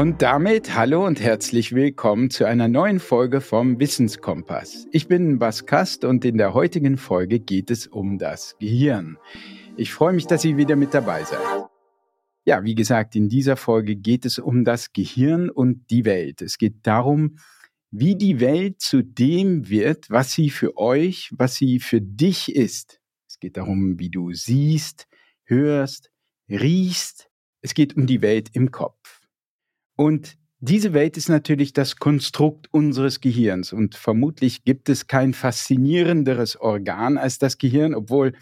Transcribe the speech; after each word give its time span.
Und 0.00 0.22
damit 0.22 0.74
hallo 0.74 1.06
und 1.06 1.20
herzlich 1.20 1.74
willkommen 1.74 2.30
zu 2.30 2.46
einer 2.46 2.68
neuen 2.68 3.00
Folge 3.00 3.42
vom 3.42 3.78
Wissenskompass. 3.78 4.86
Ich 4.92 5.08
bin 5.08 5.38
Bas 5.38 5.66
Kast 5.66 6.06
und 6.06 6.24
in 6.24 6.38
der 6.38 6.54
heutigen 6.54 6.96
Folge 6.96 7.38
geht 7.38 7.70
es 7.70 7.86
um 7.86 8.16
das 8.16 8.56
Gehirn. 8.58 9.18
Ich 9.76 9.92
freue 9.92 10.14
mich, 10.14 10.26
dass 10.26 10.42
ihr 10.42 10.56
wieder 10.56 10.74
mit 10.74 10.94
dabei 10.94 11.22
seid. 11.24 11.68
Ja, 12.46 12.64
wie 12.64 12.74
gesagt, 12.74 13.14
in 13.14 13.28
dieser 13.28 13.58
Folge 13.58 13.94
geht 13.94 14.24
es 14.24 14.38
um 14.38 14.64
das 14.64 14.94
Gehirn 14.94 15.50
und 15.50 15.90
die 15.90 16.06
Welt. 16.06 16.40
Es 16.40 16.56
geht 16.56 16.86
darum, 16.86 17.36
wie 17.90 18.16
die 18.16 18.40
Welt 18.40 18.80
zu 18.80 19.02
dem 19.02 19.68
wird, 19.68 20.08
was 20.08 20.32
sie 20.32 20.48
für 20.48 20.78
euch, 20.78 21.30
was 21.36 21.56
sie 21.56 21.78
für 21.78 22.00
dich 22.00 22.56
ist. 22.56 23.02
Es 23.28 23.38
geht 23.38 23.58
darum, 23.58 23.98
wie 23.98 24.08
du 24.08 24.32
siehst, 24.32 25.08
hörst, 25.44 26.10
riechst. 26.48 27.28
Es 27.60 27.74
geht 27.74 27.98
um 27.98 28.06
die 28.06 28.22
Welt 28.22 28.48
im 28.54 28.70
Kopf. 28.70 28.99
Und 30.00 30.38
diese 30.60 30.94
Welt 30.94 31.18
ist 31.18 31.28
natürlich 31.28 31.74
das 31.74 31.96
Konstrukt 31.96 32.72
unseres 32.72 33.20
Gehirns. 33.20 33.70
Und 33.70 33.96
vermutlich 33.96 34.64
gibt 34.64 34.88
es 34.88 35.08
kein 35.08 35.34
faszinierenderes 35.34 36.58
Organ 36.58 37.18
als 37.18 37.38
das 37.38 37.58
Gehirn, 37.58 37.94
obwohl 37.94 38.32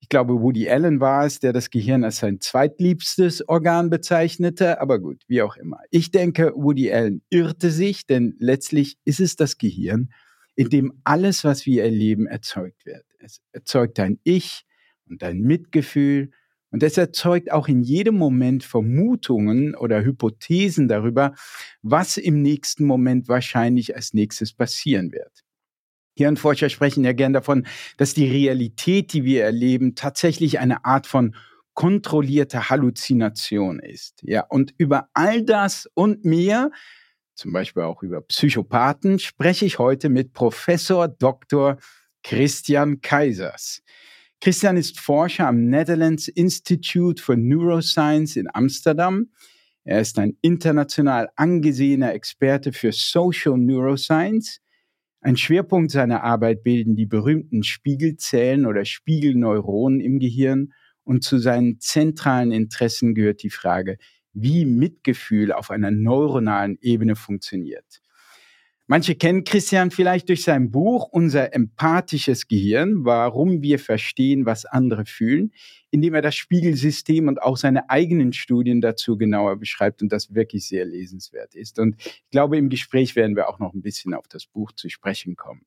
ich 0.00 0.08
glaube, 0.08 0.40
Woody 0.40 0.70
Allen 0.70 0.98
war 0.98 1.26
es, 1.26 1.38
der 1.38 1.52
das 1.52 1.68
Gehirn 1.68 2.02
als 2.02 2.16
sein 2.20 2.40
zweitliebstes 2.40 3.46
Organ 3.46 3.90
bezeichnete. 3.90 4.80
Aber 4.80 4.98
gut, 5.00 5.22
wie 5.28 5.42
auch 5.42 5.58
immer. 5.58 5.80
Ich 5.90 6.12
denke, 6.12 6.54
Woody 6.56 6.90
Allen 6.90 7.20
irrte 7.28 7.70
sich, 7.70 8.06
denn 8.06 8.34
letztlich 8.38 8.96
ist 9.04 9.20
es 9.20 9.36
das 9.36 9.58
Gehirn, 9.58 10.08
in 10.56 10.70
dem 10.70 10.94
alles, 11.04 11.44
was 11.44 11.66
wir 11.66 11.84
erleben, 11.84 12.26
erzeugt 12.26 12.86
wird. 12.86 13.04
Es 13.18 13.42
erzeugt 13.52 13.98
dein 13.98 14.18
Ich 14.24 14.64
und 15.06 15.20
dein 15.20 15.40
Mitgefühl 15.40 16.30
und 16.70 16.82
es 16.82 16.96
erzeugt 16.96 17.50
auch 17.52 17.68
in 17.68 17.82
jedem 17.82 18.16
Moment 18.16 18.64
Vermutungen 18.64 19.74
oder 19.74 20.04
Hypothesen 20.04 20.88
darüber, 20.88 21.34
was 21.82 22.16
im 22.16 22.42
nächsten 22.42 22.84
Moment 22.84 23.28
wahrscheinlich 23.28 23.96
als 23.96 24.14
nächstes 24.14 24.52
passieren 24.52 25.12
wird. 25.12 25.44
Hirnforscher 26.16 26.68
sprechen 26.68 27.04
ja 27.04 27.12
gern 27.12 27.32
davon, 27.32 27.66
dass 27.96 28.14
die 28.14 28.28
Realität, 28.30 29.12
die 29.12 29.24
wir 29.24 29.44
erleben, 29.44 29.94
tatsächlich 29.94 30.58
eine 30.58 30.84
Art 30.84 31.06
von 31.06 31.34
kontrollierter 31.74 32.68
Halluzination 32.68 33.78
ist. 33.78 34.20
Ja, 34.22 34.44
und 34.48 34.74
über 34.76 35.08
all 35.14 35.42
das 35.42 35.88
und 35.94 36.24
mehr, 36.24 36.70
zum 37.34 37.52
Beispiel 37.52 37.84
auch 37.84 38.02
über 38.02 38.20
Psychopathen, 38.20 39.18
spreche 39.18 39.64
ich 39.64 39.78
heute 39.78 40.08
mit 40.08 40.32
Professor 40.34 41.08
Dr. 41.08 41.78
Christian 42.22 43.00
Kaisers. 43.00 43.82
Christian 44.42 44.78
ist 44.78 44.98
Forscher 44.98 45.48
am 45.48 45.66
Netherlands 45.66 46.26
Institute 46.26 47.22
for 47.22 47.36
Neuroscience 47.36 48.36
in 48.36 48.48
Amsterdam. 48.50 49.28
Er 49.84 50.00
ist 50.00 50.18
ein 50.18 50.38
international 50.40 51.28
angesehener 51.36 52.14
Experte 52.14 52.72
für 52.72 52.90
Social 52.90 53.58
Neuroscience. 53.58 54.60
Ein 55.20 55.36
Schwerpunkt 55.36 55.90
seiner 55.90 56.24
Arbeit 56.24 56.62
bilden 56.62 56.96
die 56.96 57.04
berühmten 57.04 57.62
Spiegelzellen 57.62 58.64
oder 58.64 58.86
Spiegelneuronen 58.86 60.00
im 60.00 60.18
Gehirn 60.18 60.72
und 61.04 61.22
zu 61.22 61.36
seinen 61.36 61.78
zentralen 61.78 62.50
Interessen 62.50 63.14
gehört 63.14 63.42
die 63.42 63.50
Frage, 63.50 63.98
wie 64.32 64.64
Mitgefühl 64.64 65.52
auf 65.52 65.70
einer 65.70 65.90
neuronalen 65.90 66.78
Ebene 66.80 67.14
funktioniert. 67.14 67.99
Manche 68.90 69.14
kennen 69.14 69.44
Christian 69.44 69.92
vielleicht 69.92 70.30
durch 70.30 70.42
sein 70.42 70.72
Buch 70.72 71.06
Unser 71.12 71.54
empathisches 71.54 72.48
Gehirn, 72.48 73.04
warum 73.04 73.62
wir 73.62 73.78
verstehen, 73.78 74.46
was 74.46 74.64
andere 74.64 75.06
fühlen, 75.06 75.52
indem 75.92 76.14
er 76.14 76.22
das 76.22 76.34
Spiegelsystem 76.34 77.28
und 77.28 77.40
auch 77.40 77.56
seine 77.56 77.88
eigenen 77.88 78.32
Studien 78.32 78.80
dazu 78.80 79.16
genauer 79.16 79.60
beschreibt 79.60 80.02
und 80.02 80.10
das 80.10 80.34
wirklich 80.34 80.66
sehr 80.66 80.86
lesenswert 80.86 81.54
ist. 81.54 81.78
Und 81.78 81.94
ich 82.04 82.30
glaube, 82.32 82.58
im 82.58 82.68
Gespräch 82.68 83.14
werden 83.14 83.36
wir 83.36 83.48
auch 83.48 83.60
noch 83.60 83.74
ein 83.74 83.80
bisschen 83.80 84.12
auf 84.12 84.26
das 84.26 84.46
Buch 84.46 84.72
zu 84.72 84.88
sprechen 84.88 85.36
kommen. 85.36 85.62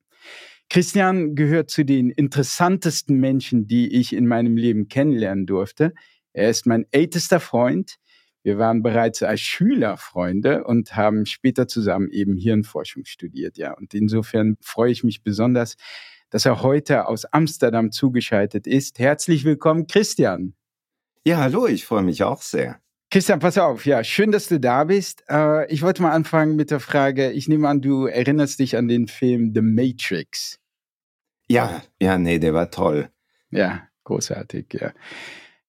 Christian 0.68 1.34
gehört 1.34 1.70
zu 1.70 1.82
den 1.82 2.10
interessantesten 2.10 3.18
Menschen, 3.20 3.66
die 3.66 3.90
ich 3.94 4.12
in 4.12 4.26
meinem 4.26 4.58
Leben 4.58 4.88
kennenlernen 4.88 5.46
durfte. 5.46 5.94
Er 6.34 6.50
ist 6.50 6.66
mein 6.66 6.84
ältester 6.90 7.40
Freund. 7.40 7.96
Wir 8.44 8.58
waren 8.58 8.82
bereits 8.82 9.22
als 9.22 9.40
Schüler 9.40 9.96
Freunde 9.96 10.64
und 10.64 10.94
haben 10.94 11.24
später 11.24 11.66
zusammen 11.66 12.10
eben 12.10 12.36
Hirnforschung 12.36 13.06
studiert, 13.06 13.56
ja. 13.56 13.72
Und 13.72 13.94
insofern 13.94 14.58
freue 14.60 14.92
ich 14.92 15.02
mich 15.02 15.22
besonders, 15.22 15.76
dass 16.28 16.44
er 16.44 16.62
heute 16.62 17.08
aus 17.08 17.24
Amsterdam 17.24 17.90
zugeschaltet 17.90 18.66
ist. 18.66 18.98
Herzlich 18.98 19.44
willkommen, 19.44 19.86
Christian. 19.86 20.52
Ja, 21.26 21.38
hallo, 21.38 21.66
ich 21.66 21.86
freue 21.86 22.02
mich 22.02 22.22
auch 22.22 22.42
sehr. 22.42 22.80
Christian, 23.10 23.38
pass 23.38 23.56
auf, 23.56 23.86
ja, 23.86 24.04
schön, 24.04 24.30
dass 24.30 24.48
du 24.48 24.60
da 24.60 24.84
bist. 24.84 25.24
Äh, 25.30 25.72
ich 25.72 25.80
wollte 25.80 26.02
mal 26.02 26.12
anfangen 26.12 26.54
mit 26.54 26.70
der 26.70 26.80
Frage, 26.80 27.30
ich 27.30 27.48
nehme 27.48 27.66
an, 27.66 27.80
du 27.80 28.04
erinnerst 28.04 28.58
dich 28.58 28.76
an 28.76 28.88
den 28.88 29.08
Film 29.08 29.52
The 29.54 29.62
Matrix. 29.62 30.58
Ja, 31.48 31.82
ja, 31.98 32.18
nee, 32.18 32.38
der 32.38 32.52
war 32.52 32.70
toll. 32.70 33.08
Ja, 33.50 33.88
großartig, 34.04 34.66
ja 34.74 34.92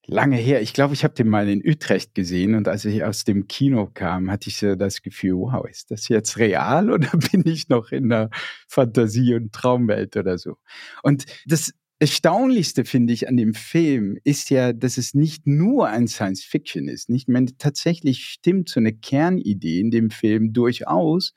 lange 0.08 0.38
her. 0.38 0.62
Ich 0.62 0.74
glaube, 0.74 0.94
ich 0.94 1.04
habe 1.04 1.14
den 1.14 1.28
mal 1.28 1.48
in 1.50 1.62
Utrecht 1.66 2.16
gesehen 2.16 2.56
und 2.56 2.68
als 2.68 2.86
ich 2.86 3.04
aus 3.04 3.24
dem 3.24 3.48
Kino 3.48 3.90
kam, 3.94 4.30
hatte 4.30 4.50
ich 4.50 4.58
so 4.58 4.76
das 4.76 5.02
Gefühl, 5.02 5.34
wow, 5.36 5.68
ist 5.70 5.92
das 5.92 6.08
jetzt 6.08 6.38
real 6.38 6.92
oder 6.92 7.10
bin 7.32 7.44
ich 7.46 7.70
noch 7.70 7.92
in 7.92 8.10
der 8.10 8.30
Fantasie- 8.68 9.36
und 9.36 9.54
Traumwelt 9.54 10.16
oder 10.18 10.38
so? 10.38 10.58
Und 11.04 11.26
das 11.46 11.72
Erstaunlichste 12.00 12.84
finde 12.84 13.14
ich 13.14 13.30
an 13.30 13.38
dem 13.38 13.54
Film 13.54 14.18
ist 14.26 14.50
ja, 14.50 14.74
dass 14.74 14.98
es 14.98 15.14
nicht 15.14 15.48
nur 15.48 15.88
ein 15.88 16.08
Science 16.08 16.44
Fiction 16.44 16.90
ist. 16.90 17.10
Nicht, 17.10 17.30
meine, 17.30 17.58
tatsächlich 17.58 18.26
stimmt 18.26 18.68
so 18.68 18.82
eine 18.82 18.94
Kernidee 18.94 19.80
in 19.80 19.92
dem 19.92 20.10
Film 20.10 20.52
durchaus, 20.52 21.34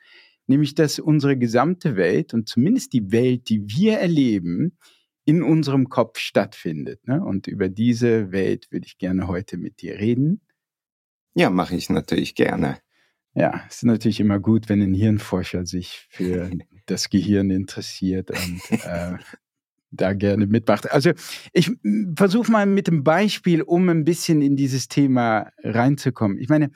nämlich 0.48 0.74
dass 0.74 0.98
unsere 0.98 1.38
gesamte 1.38 1.94
Welt 1.96 2.34
und 2.34 2.48
zumindest 2.48 2.92
die 2.92 3.12
Welt, 3.12 3.48
die 3.48 3.68
wir 3.68 3.98
erleben, 3.98 4.76
in 5.28 5.42
unserem 5.42 5.90
Kopf 5.90 6.18
stattfindet. 6.18 7.06
Ne? 7.06 7.22
Und 7.22 7.48
über 7.48 7.68
diese 7.68 8.32
Welt 8.32 8.72
würde 8.72 8.86
ich 8.86 8.96
gerne 8.96 9.28
heute 9.28 9.58
mit 9.58 9.82
dir 9.82 9.98
reden. 9.98 10.40
Ja, 11.34 11.50
mache 11.50 11.76
ich 11.76 11.90
natürlich 11.90 12.34
gerne. 12.34 12.78
Ja, 13.34 13.62
es 13.68 13.76
ist 13.76 13.82
natürlich 13.82 14.20
immer 14.20 14.40
gut, 14.40 14.70
wenn 14.70 14.80
ein 14.80 14.94
Hirnforscher 14.94 15.66
sich 15.66 16.06
für 16.08 16.50
das 16.86 17.10
Gehirn 17.10 17.50
interessiert 17.50 18.30
und 18.30 18.70
äh, 18.70 19.18
da 19.90 20.14
gerne 20.14 20.46
mitmacht. 20.46 20.90
Also 20.90 21.12
ich 21.52 21.72
versuche 22.16 22.50
mal 22.50 22.64
mit 22.64 22.86
dem 22.86 23.04
Beispiel, 23.04 23.60
um 23.60 23.90
ein 23.90 24.06
bisschen 24.06 24.40
in 24.40 24.56
dieses 24.56 24.88
Thema 24.88 25.52
reinzukommen. 25.62 26.38
Ich 26.38 26.48
meine, 26.48 26.70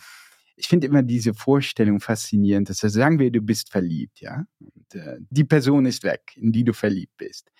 ich 0.56 0.68
finde 0.68 0.88
immer 0.88 1.02
diese 1.02 1.32
Vorstellung 1.32 2.00
faszinierend, 2.00 2.68
dass 2.68 2.80
sagen 2.80 3.18
wir, 3.18 3.30
du 3.30 3.40
bist 3.40 3.70
verliebt, 3.72 4.20
ja, 4.20 4.44
und, 4.60 4.94
äh, 4.94 5.16
die 5.30 5.44
Person 5.44 5.86
ist 5.86 6.04
weg, 6.04 6.34
in 6.36 6.52
die 6.52 6.64
du 6.64 6.74
verliebt 6.74 7.16
bist 7.16 7.50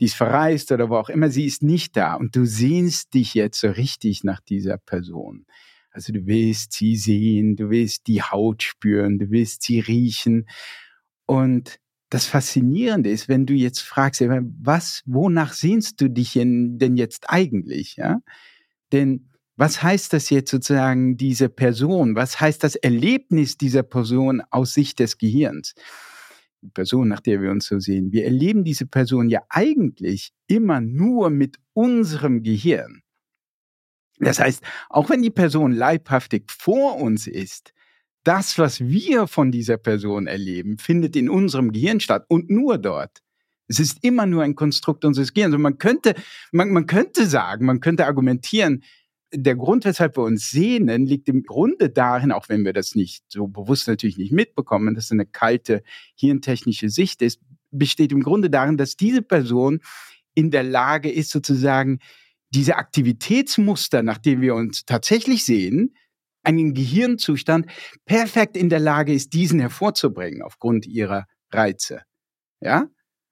die 0.00 0.04
ist 0.06 0.14
verreist 0.14 0.72
oder 0.72 0.88
wo 0.90 0.96
auch 0.96 1.08
immer, 1.08 1.30
sie 1.30 1.46
ist 1.46 1.62
nicht 1.62 1.96
da 1.96 2.14
und 2.14 2.36
du 2.36 2.44
sehnst 2.44 3.14
dich 3.14 3.34
jetzt 3.34 3.60
so 3.60 3.68
richtig 3.68 4.24
nach 4.24 4.40
dieser 4.40 4.78
Person. 4.78 5.46
Also 5.90 6.12
du 6.12 6.26
willst 6.26 6.72
sie 6.72 6.96
sehen, 6.96 7.56
du 7.56 7.70
willst 7.70 8.06
die 8.06 8.22
Haut 8.22 8.62
spüren, 8.62 9.18
du 9.18 9.30
willst 9.30 9.62
sie 9.62 9.80
riechen. 9.80 10.46
Und 11.26 11.80
das 12.10 12.26
Faszinierende 12.26 13.10
ist, 13.10 13.28
wenn 13.28 13.46
du 13.46 13.54
jetzt 13.54 13.80
fragst, 13.80 14.22
was, 14.22 15.02
wonach 15.06 15.52
sehnst 15.52 16.00
du 16.00 16.08
dich 16.08 16.34
denn 16.34 16.96
jetzt 16.96 17.28
eigentlich, 17.28 17.96
ja? 17.96 18.20
Denn 18.92 19.28
was 19.56 19.82
heißt 19.82 20.12
das 20.12 20.30
jetzt 20.30 20.52
sozusagen, 20.52 21.16
diese 21.16 21.48
Person? 21.48 22.14
Was 22.14 22.40
heißt 22.40 22.62
das 22.62 22.76
Erlebnis 22.76 23.58
dieser 23.58 23.82
Person 23.82 24.40
aus 24.50 24.72
Sicht 24.72 25.00
des 25.00 25.18
Gehirns? 25.18 25.74
Person, 26.74 27.08
nach 27.08 27.20
der 27.20 27.40
wir 27.40 27.50
uns 27.50 27.66
so 27.66 27.78
sehen, 27.78 28.12
wir 28.12 28.24
erleben 28.24 28.64
diese 28.64 28.86
Person 28.86 29.28
ja 29.28 29.42
eigentlich 29.48 30.32
immer 30.46 30.80
nur 30.80 31.30
mit 31.30 31.58
unserem 31.72 32.42
Gehirn. 32.42 33.02
Das 34.18 34.40
heißt, 34.40 34.62
auch 34.90 35.10
wenn 35.10 35.22
die 35.22 35.30
Person 35.30 35.72
leibhaftig 35.72 36.50
vor 36.50 36.96
uns 36.96 37.26
ist, 37.26 37.72
das, 38.24 38.58
was 38.58 38.80
wir 38.80 39.26
von 39.26 39.52
dieser 39.52 39.78
Person 39.78 40.26
erleben, 40.26 40.78
findet 40.78 41.16
in 41.16 41.30
unserem 41.30 41.72
Gehirn 41.72 42.00
statt 42.00 42.24
und 42.28 42.50
nur 42.50 42.78
dort. 42.78 43.22
Es 43.68 43.78
ist 43.78 44.02
immer 44.02 44.26
nur 44.26 44.42
ein 44.42 44.54
Konstrukt 44.54 45.04
unseres 45.04 45.32
Gehirns. 45.32 45.54
Und 45.54 45.62
man 45.62 45.78
könnte, 45.78 46.14
man, 46.52 46.70
man 46.70 46.86
könnte 46.86 47.26
sagen, 47.26 47.66
man 47.66 47.80
könnte 47.80 48.06
argumentieren, 48.06 48.82
der 49.32 49.56
Grund, 49.56 49.84
weshalb 49.84 50.16
wir 50.16 50.22
uns 50.24 50.50
sehnen, 50.50 51.06
liegt 51.06 51.28
im 51.28 51.42
Grunde 51.42 51.90
darin, 51.90 52.32
auch 52.32 52.48
wenn 52.48 52.64
wir 52.64 52.72
das 52.72 52.94
nicht 52.94 53.24
so 53.28 53.46
bewusst 53.46 53.88
natürlich 53.88 54.16
nicht 54.16 54.32
mitbekommen, 54.32 54.94
dass 54.94 55.06
es 55.06 55.12
eine 55.12 55.26
kalte 55.26 55.82
hirntechnische 56.14 56.88
Sicht 56.88 57.20
ist, 57.22 57.40
besteht 57.70 58.12
im 58.12 58.22
Grunde 58.22 58.48
darin, 58.48 58.76
dass 58.76 58.96
diese 58.96 59.22
Person 59.22 59.80
in 60.34 60.50
der 60.50 60.62
Lage 60.62 61.10
ist, 61.10 61.30
sozusagen 61.30 61.98
diese 62.50 62.76
Aktivitätsmuster, 62.76 64.02
nach 64.02 64.18
denen 64.18 64.40
wir 64.40 64.54
uns 64.54 64.84
tatsächlich 64.86 65.44
sehen, 65.44 65.94
einen 66.42 66.72
Gehirnzustand 66.72 67.66
perfekt 68.06 68.56
in 68.56 68.70
der 68.70 68.80
Lage 68.80 69.12
ist, 69.12 69.34
diesen 69.34 69.60
hervorzubringen 69.60 70.42
aufgrund 70.42 70.86
ihrer 70.86 71.26
Reize. 71.52 72.02
Ja? 72.60 72.88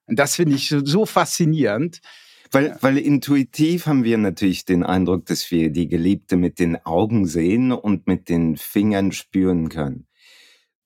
Und 0.07 0.19
das 0.19 0.37
finde 0.37 0.57
ich 0.57 0.69
so, 0.69 0.85
so 0.85 1.07
faszinierend. 1.07 2.01
Weil, 2.57 2.79
weil 2.81 2.97
intuitiv 2.97 3.85
haben 3.85 4.03
wir 4.03 4.17
natürlich 4.17 4.65
den 4.65 4.83
Eindruck, 4.83 5.27
dass 5.27 5.51
wir 5.51 5.69
die 5.69 5.89
Geliebte 5.89 6.39
mit 6.39 6.59
den 6.59 6.77
Augen 6.87 7.27
sehen 7.27 7.71
und 7.71 8.07
mit 8.07 8.31
den 8.31 8.57
Fingern 8.57 9.13
spüren 9.13 9.69
können. 9.69 10.07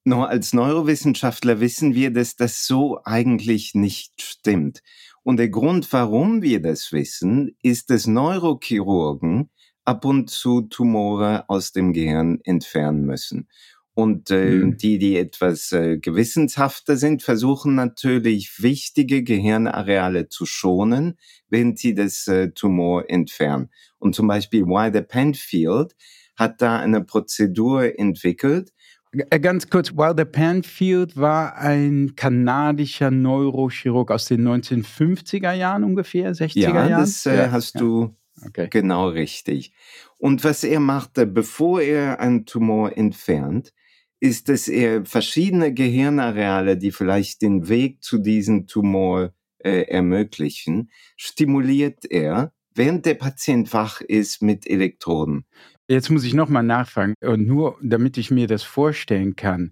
Nur 0.03 0.27
als 0.27 0.51
Neurowissenschaftler 0.51 1.61
wissen 1.61 1.95
wir, 1.95 2.11
dass 2.11 2.35
das 2.35 2.67
so 2.67 2.99
eigentlich 3.05 3.73
nicht 3.73 4.21
stimmt. 4.21 4.81
Und 5.23 5.37
der 5.37 5.47
Grund, 5.47 5.93
warum 5.93 6.41
wir 6.41 6.61
das 6.61 6.91
wissen, 6.91 7.55
ist, 7.63 7.89
dass 7.89 8.05
Neurochirurgen 8.05 9.49
ab 9.85 10.03
und 10.03 10.29
zu 10.29 10.63
Tumore 10.63 11.45
aus 11.47 11.71
dem 11.71 11.93
Gehirn 11.93 12.41
entfernen 12.43 13.05
müssen. 13.05 13.47
Und 13.93 14.31
äh, 14.31 14.51
mhm. 14.51 14.77
die, 14.77 14.99
die 14.99 15.17
etwas 15.17 15.73
äh, 15.73 15.97
gewissenshafter 15.97 16.95
sind, 16.95 17.23
versuchen 17.23 17.75
natürlich 17.75 18.63
wichtige 18.63 19.23
Gehirnareale 19.23 20.29
zu 20.29 20.45
schonen, 20.45 21.17
während 21.49 21.77
sie 21.77 21.93
das 21.93 22.27
äh, 22.27 22.51
Tumor 22.51 23.09
entfernen. 23.09 23.69
Und 23.99 24.15
zum 24.15 24.27
Beispiel 24.27 24.65
Wilder 24.65 25.01
Penfield 25.01 25.95
hat 26.37 26.61
da 26.61 26.79
eine 26.79 27.03
Prozedur 27.03 27.99
entwickelt. 27.99 28.71
Äh, 29.11 29.39
ganz 29.41 29.69
kurz, 29.69 29.91
Wilder 29.91 30.25
Penfield 30.25 31.17
war 31.17 31.57
ein 31.57 32.13
kanadischer 32.15 33.11
Neurochirurg 33.11 34.09
aus 34.09 34.25
den 34.25 34.47
1950er 34.47 35.51
Jahren 35.51 35.83
ungefähr, 35.83 36.33
60er 36.33 36.59
ja, 36.59 36.87
Jahren. 36.87 37.01
Das 37.01 37.25
äh, 37.25 37.49
hast 37.49 37.75
ja. 37.75 37.81
du 37.81 38.15
okay. 38.45 38.67
genau 38.69 39.09
richtig. 39.09 39.73
Und 40.17 40.45
was 40.45 40.63
er 40.63 40.79
machte, 40.79 41.27
bevor 41.27 41.81
er 41.81 42.21
einen 42.21 42.45
Tumor 42.45 42.95
entfernt, 42.95 43.73
ist, 44.21 44.49
dass 44.49 44.67
er 44.67 45.03
verschiedene 45.03 45.73
Gehirnareale, 45.73 46.77
die 46.77 46.91
vielleicht 46.91 47.41
den 47.41 47.67
Weg 47.67 48.03
zu 48.03 48.19
diesem 48.19 48.67
Tumor 48.67 49.33
äh, 49.57 49.81
ermöglichen, 49.87 50.91
stimuliert 51.17 52.05
er, 52.09 52.53
während 52.75 53.05
der 53.05 53.15
Patient 53.15 53.73
wach 53.73 53.99
ist 54.01 54.43
mit 54.43 54.67
Elektroden. 54.67 55.45
Jetzt 55.87 56.11
muss 56.11 56.23
ich 56.23 56.35
nochmal 56.35 56.63
nachfragen, 56.63 57.15
und 57.21 57.47
nur 57.47 57.77
damit 57.81 58.17
ich 58.17 58.31
mir 58.31 58.47
das 58.47 58.63
vorstellen 58.63 59.35
kann. 59.35 59.71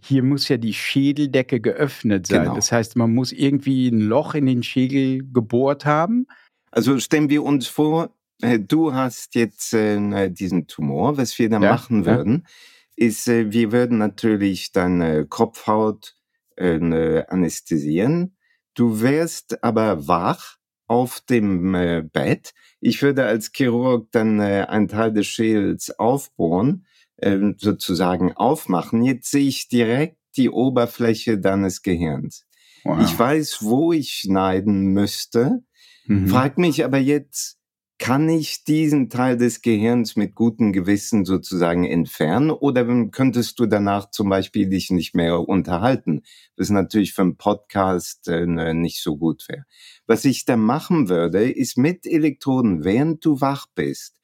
Hier 0.00 0.22
muss 0.22 0.48
ja 0.48 0.58
die 0.58 0.74
Schädeldecke 0.74 1.60
geöffnet 1.60 2.28
sein. 2.28 2.44
Genau. 2.44 2.54
Das 2.54 2.70
heißt, 2.70 2.96
man 2.96 3.12
muss 3.12 3.32
irgendwie 3.32 3.88
ein 3.88 4.00
Loch 4.00 4.34
in 4.34 4.46
den 4.46 4.62
Schädel 4.62 5.26
gebohrt 5.32 5.84
haben. 5.84 6.28
Also 6.70 7.00
stellen 7.00 7.30
wir 7.30 7.42
uns 7.42 7.66
vor, 7.66 8.14
äh, 8.42 8.60
du 8.60 8.94
hast 8.94 9.34
jetzt 9.34 9.74
äh, 9.74 10.30
diesen 10.30 10.68
Tumor, 10.68 11.16
was 11.16 11.36
wir 11.36 11.50
da 11.50 11.60
ja, 11.60 11.72
machen 11.72 12.06
würden. 12.06 12.44
Ja 12.44 12.50
ist, 12.98 13.28
äh, 13.28 13.52
wir 13.52 13.72
würden 13.72 13.98
natürlich 13.98 14.72
deine 14.72 15.24
Kopfhaut 15.26 16.16
äh, 16.56 17.24
anästhesieren. 17.28 18.36
Du 18.74 19.00
wärst 19.00 19.62
aber 19.62 20.08
wach 20.08 20.56
auf 20.88 21.20
dem 21.20 21.74
äh, 21.74 22.02
Bett. 22.02 22.54
Ich 22.80 23.00
würde 23.02 23.24
als 23.24 23.52
Chirurg 23.54 24.10
dann 24.10 24.40
äh, 24.40 24.66
einen 24.68 24.88
Teil 24.88 25.12
des 25.12 25.26
Schädels 25.26 25.96
aufbohren, 25.98 26.86
äh, 27.16 27.38
sozusagen 27.56 28.32
aufmachen. 28.32 29.02
Jetzt 29.04 29.30
sehe 29.30 29.46
ich 29.46 29.68
direkt 29.68 30.16
die 30.36 30.50
Oberfläche 30.50 31.38
deines 31.38 31.82
Gehirns. 31.82 32.46
Wow. 32.84 33.00
Ich 33.02 33.16
weiß, 33.16 33.58
wo 33.62 33.92
ich 33.92 34.10
schneiden 34.14 34.92
müsste, 34.92 35.62
mhm. 36.06 36.28
frag 36.28 36.58
mich 36.58 36.84
aber 36.84 36.98
jetzt, 36.98 37.57
kann 37.98 38.28
ich 38.28 38.64
diesen 38.64 39.10
Teil 39.10 39.36
des 39.36 39.60
Gehirns 39.60 40.14
mit 40.14 40.34
gutem 40.34 40.72
Gewissen 40.72 41.24
sozusagen 41.24 41.84
entfernen 41.84 42.50
oder 42.50 42.86
könntest 43.10 43.58
du 43.58 43.66
danach 43.66 44.10
zum 44.10 44.28
Beispiel 44.28 44.68
dich 44.68 44.90
nicht 44.90 45.14
mehr 45.14 45.40
unterhalten? 45.40 46.22
Das 46.56 46.70
natürlich 46.70 47.12
für 47.12 47.22
einen 47.22 47.36
Podcast 47.36 48.28
äh, 48.28 48.46
nicht 48.46 49.02
so 49.02 49.16
gut 49.16 49.48
wäre. 49.48 49.64
Was 50.06 50.24
ich 50.24 50.44
da 50.44 50.56
machen 50.56 51.08
würde, 51.08 51.50
ist 51.50 51.76
mit 51.76 52.06
Elektroden, 52.06 52.84
während 52.84 53.24
du 53.24 53.40
wach 53.40 53.66
bist, 53.74 54.16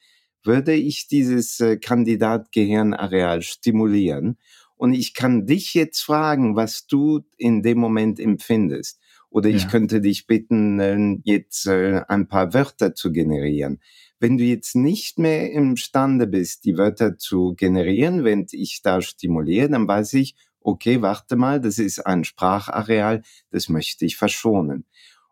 würde 0.44 0.74
ich 0.74 1.08
dieses 1.08 1.58
äh, 1.58 1.76
Kandidat-Gehirnareal 1.76 3.42
stimulieren 3.42 4.38
und 4.76 4.94
ich 4.94 5.14
kann 5.14 5.46
dich 5.46 5.74
jetzt 5.74 6.00
fragen, 6.00 6.56
was 6.56 6.86
du 6.86 7.22
in 7.36 7.62
dem 7.62 7.78
Moment 7.78 8.20
empfindest. 8.20 9.00
Oder 9.34 9.48
ich 9.48 9.64
ja. 9.64 9.68
könnte 9.68 10.00
dich 10.00 10.28
bitten, 10.28 10.78
äh, 10.78 11.18
jetzt 11.24 11.66
äh, 11.66 12.02
ein 12.06 12.28
paar 12.28 12.54
Wörter 12.54 12.94
zu 12.94 13.10
generieren. 13.10 13.80
Wenn 14.20 14.38
du 14.38 14.44
jetzt 14.44 14.76
nicht 14.76 15.18
mehr 15.18 15.50
imstande 15.50 16.28
bist, 16.28 16.64
die 16.64 16.78
Wörter 16.78 17.18
zu 17.18 17.54
generieren, 17.56 18.22
wenn 18.22 18.46
ich 18.52 18.80
da 18.82 19.02
stimuliere, 19.02 19.68
dann 19.68 19.88
weiß 19.88 20.12
ich, 20.12 20.36
okay, 20.60 21.02
warte 21.02 21.34
mal, 21.34 21.60
das 21.60 21.80
ist 21.80 22.06
ein 22.06 22.22
Sprachareal, 22.22 23.22
das 23.50 23.68
möchte 23.68 24.04
ich 24.04 24.16
verschonen. 24.16 24.84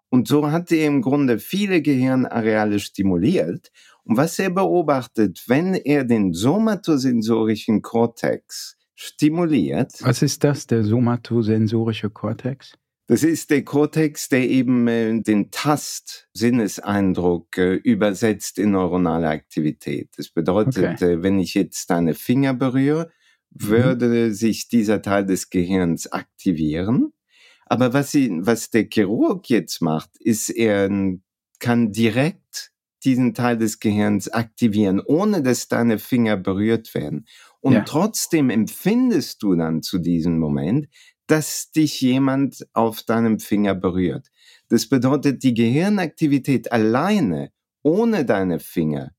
Und 0.09 0.27
so 0.27 0.51
hat 0.51 0.73
er 0.73 0.85
im 0.85 1.01
Grunde 1.01 1.39
viele 1.39 1.81
Gehirnareale 1.81 2.81
stimuliert. 2.81 3.71
Und 4.03 4.17
was 4.17 4.37
er 4.41 4.51
beobachtet, 4.51 5.45
wenn 5.47 5.75
er 5.75 6.03
den 6.03 6.33
somatosensorischen 6.33 7.83
Kortex 7.83 8.77
stimuliert. 8.97 9.93
Was 10.01 10.23
ist 10.23 10.43
das, 10.43 10.67
der 10.67 10.83
somatosensorische 10.83 12.11
Kortex? 12.11 12.73
Das 13.09 13.25
ist 13.25 13.51
der 13.51 13.65
Kortex, 13.65 14.29
der 14.29 14.49
eben 14.49 14.87
äh, 14.89 15.21
den 15.21 15.51
Tast-Sinneseindruck 15.51 17.59
äh, 17.59 17.75
übersetzt 17.75 18.59
in 18.59 18.71
neuronale 18.71 19.29
Aktivität. 19.29 20.09
Das 20.17 20.31
bedeutet, 20.31 21.03
okay. 21.03 21.15
äh, 21.15 21.23
wenn 21.23 21.39
ich 21.39 21.53
jetzt 21.55 21.91
deine 21.91 22.15
Finger 22.15 22.55
berühre, 22.55 23.11
mhm. 23.51 23.67
würde 23.67 24.09
mhm. 24.09 24.33
sich 24.33 24.69
dieser 24.69 25.03
Teil 25.03 25.27
des 25.27 25.51
Gehirns 25.51 26.11
aktivieren. 26.11 27.13
Aber 27.67 27.93
was, 27.93 28.13
sie, 28.13 28.31
was 28.41 28.71
der 28.71 28.89
Chirurg 28.89 29.47
jetzt 29.49 29.83
macht, 29.83 30.11
ist, 30.21 30.49
er 30.51 30.89
kann 31.59 31.93
direkt 31.93 32.73
diesen 33.05 33.35
Teil 33.35 33.57
des 33.57 33.81
Gehirns 33.81 34.29
aktivieren, 34.29 35.01
ohne 35.01 35.43
dass 35.43 35.69
deine 35.69 35.99
Finger 35.99 36.37
berührt 36.37 36.95
werden. 36.95 37.27
Und 37.61 37.75
ja. 37.75 37.83
trotzdem 37.83 38.51
empfindest 38.51 39.43
du 39.43 39.55
dann 39.55 39.83
zu 39.83 39.99
diesem 39.99 40.39
Moment, 40.39 40.89
dass 41.33 41.71
dich 41.71 42.03
jemand 42.03 42.67
auf 42.75 43.05
deinem 43.05 43.39
Finger 43.39 43.75
berührt. 43.75 44.31
Das 44.69 44.87
bedeutet, 44.87 45.43
die 45.43 45.55
Gehirnaktivität 45.55 46.71
alleine, 46.71 47.53
ohne 47.81 48.27
deine 48.27 48.61
Finger, 48.61 49.13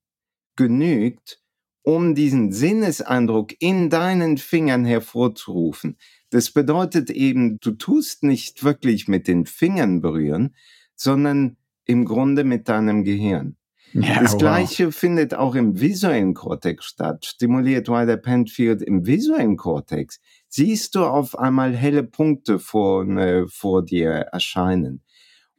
genügt, 0.56 1.42
um 1.82 2.14
diesen 2.14 2.52
Sinneseindruck 2.52 3.60
in 3.60 3.90
deinen 3.90 4.38
Fingern 4.38 4.86
hervorzurufen. 4.86 5.98
Das 6.30 6.52
bedeutet 6.52 7.10
eben, 7.10 7.58
du 7.60 7.72
tust 7.72 8.22
nicht 8.22 8.64
wirklich 8.64 9.08
mit 9.08 9.28
den 9.28 9.48
Fingern 9.48 10.00
berühren, 10.02 10.56
sondern 10.96 11.58
im 11.86 12.06
Grunde 12.06 12.44
mit 12.44 12.70
deinem 12.70 13.04
Gehirn. 13.04 13.58
Ja, 13.94 14.22
das 14.22 14.38
Gleiche 14.38 14.88
wow. 14.88 14.96
findet 14.96 15.36
auch 15.36 15.56
im 15.56 15.80
visuellen 15.80 16.34
Kortex 16.34 16.86
statt. 16.86 17.26
Stimuliert 17.26 17.88
Wider 17.90 18.18
Penfield 18.18 18.82
im 18.82 19.06
visuellen 19.06 19.56
Kortex, 19.56 20.20
siehst 20.50 20.96
du 20.96 21.06
auf 21.06 21.38
einmal 21.38 21.76
helle 21.76 22.04
Punkte 22.04 22.58
vor, 22.58 23.08
äh, 23.08 23.48
vor 23.48 23.84
dir 23.84 24.10
erscheinen. 24.10 25.04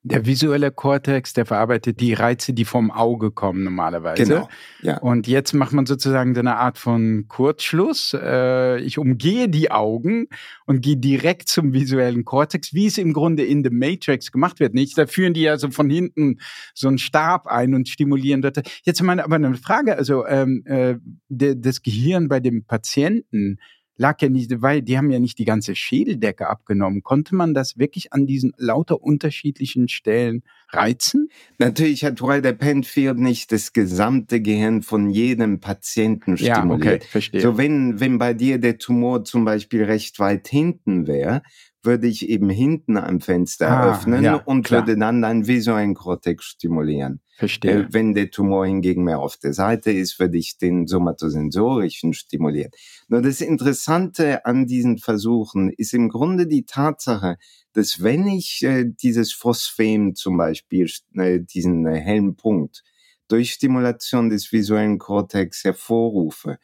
Der 0.06 0.26
visuelle 0.26 0.70
Kortex, 0.70 1.32
der 1.32 1.46
verarbeitet 1.46 1.98
die 1.98 2.12
Reize, 2.12 2.52
die 2.52 2.66
vom 2.66 2.90
Auge 2.90 3.30
kommen 3.30 3.64
normalerweise. 3.64 4.24
Genau. 4.24 4.48
Ja. 4.82 4.98
Und 4.98 5.26
jetzt 5.26 5.54
macht 5.54 5.72
man 5.72 5.86
sozusagen 5.86 6.36
eine 6.36 6.56
Art 6.56 6.76
von 6.76 7.24
Kurzschluss. 7.26 8.14
Äh, 8.14 8.80
ich 8.80 8.98
umgehe 8.98 9.48
die 9.48 9.70
Augen 9.70 10.26
und 10.66 10.82
gehe 10.82 10.98
direkt 10.98 11.48
zum 11.48 11.72
visuellen 11.72 12.26
Kortex, 12.26 12.74
wie 12.74 12.84
es 12.84 12.98
im 12.98 13.14
Grunde 13.14 13.44
in 13.44 13.64
The 13.64 13.70
Matrix 13.70 14.30
gemacht 14.30 14.60
wird. 14.60 14.74
Nicht? 14.74 14.98
Da 14.98 15.06
führen 15.06 15.32
die 15.32 15.40
ja 15.40 15.56
so 15.56 15.70
von 15.70 15.88
hinten 15.88 16.38
so 16.74 16.88
einen 16.88 16.98
Stab 16.98 17.46
ein 17.46 17.74
und 17.74 17.88
stimulieren 17.88 18.42
dort. 18.42 18.60
Jetzt 18.84 19.02
meine 19.02 19.24
aber 19.24 19.36
eine 19.36 19.54
Frage, 19.54 19.96
also 19.96 20.26
ähm, 20.26 20.64
äh, 20.66 20.96
das 21.30 21.80
Gehirn 21.80 22.28
bei 22.28 22.40
dem 22.40 22.66
Patienten, 22.66 23.58
lag 23.96 24.20
ja 24.20 24.28
nicht, 24.28 24.62
weil 24.62 24.82
die 24.82 24.98
haben 24.98 25.10
ja 25.10 25.18
nicht 25.18 25.38
die 25.38 25.44
ganze 25.44 25.76
Schädeldecke 25.76 26.48
abgenommen. 26.48 27.02
Konnte 27.02 27.34
man 27.34 27.54
das 27.54 27.78
wirklich 27.78 28.12
an 28.12 28.26
diesen 28.26 28.52
lauter 28.56 29.02
unterschiedlichen 29.02 29.88
Stellen 29.88 30.42
reizen? 30.70 31.28
Natürlich 31.58 32.04
hat 32.04 32.20
Ryder 32.20 32.52
Penfield 32.52 33.18
nicht 33.18 33.52
das 33.52 33.72
gesamte 33.72 34.40
Gehirn 34.40 34.82
von 34.82 35.10
jedem 35.10 35.60
Patienten 35.60 36.36
stimuliert. 36.36 36.84
Ja, 36.84 36.94
okay, 36.94 37.00
verstehe. 37.08 37.40
So 37.40 37.56
wenn, 37.56 38.00
wenn 38.00 38.18
bei 38.18 38.34
dir 38.34 38.58
der 38.58 38.78
Tumor 38.78 39.24
zum 39.24 39.44
Beispiel 39.44 39.84
recht 39.84 40.18
weit 40.18 40.48
hinten 40.48 41.06
wäre, 41.06 41.42
würde 41.84 42.06
ich 42.06 42.28
eben 42.28 42.50
hinten 42.50 42.96
am 42.96 43.20
Fenster 43.20 43.68
ah, 43.68 43.92
öffnen 43.92 44.22
ja, 44.22 44.36
und 44.36 44.64
klar. 44.64 44.86
würde 44.86 44.98
dann 44.98 45.22
deinen 45.22 45.46
visuellen 45.46 45.94
Kortex 45.94 46.44
stimulieren. 46.44 47.20
Verstehe. 47.36 47.84
Äh, 47.84 47.86
wenn 47.90 48.14
der 48.14 48.30
Tumor 48.30 48.66
hingegen 48.66 49.04
mehr 49.04 49.18
auf 49.18 49.36
der 49.36 49.52
Seite 49.52 49.90
ist, 49.90 50.18
würde 50.20 50.38
ich 50.38 50.58
den 50.58 50.86
somatosensorischen 50.86 52.14
stimulieren. 52.14 52.70
Nur 53.08 53.22
das 53.22 53.40
Interessante 53.40 54.44
an 54.46 54.66
diesen 54.66 54.98
Versuchen 54.98 55.70
ist 55.70 55.94
im 55.94 56.08
Grunde 56.08 56.46
die 56.46 56.64
Tatsache, 56.64 57.36
dass 57.72 58.02
wenn 58.02 58.26
ich 58.28 58.62
äh, 58.62 58.84
dieses 58.86 59.32
Phosphem 59.32 60.14
zum 60.14 60.36
Beispiel, 60.36 60.88
äh, 61.16 61.40
diesen 61.40 61.86
äh, 61.86 61.98
hellen 61.98 62.36
Punkt, 62.36 62.84
durch 63.28 63.52
Stimulation 63.52 64.30
des 64.30 64.52
visuellen 64.52 64.98
Kortex 64.98 65.64
hervorrufe, 65.64 66.58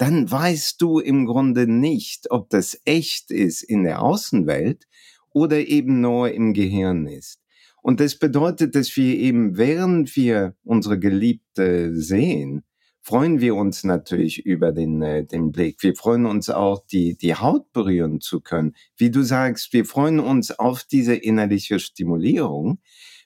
dann 0.00 0.30
weißt 0.30 0.80
du 0.80 0.98
im 0.98 1.26
Grunde 1.26 1.66
nicht, 1.66 2.30
ob 2.30 2.48
das 2.48 2.80
echt 2.86 3.30
ist 3.30 3.62
in 3.62 3.84
der 3.84 4.00
Außenwelt 4.00 4.86
oder 5.30 5.58
eben 5.58 6.00
nur 6.00 6.32
im 6.32 6.54
Gehirn 6.54 7.06
ist. 7.06 7.38
Und 7.82 8.00
das 8.00 8.18
bedeutet, 8.18 8.74
dass 8.74 8.96
wir 8.96 9.14
eben, 9.14 9.58
während 9.58 10.16
wir 10.16 10.56
unsere 10.64 10.98
Geliebte 10.98 11.94
sehen, 11.94 12.62
freuen 13.02 13.42
wir 13.42 13.54
uns 13.54 13.84
natürlich 13.84 14.46
über 14.46 14.72
den, 14.72 15.02
äh, 15.02 15.26
den 15.26 15.52
Blick. 15.52 15.82
Wir 15.82 15.94
freuen 15.94 16.24
uns 16.24 16.48
auch, 16.48 16.82
die, 16.86 17.18
die 17.18 17.34
Haut 17.34 17.70
berühren 17.72 18.22
zu 18.22 18.40
können. 18.40 18.72
Wie 18.96 19.10
du 19.10 19.22
sagst, 19.22 19.74
wir 19.74 19.84
freuen 19.84 20.18
uns 20.18 20.50
auf 20.50 20.82
diese 20.82 21.14
innerliche 21.14 21.78
Stimulierung. 21.78 22.80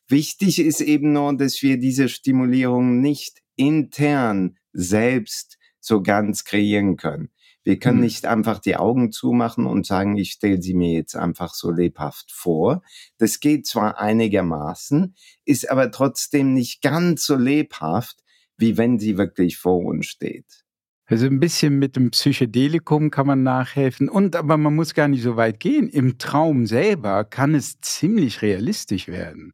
Wichtig 0.09 0.59
ist 0.59 0.81
eben 0.81 1.13
nur, 1.13 1.37
dass 1.37 1.63
wir 1.63 1.79
diese 1.79 2.09
Stimulierung 2.09 3.01
nicht 3.01 3.43
intern 3.55 4.57
selbst 4.73 5.57
so 5.85 6.03
ganz 6.03 6.45
kreieren 6.45 6.97
können. 6.97 7.31
Wir 7.65 7.79
können 7.79 7.97
mhm. 7.97 8.05
nicht 8.05 8.27
einfach 8.27 8.59
die 8.59 8.77
Augen 8.77 9.11
zumachen 9.11 9.67
und 9.67 9.87
sagen, 9.87 10.17
ich 10.17 10.33
stelle 10.33 10.61
sie 10.61 10.75
mir 10.75 10.93
jetzt 10.93 11.17
einfach 11.17 11.55
so 11.55 11.71
lebhaft 11.71 12.31
vor. 12.31 12.83
Das 13.19 13.41
geht 13.41 13.67
zwar 13.67 13.99
einigermaßen, 13.99 15.15
ist 15.45 15.71
aber 15.71 15.91
trotzdem 15.91 16.53
nicht 16.53 16.83
ganz 16.83 17.25
so 17.25 17.37
lebhaft, 17.37 18.23
wie 18.57 18.77
wenn 18.77 18.99
sie 18.99 19.17
wirklich 19.17 19.57
vor 19.57 19.79
uns 19.79 20.07
steht. 20.07 20.65
Also 21.07 21.27
ein 21.27 21.41
bisschen 21.41 21.79
mit 21.79 21.97
dem 21.97 22.11
Psychedelikum 22.11 23.11
kann 23.11 23.27
man 23.27 23.43
nachhelfen. 23.43 24.09
Und 24.09 24.37
aber 24.37 24.57
man 24.57 24.75
muss 24.75 24.95
gar 24.95 25.09
nicht 25.09 25.23
so 25.23 25.37
weit 25.37 25.61
gehen. 25.61 25.89
Im 25.89 26.19
Traum 26.19 26.67
selber 26.67 27.25
kann 27.25 27.55
es 27.55 27.81
ziemlich 27.81 28.41
realistisch 28.41 29.09
werden. 29.09 29.53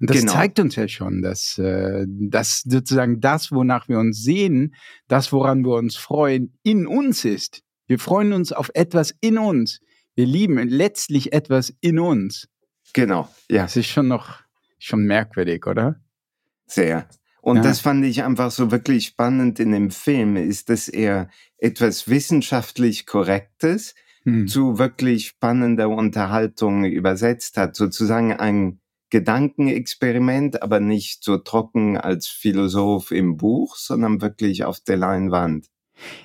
Und 0.00 0.08
das 0.08 0.20
genau. 0.20 0.32
zeigt 0.32 0.58
uns 0.58 0.76
ja 0.76 0.88
schon, 0.88 1.20
dass, 1.20 1.58
äh, 1.58 2.06
dass 2.08 2.62
sozusagen 2.62 3.20
das, 3.20 3.52
wonach 3.52 3.88
wir 3.88 3.98
uns 3.98 4.22
sehen, 4.22 4.74
das, 5.08 5.30
woran 5.30 5.62
wir 5.64 5.74
uns 5.74 5.96
freuen, 5.96 6.58
in 6.62 6.86
uns 6.86 7.24
ist. 7.24 7.62
Wir 7.86 7.98
freuen 7.98 8.32
uns 8.32 8.52
auf 8.52 8.70
etwas 8.74 9.14
in 9.20 9.36
uns. 9.36 9.80
Wir 10.14 10.26
lieben 10.26 10.56
letztlich 10.68 11.32
etwas 11.32 11.74
in 11.80 11.98
uns. 11.98 12.48
Genau, 12.94 13.28
ja. 13.50 13.62
Das 13.62 13.76
ist 13.76 13.86
schon 13.86 14.08
noch 14.08 14.40
schon 14.78 15.04
merkwürdig, 15.04 15.66
oder? 15.66 16.00
Sehr. 16.66 17.06
Und 17.42 17.58
ja. 17.58 17.62
das 17.62 17.80
fand 17.80 18.04
ich 18.04 18.22
einfach 18.22 18.50
so 18.50 18.70
wirklich 18.70 19.06
spannend 19.06 19.60
in 19.60 19.72
dem 19.72 19.90
Film, 19.90 20.36
ist, 20.36 20.68
dass 20.68 20.88
er 20.88 21.28
etwas 21.58 22.08
wissenschaftlich 22.08 23.06
Korrektes 23.06 23.94
hm. 24.24 24.46
zu 24.46 24.78
wirklich 24.78 25.28
spannender 25.28 25.88
Unterhaltung 25.88 26.84
übersetzt 26.84 27.56
hat. 27.56 27.76
Sozusagen 27.76 28.32
ein 28.32 28.79
Gedankenexperiment, 29.10 30.62
aber 30.62 30.80
nicht 30.80 31.24
so 31.24 31.36
trocken 31.36 31.96
als 31.96 32.28
Philosoph 32.28 33.10
im 33.10 33.36
Buch, 33.36 33.76
sondern 33.76 34.20
wirklich 34.20 34.64
auf 34.64 34.80
der 34.80 34.96
Leinwand. 34.96 35.66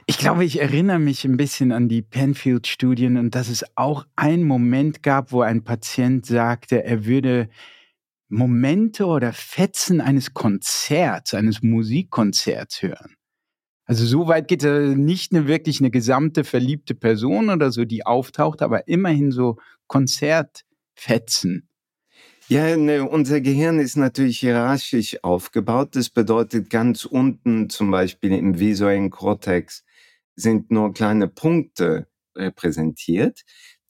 Ich 0.05 0.17
glaube, 0.17 0.45
ich 0.45 0.61
erinnere 0.61 0.99
mich 0.99 1.25
ein 1.25 1.37
bisschen 1.37 1.71
an 1.71 1.89
die 1.89 2.01
Penfield-Studien 2.01 3.17
und 3.17 3.35
dass 3.35 3.49
es 3.49 3.65
auch 3.75 4.05
einen 4.15 4.45
Moment 4.45 5.03
gab, 5.03 5.31
wo 5.31 5.41
ein 5.41 5.63
Patient 5.63 6.25
sagte, 6.25 6.83
er 6.83 7.05
würde 7.05 7.49
Momente 8.29 9.05
oder 9.05 9.33
Fetzen 9.33 10.01
eines 10.01 10.33
Konzerts, 10.33 11.33
eines 11.33 11.61
Musikkonzerts 11.61 12.81
hören. 12.81 13.15
Also 13.85 14.05
so 14.05 14.27
weit 14.27 14.47
geht 14.47 14.63
er 14.63 14.95
nicht 14.95 15.31
eine 15.33 15.47
wirklich 15.47 15.79
eine 15.79 15.91
gesamte 15.91 16.43
verliebte 16.43 16.95
Person 16.95 17.49
oder 17.49 17.71
so, 17.71 17.85
die 17.85 18.05
auftaucht, 18.05 18.61
aber 18.61 18.87
immerhin 18.87 19.31
so 19.31 19.57
Konzertfetzen. 19.87 21.69
Ja, 22.47 22.77
ne, 22.77 23.03
unser 23.03 23.41
Gehirn 23.41 23.79
ist 23.79 23.95
natürlich 23.97 24.39
hierarchisch 24.39 25.23
aufgebaut. 25.23 25.95
Das 25.95 26.11
bedeutet, 26.11 26.69
ganz 26.69 27.03
unten 27.05 27.69
zum 27.69 27.89
Beispiel 27.89 28.33
im 28.33 28.59
visuellen 28.59 29.09
Kortex 29.09 29.83
sind 30.35 30.69
nur 30.69 30.93
kleine 30.93 31.27
Punkte 31.27 32.07
repräsentiert. 32.35 33.41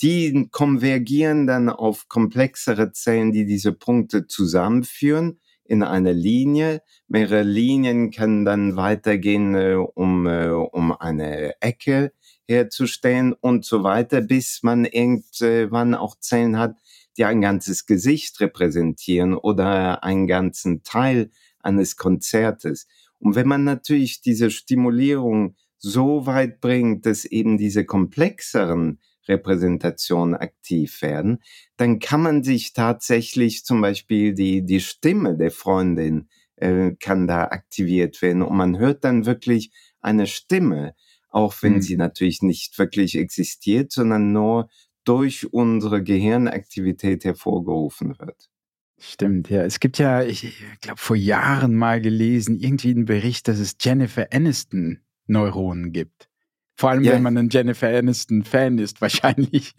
Die 0.02 0.48
konvergieren 0.52 1.48
dann 1.48 1.68
auf 1.70 2.08
komplexere 2.08 2.94
Zellen, 2.94 3.34
die 3.34 3.46
diese 3.46 3.74
Punkte 3.74 4.28
zusammenführen 4.28 5.42
in 5.66 5.84
eine 5.84 6.14
Linie. 6.14 6.82
Mehrere 7.10 7.44
Linien 7.44 8.12
können 8.12 8.46
dann 8.46 8.78
weitergehen, 8.78 9.56
äh, 9.56 9.74
um, 9.74 10.28
äh, 10.28 10.48
um 10.48 10.94
eine 10.94 11.60
Ecke 11.62 12.14
herzustellen 12.48 13.34
und 13.34 13.66
so 13.66 13.84
weiter, 13.84 14.22
bis 14.22 14.64
man 14.64 14.86
irgendwann 14.86 15.94
auch 15.96 16.16
Zellen 16.20 16.58
hat, 16.58 16.78
die 17.18 17.26
ein 17.26 17.42
ganzes 17.42 17.86
Gesicht 17.86 18.40
repräsentieren 18.40 19.36
oder 19.36 20.04
einen 20.04 20.28
ganzen 20.28 20.84
Teil 20.84 21.32
eines 21.60 21.96
Konzertes. 21.96 22.88
Und 23.20 23.36
wenn 23.36 23.48
man 23.48 23.64
natürlich 23.64 24.22
diese 24.22 24.52
Stimulierung 24.52 25.56
so 25.78 26.26
weit 26.26 26.62
bringt, 26.62 27.06
dass 27.06 27.26
eben 27.26 27.58
diese 27.58 27.86
komplexeren 27.86 29.00
Repräsentationen 29.28 30.36
aktiv 30.36 31.02
werden, 31.02 31.40
dann 31.78 32.00
kann 32.00 32.22
man 32.22 32.44
sich 32.44 32.74
tatsächlich 32.74 33.66
zum 33.66 33.82
Beispiel 33.82 34.34
die, 34.34 34.66
die 34.66 34.80
Stimme 34.80 35.36
der 35.36 35.52
Freundin 35.52 36.30
äh, 36.58 36.92
kann 37.00 37.28
da 37.28 37.46
aktiviert 37.46 38.22
werden 38.22 38.42
und 38.42 38.56
man 38.56 38.78
hört 38.78 39.04
dann 39.04 39.26
wirklich 39.26 39.72
eine 40.02 40.28
Stimme, 40.28 40.94
auch 41.30 41.56
wenn 41.62 41.74
mhm. 41.74 41.82
sie 41.82 41.98
natürlich 41.98 42.42
nicht 42.42 42.78
wirklich 42.78 43.18
existiert, 43.18 43.92
sondern 43.92 44.32
nur 44.32 44.70
durch 45.06 45.54
unsere 45.54 46.04
Gehirnaktivität 46.04 47.24
hervorgerufen 47.24 48.18
wird. 48.20 48.50
Stimmt, 48.98 49.50
ja. 49.50 49.64
Es 49.64 49.80
gibt 49.80 49.98
ja, 49.98 50.24
ich 50.24 50.64
glaube, 50.82 51.00
vor 51.00 51.16
Jahren 51.16 51.76
mal 51.76 52.02
gelesen, 52.02 52.60
irgendwie 52.60 52.92
einen 52.92 53.06
Bericht, 53.06 53.48
dass 53.48 53.60
es 53.60 53.76
Jennifer 53.80 54.28
Aniston 54.32 55.00
Neuronen 55.28 55.92
gibt. 55.92 56.30
Vor 56.76 56.90
allem, 56.90 57.04
ja. 57.04 57.14
wenn 57.14 57.24
man 57.24 57.38
ein 57.38 57.50
Jennifer 57.50 57.88
Aniston-Fan 57.88 58.78
ist, 58.80 59.02
wahrscheinlich. 59.02 59.74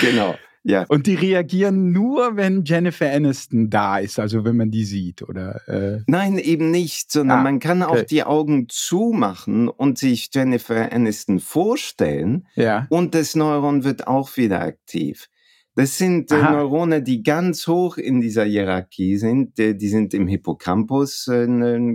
genau. 0.00 0.36
Ja. 0.64 0.84
Und 0.88 1.06
die 1.06 1.14
reagieren 1.14 1.90
nur, 1.90 2.36
wenn 2.36 2.64
Jennifer 2.64 3.10
Aniston 3.10 3.68
da 3.68 3.98
ist, 3.98 4.18
also 4.18 4.44
wenn 4.44 4.56
man 4.56 4.70
die 4.70 4.84
sieht, 4.84 5.22
oder? 5.22 5.60
Äh? 5.68 6.02
Nein, 6.06 6.38
eben 6.38 6.70
nicht, 6.70 7.10
sondern 7.10 7.40
ah, 7.40 7.42
man 7.42 7.58
kann 7.58 7.82
okay. 7.82 8.00
auch 8.00 8.04
die 8.04 8.22
Augen 8.22 8.66
zumachen 8.68 9.68
und 9.68 9.98
sich 9.98 10.30
Jennifer 10.32 10.92
Aniston 10.92 11.40
vorstellen. 11.40 12.46
Ja. 12.54 12.86
Und 12.90 13.14
das 13.14 13.34
Neuron 13.34 13.82
wird 13.82 14.06
auch 14.06 14.36
wieder 14.36 14.60
aktiv. 14.62 15.28
Das 15.74 15.96
sind 15.96 16.30
äh, 16.30 16.36
Neurone, 16.36 17.02
die 17.02 17.22
ganz 17.22 17.66
hoch 17.66 17.96
in 17.96 18.20
dieser 18.20 18.44
Hierarchie 18.44 19.16
sind. 19.16 19.58
Die, 19.58 19.76
die 19.76 19.88
sind 19.88 20.12
im 20.14 20.28
Hippocampus 20.28 21.28
äh, 21.28 21.46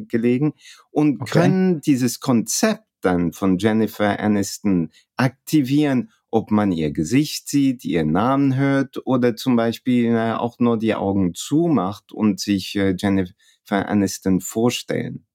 gelegen 0.08 0.54
und 0.92 1.22
okay. 1.22 1.40
können 1.40 1.82
dieses 1.82 2.20
Konzept 2.20 2.84
dann 3.02 3.32
von 3.32 3.60
Jennifer 3.60 4.20
Aniston 4.20 4.90
aktivieren 5.16 6.10
ob 6.30 6.52
man 6.52 6.72
ihr 6.72 6.92
Gesicht 6.92 7.48
sieht, 7.48 7.86
ihren 7.86 8.12
Namen 8.12 8.56
hört 8.56 9.06
oder 9.06 9.36
zum 9.36 9.56
Beispiel 9.56 10.14
äh, 10.14 10.34
auch 10.34 10.60
nur 10.60 10.78
die 10.78 10.96
Augen 10.96 11.34
zumacht 11.34 12.12
und 12.12 12.40
sich 12.40 12.76
äh, 12.76 12.96
Jennifer 12.98 13.36
Aniston 13.70 14.42
vorstellen. 14.42 15.26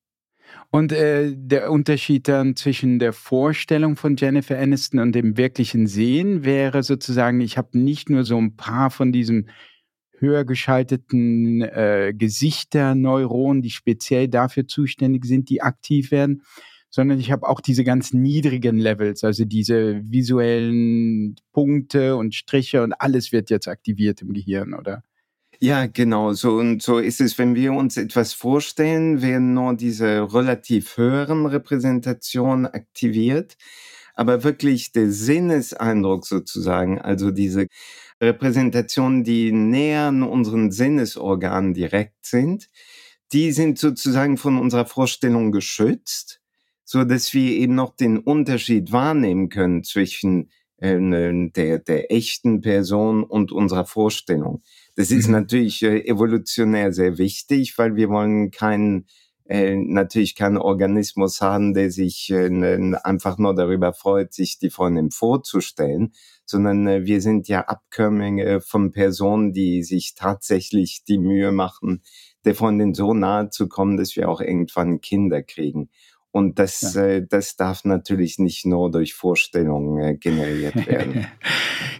Und 0.70 0.92
äh, 0.92 1.34
der 1.36 1.70
Unterschied 1.70 2.28
dann 2.28 2.56
zwischen 2.56 2.98
der 2.98 3.12
Vorstellung 3.12 3.96
von 3.96 4.16
Jennifer 4.16 4.58
Aniston 4.58 5.00
und 5.00 5.14
dem 5.14 5.36
wirklichen 5.36 5.86
Sehen 5.86 6.44
wäre 6.44 6.82
sozusagen, 6.82 7.40
ich 7.40 7.58
habe 7.58 7.78
nicht 7.78 8.10
nur 8.10 8.24
so 8.24 8.38
ein 8.38 8.56
paar 8.56 8.90
von 8.90 9.12
diesen 9.12 9.50
höher 10.18 10.44
geschalteten 10.44 11.62
äh, 11.62 12.14
Gesichterneuronen, 12.16 13.60
die 13.60 13.70
speziell 13.70 14.28
dafür 14.28 14.66
zuständig 14.66 15.24
sind, 15.24 15.50
die 15.50 15.62
aktiv 15.62 16.10
werden, 16.10 16.42
sondern 16.92 17.18
ich 17.18 17.32
habe 17.32 17.48
auch 17.48 17.60
diese 17.60 17.84
ganz 17.84 18.12
niedrigen 18.12 18.76
Levels, 18.76 19.24
also 19.24 19.46
diese 19.46 20.02
visuellen 20.04 21.36
Punkte 21.52 22.16
und 22.16 22.34
Striche 22.34 22.82
und 22.82 22.92
alles 22.92 23.32
wird 23.32 23.48
jetzt 23.48 23.66
aktiviert 23.66 24.20
im 24.20 24.34
Gehirn, 24.34 24.74
oder? 24.74 25.02
Ja, 25.58 25.86
genau. 25.86 26.32
So 26.34 26.56
und 26.56 26.82
so 26.82 26.98
ist 26.98 27.20
es, 27.20 27.38
wenn 27.38 27.54
wir 27.54 27.72
uns 27.72 27.96
etwas 27.96 28.34
vorstellen, 28.34 29.22
werden 29.22 29.54
nur 29.54 29.74
diese 29.74 30.34
relativ 30.34 30.96
höheren 30.98 31.46
Repräsentationen 31.46 32.66
aktiviert, 32.66 33.56
aber 34.14 34.44
wirklich 34.44 34.92
der 34.92 35.10
Sinneseindruck 35.10 36.26
sozusagen, 36.26 37.00
also 37.00 37.30
diese 37.30 37.68
Repräsentationen, 38.20 39.24
die 39.24 39.50
näher 39.52 40.08
an 40.08 40.22
unseren 40.24 40.72
Sinnesorganen 40.72 41.72
direkt 41.74 42.26
sind, 42.26 42.68
die 43.32 43.52
sind 43.52 43.78
sozusagen 43.78 44.36
von 44.36 44.58
unserer 44.58 44.84
Vorstellung 44.84 45.52
geschützt 45.52 46.41
so 46.84 47.04
dass 47.04 47.32
wir 47.32 47.52
eben 47.52 47.74
noch 47.74 47.96
den 47.96 48.18
Unterschied 48.18 48.92
wahrnehmen 48.92 49.48
können 49.48 49.84
zwischen 49.84 50.50
äh, 50.78 50.98
ne, 50.98 51.50
der, 51.54 51.78
der 51.78 52.12
echten 52.12 52.60
Person 52.60 53.24
und 53.24 53.52
unserer 53.52 53.84
Vorstellung. 53.84 54.62
Das 54.96 55.10
ist 55.10 55.26
mhm. 55.26 55.32
natürlich 55.32 55.82
äh, 55.82 56.00
evolutionär 56.06 56.92
sehr 56.92 57.18
wichtig, 57.18 57.78
weil 57.78 57.96
wir 57.96 58.08
wollen 58.08 58.50
keinen 58.50 59.06
äh, 59.44 59.76
natürlich 59.76 60.34
keinen 60.34 60.56
Organismus 60.56 61.40
haben, 61.40 61.74
der 61.74 61.90
sich 61.90 62.30
äh, 62.30 62.48
ne, 62.48 62.98
einfach 63.04 63.38
nur 63.38 63.54
darüber 63.54 63.92
freut, 63.92 64.32
sich 64.32 64.58
die 64.58 64.70
Freundin 64.70 65.10
vorzustellen, 65.10 66.12
sondern 66.44 66.86
äh, 66.86 67.04
wir 67.04 67.20
sind 67.20 67.48
ja 67.48 67.62
Abkömmlinge 67.62 68.60
von 68.60 68.92
Personen, 68.92 69.52
die 69.52 69.82
sich 69.82 70.14
tatsächlich 70.14 71.04
die 71.06 71.18
Mühe 71.18 71.52
machen, 71.52 72.02
der 72.44 72.54
Freundin 72.54 72.94
so 72.94 73.14
nahe 73.14 73.50
zu 73.50 73.68
kommen, 73.68 73.96
dass 73.96 74.16
wir 74.16 74.28
auch 74.28 74.40
irgendwann 74.40 75.00
Kinder 75.00 75.42
kriegen. 75.42 75.90
Und 76.32 76.58
das, 76.58 76.94
ja. 76.94 77.04
äh, 77.04 77.26
das 77.28 77.56
darf 77.56 77.84
natürlich 77.84 78.38
nicht 78.38 78.64
nur 78.64 78.90
durch 78.90 79.12
Vorstellungen 79.12 80.02
äh, 80.02 80.16
generiert 80.16 80.74
werden. 80.86 81.26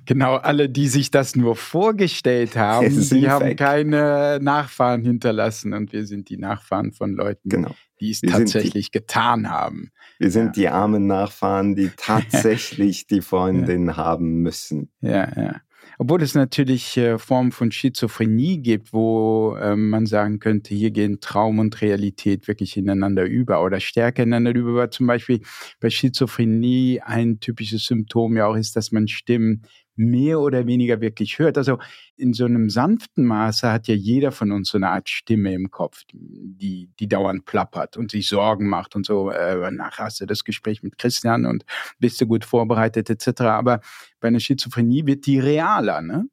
Genau, 0.07 0.37
alle, 0.37 0.71
die 0.71 0.89
sich 0.89 1.11
das 1.11 1.37
nur 1.37 1.55
vorgestellt 1.55 2.57
haben, 2.57 3.09
die 3.11 3.29
haben 3.29 3.45
weg. 3.45 3.59
keine 3.59 4.39
Nachfahren 4.41 5.05
hinterlassen 5.05 5.75
und 5.75 5.93
wir 5.93 6.07
sind 6.07 6.31
die 6.31 6.39
Nachfahren 6.39 6.93
von 6.93 7.13
Leuten, 7.13 7.51
genau. 7.51 7.75
die 8.01 8.11
es 8.11 8.23
wir 8.23 8.31
tatsächlich 8.31 8.91
die, 8.91 8.99
getan 8.99 9.51
haben. 9.51 9.91
Wir 10.19 10.31
sind 10.31 10.47
ja. 10.47 10.53
die 10.53 10.69
armen 10.69 11.07
Nachfahren, 11.07 11.77
die 11.77 11.91
tatsächlich 11.97 13.07
die 13.07 13.21
Freundin 13.21 13.89
ja. 13.89 13.97
haben 13.99 14.41
müssen. 14.41 14.91
Ja, 15.03 15.29
ja. 15.37 15.61
Obwohl 15.99 16.23
es 16.23 16.35
natürlich 16.35 16.97
äh, 16.97 17.19
Formen 17.19 17.53
von 17.53 17.71
Schizophrenie 17.71 18.59
gibt, 18.59 18.93
wo 18.93 19.57
äh, 19.57 19.77
man 19.77 20.07
sagen 20.07 20.39
könnte, 20.39 20.75
hier 20.75 20.91
gehen 20.91 21.21
Traum 21.21 21.59
und 21.59 21.81
Realität 21.81 22.49
wirklich 22.49 22.77
ineinander 22.77 23.25
über 23.25 23.63
oder 23.63 23.81
stärker 23.81 24.23
ineinander 24.23 24.59
über. 24.59 24.91
Zum 24.91 25.07
Beispiel 25.07 25.41
bei 25.81 25.91
Schizophrenie 25.91 27.01
ein 27.05 27.41
typisches 27.41 27.87
Symptom 27.87 28.37
ja 28.37 28.47
auch 28.47 28.57
ist, 28.57 28.77
dass 28.77 28.93
man 28.93 29.09
Stimmen 29.09 29.63
mehr 29.95 30.41
oder 30.41 30.67
weniger 30.67 31.01
wirklich 31.01 31.39
hört. 31.39 31.59
Also 31.59 31.79
in 32.17 32.33
so 32.33 32.45
einem 32.45 32.71
sanften 32.71 33.25
Maße 33.25 33.71
hat 33.71 33.89
ja 33.89 33.95
jeder 33.95 34.33
von 34.33 34.53
uns 34.53 34.71
so 34.71 34.79
eine 34.79 34.91
Art 34.91 35.09
Stimme 35.09 35.53
im 35.53 35.71
Kopf, 35.71 36.03
die, 36.13 36.91
die 36.99 37.09
dauernd 37.09 37.45
plappert 37.45 37.97
und 37.97 38.11
sich 38.11 38.29
Sorgen 38.29 38.69
macht 38.69 38.97
und 38.97 39.07
so, 39.07 39.31
äh, 39.31 39.71
nach 39.71 39.99
hast 39.99 40.21
du 40.21 40.27
das 40.27 40.45
Gespräch 40.45 40.83
mit 40.83 40.99
Christian 40.99 41.47
und 41.47 41.65
bist 41.99 42.21
du 42.21 42.27
gut 42.27 42.45
vorbereitet 42.45 43.11
etc. 43.11 43.43
Aber 43.43 43.81
bei 44.21 44.29
einer 44.29 44.41
Schizophrenie 44.41 45.07
wird 45.07 45.27
die 45.27 45.39
realer, 45.39 46.03
ne? 46.03 46.27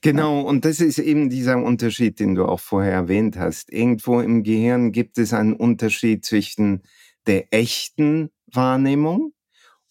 Genau, 0.00 0.40
und 0.40 0.64
das 0.64 0.80
ist 0.80 0.98
eben 0.98 1.30
dieser 1.30 1.56
Unterschied, 1.56 2.20
den 2.20 2.34
du 2.34 2.44
auch 2.44 2.60
vorher 2.60 2.92
erwähnt 2.92 3.36
hast. 3.36 3.72
Irgendwo 3.72 4.20
im 4.20 4.42
Gehirn 4.42 4.92
gibt 4.92 5.18
es 5.18 5.32
einen 5.32 5.54
Unterschied 5.54 6.24
zwischen 6.24 6.82
der 7.26 7.52
echten 7.52 8.30
Wahrnehmung 8.46 9.32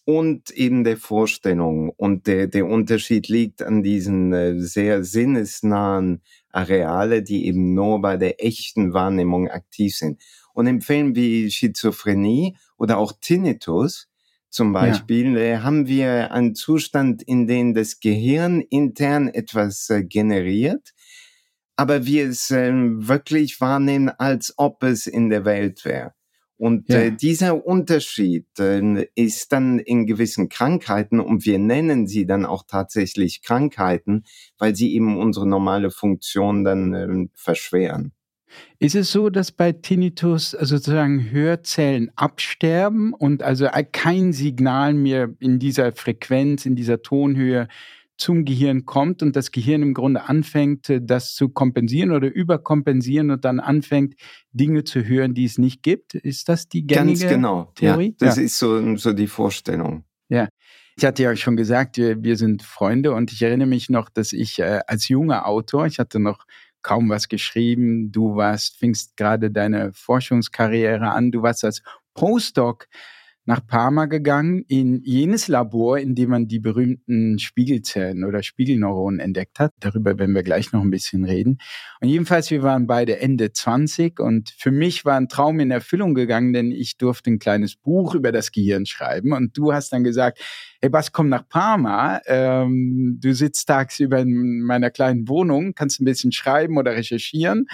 und 0.04 0.50
eben 0.50 0.84
der 0.84 0.96
Vorstellung. 0.96 1.90
Und 1.90 2.26
der, 2.26 2.46
der 2.46 2.66
Unterschied 2.66 3.28
liegt 3.28 3.62
an 3.62 3.82
diesen 3.82 4.32
äh, 4.32 4.58
sehr 4.60 5.04
sinnesnahen 5.04 6.22
Areale, 6.50 7.22
die 7.22 7.46
eben 7.46 7.74
nur 7.74 8.00
bei 8.00 8.16
der 8.16 8.44
echten 8.44 8.92
Wahrnehmung 8.92 9.48
aktiv 9.48 9.96
sind. 9.96 10.20
Und 10.54 10.66
in 10.66 10.80
Fällen 10.80 11.14
wie 11.14 11.50
Schizophrenie 11.50 12.56
oder 12.76 12.98
auch 12.98 13.12
Tinnitus 13.20 14.08
zum 14.52 14.74
Beispiel 14.74 15.32
ja. 15.32 15.38
äh, 15.38 15.58
haben 15.60 15.86
wir 15.86 16.30
einen 16.30 16.54
Zustand, 16.54 17.22
in 17.22 17.46
dem 17.46 17.72
das 17.72 18.00
Gehirn 18.00 18.60
intern 18.60 19.28
etwas 19.28 19.88
äh, 19.88 20.04
generiert, 20.04 20.92
aber 21.74 22.04
wir 22.04 22.28
es 22.28 22.50
äh, 22.50 22.70
wirklich 22.74 23.62
wahrnehmen, 23.62 24.10
als 24.10 24.52
ob 24.58 24.82
es 24.82 25.06
in 25.06 25.30
der 25.30 25.46
Welt 25.46 25.86
wäre. 25.86 26.12
Und 26.62 26.90
ja. 26.90 26.98
äh, 27.00 27.10
dieser 27.10 27.66
Unterschied 27.66 28.46
äh, 28.60 29.08
ist 29.16 29.50
dann 29.50 29.80
in 29.80 30.06
gewissen 30.06 30.48
Krankheiten, 30.48 31.18
und 31.18 31.44
wir 31.44 31.58
nennen 31.58 32.06
sie 32.06 32.24
dann 32.24 32.46
auch 32.46 32.62
tatsächlich 32.68 33.42
Krankheiten, 33.42 34.22
weil 34.58 34.76
sie 34.76 34.94
eben 34.94 35.18
unsere 35.18 35.44
normale 35.44 35.90
Funktion 35.90 36.62
dann 36.62 36.94
äh, 36.94 37.28
verschweren. 37.34 38.12
Ist 38.78 38.94
es 38.94 39.10
so, 39.10 39.28
dass 39.28 39.50
bei 39.50 39.72
Tinnitus 39.72 40.54
also 40.54 40.76
sozusagen 40.76 41.32
Hörzellen 41.32 42.12
absterben 42.14 43.12
und 43.12 43.42
also 43.42 43.66
kein 43.90 44.32
Signal 44.32 44.94
mehr 44.94 45.34
in 45.40 45.58
dieser 45.58 45.90
Frequenz, 45.90 46.64
in 46.64 46.76
dieser 46.76 47.02
Tonhöhe 47.02 47.66
zum 48.22 48.44
Gehirn 48.44 48.86
kommt 48.86 49.20
und 49.20 49.34
das 49.34 49.50
Gehirn 49.50 49.82
im 49.82 49.94
Grunde 49.94 50.28
anfängt, 50.28 50.88
äh, 50.88 51.00
das 51.02 51.34
zu 51.34 51.48
kompensieren 51.48 52.12
oder 52.12 52.32
überkompensieren 52.32 53.32
und 53.32 53.44
dann 53.44 53.58
anfängt, 53.58 54.14
Dinge 54.52 54.84
zu 54.84 55.04
hören, 55.04 55.34
die 55.34 55.44
es 55.44 55.58
nicht 55.58 55.82
gibt. 55.82 56.14
Ist 56.14 56.48
das 56.48 56.68
die 56.68 56.86
gängige 56.86 57.18
Ganz 57.18 57.32
genau. 57.32 57.72
Theorie? 57.74 58.14
Ja, 58.20 58.26
das 58.26 58.36
ja. 58.36 58.44
ist 58.44 58.58
so, 58.58 58.96
so 58.96 59.12
die 59.12 59.26
Vorstellung. 59.26 60.04
Ja. 60.28 60.48
Ich 60.96 61.04
hatte 61.04 61.24
ja 61.24 61.34
schon 61.34 61.56
gesagt, 61.56 61.96
wir, 61.96 62.22
wir 62.22 62.36
sind 62.36 62.62
Freunde 62.62 63.12
und 63.12 63.32
ich 63.32 63.42
erinnere 63.42 63.66
mich 63.66 63.90
noch, 63.90 64.08
dass 64.08 64.32
ich 64.32 64.60
äh, 64.60 64.80
als 64.86 65.08
junger 65.08 65.46
Autor, 65.48 65.86
ich 65.86 65.98
hatte 65.98 66.20
noch 66.20 66.44
kaum 66.82 67.08
was 67.08 67.28
geschrieben, 67.28 68.12
du 68.12 68.36
warst, 68.36 68.76
fingst 68.78 69.16
gerade 69.16 69.50
deine 69.50 69.92
Forschungskarriere 69.94 71.10
an, 71.10 71.32
du 71.32 71.42
warst 71.42 71.64
als 71.64 71.82
Postdoc 72.14 72.86
nach 73.44 73.66
Parma 73.66 74.06
gegangen, 74.06 74.64
in 74.68 75.02
jenes 75.02 75.48
Labor, 75.48 75.98
in 75.98 76.14
dem 76.14 76.30
man 76.30 76.46
die 76.46 76.60
berühmten 76.60 77.38
Spiegelzellen 77.38 78.24
oder 78.24 78.42
Spiegelneuronen 78.42 79.18
entdeckt 79.18 79.58
hat. 79.58 79.72
Darüber 79.80 80.18
werden 80.18 80.34
wir 80.34 80.44
gleich 80.44 80.72
noch 80.72 80.82
ein 80.82 80.90
bisschen 80.90 81.24
reden. 81.24 81.58
Und 82.00 82.08
jedenfalls, 82.08 82.50
wir 82.50 82.62
waren 82.62 82.86
beide 82.86 83.18
Ende 83.18 83.52
20 83.52 84.20
und 84.20 84.50
für 84.56 84.70
mich 84.70 85.04
war 85.04 85.16
ein 85.16 85.28
Traum 85.28 85.58
in 85.58 85.72
Erfüllung 85.72 86.14
gegangen, 86.14 86.52
denn 86.52 86.70
ich 86.70 86.98
durfte 86.98 87.30
ein 87.30 87.40
kleines 87.40 87.74
Buch 87.74 88.14
über 88.14 88.30
das 88.30 88.52
Gehirn 88.52 88.86
schreiben 88.86 89.32
und 89.32 89.56
du 89.58 89.72
hast 89.72 89.92
dann 89.92 90.04
gesagt, 90.04 90.38
hey, 90.80 90.92
was 90.92 91.10
komm 91.10 91.28
nach 91.28 91.48
Parma, 91.48 92.20
ähm, 92.26 93.18
du 93.20 93.34
sitzt 93.34 93.66
tagsüber 93.66 94.20
in 94.20 94.62
meiner 94.62 94.90
kleinen 94.90 95.28
Wohnung, 95.28 95.74
kannst 95.74 96.00
ein 96.00 96.04
bisschen 96.04 96.32
schreiben 96.32 96.78
oder 96.78 96.92
recherchieren. 96.92 97.66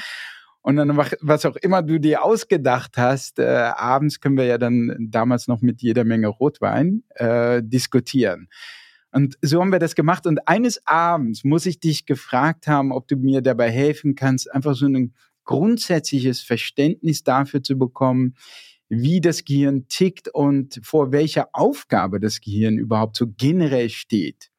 Und 0.62 0.76
dann, 0.76 0.96
was 0.96 1.46
auch 1.46 1.56
immer 1.56 1.82
du 1.82 1.98
dir 1.98 2.24
ausgedacht 2.24 2.96
hast, 2.96 3.38
äh, 3.38 3.44
abends 3.44 4.20
können 4.20 4.36
wir 4.36 4.44
ja 4.44 4.58
dann 4.58 4.94
damals 4.98 5.48
noch 5.48 5.62
mit 5.62 5.80
jeder 5.82 6.04
Menge 6.04 6.28
Rotwein 6.28 7.04
äh, 7.14 7.62
diskutieren. 7.64 8.48
Und 9.10 9.38
so 9.40 9.60
haben 9.60 9.72
wir 9.72 9.78
das 9.78 9.94
gemacht. 9.94 10.26
Und 10.26 10.46
eines 10.46 10.86
Abends 10.86 11.44
muss 11.44 11.64
ich 11.64 11.80
dich 11.80 12.04
gefragt 12.04 12.66
haben, 12.66 12.92
ob 12.92 13.08
du 13.08 13.16
mir 13.16 13.40
dabei 13.40 13.70
helfen 13.70 14.14
kannst, 14.14 14.52
einfach 14.52 14.74
so 14.74 14.86
ein 14.86 15.14
grundsätzliches 15.44 16.42
Verständnis 16.42 17.24
dafür 17.24 17.62
zu 17.62 17.78
bekommen, 17.78 18.34
wie 18.90 19.20
das 19.20 19.44
Gehirn 19.44 19.86
tickt 19.88 20.28
und 20.28 20.80
vor 20.82 21.12
welcher 21.12 21.48
Aufgabe 21.52 22.20
das 22.20 22.40
Gehirn 22.40 22.78
überhaupt 22.78 23.16
so 23.16 23.26
generell 23.26 23.88
steht. 23.88 24.50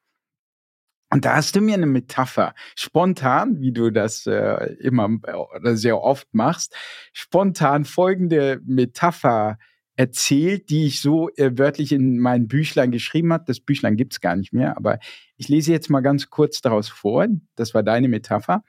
Und 1.12 1.24
da 1.24 1.36
hast 1.36 1.56
du 1.56 1.60
mir 1.60 1.74
eine 1.74 1.86
Metapher, 1.86 2.54
spontan, 2.76 3.60
wie 3.60 3.72
du 3.72 3.90
das 3.90 4.26
äh, 4.26 4.74
immer 4.78 5.08
oder 5.56 5.76
sehr 5.76 6.00
oft 6.00 6.32
machst, 6.32 6.74
spontan 7.12 7.84
folgende 7.84 8.60
Metapher 8.64 9.58
erzählt, 9.96 10.70
die 10.70 10.86
ich 10.86 11.00
so 11.02 11.28
äh, 11.36 11.58
wörtlich 11.58 11.92
in 11.92 12.18
mein 12.20 12.46
Büchlein 12.46 12.92
geschrieben 12.92 13.32
habe. 13.32 13.44
Das 13.46 13.60
Büchlein 13.60 13.96
gibt's 13.96 14.20
gar 14.20 14.36
nicht 14.36 14.52
mehr, 14.52 14.76
aber 14.76 14.98
ich 15.36 15.48
lese 15.48 15.72
jetzt 15.72 15.90
mal 15.90 16.00
ganz 16.00 16.30
kurz 16.30 16.60
daraus 16.60 16.88
vor. 16.88 17.26
Das 17.56 17.74
war 17.74 17.82
deine 17.82 18.08
Metapher. 18.08 18.62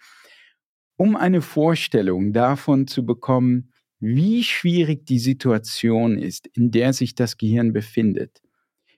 Um 0.97 1.15
eine 1.15 1.41
Vorstellung 1.41 2.33
davon 2.33 2.87
zu 2.87 3.05
bekommen, 3.05 3.71
wie 3.99 4.43
schwierig 4.43 5.05
die 5.05 5.19
Situation 5.19 6.17
ist, 6.17 6.47
in 6.47 6.71
der 6.71 6.91
sich 6.91 7.13
das 7.13 7.37
Gehirn 7.37 7.71
befindet, 7.71 8.41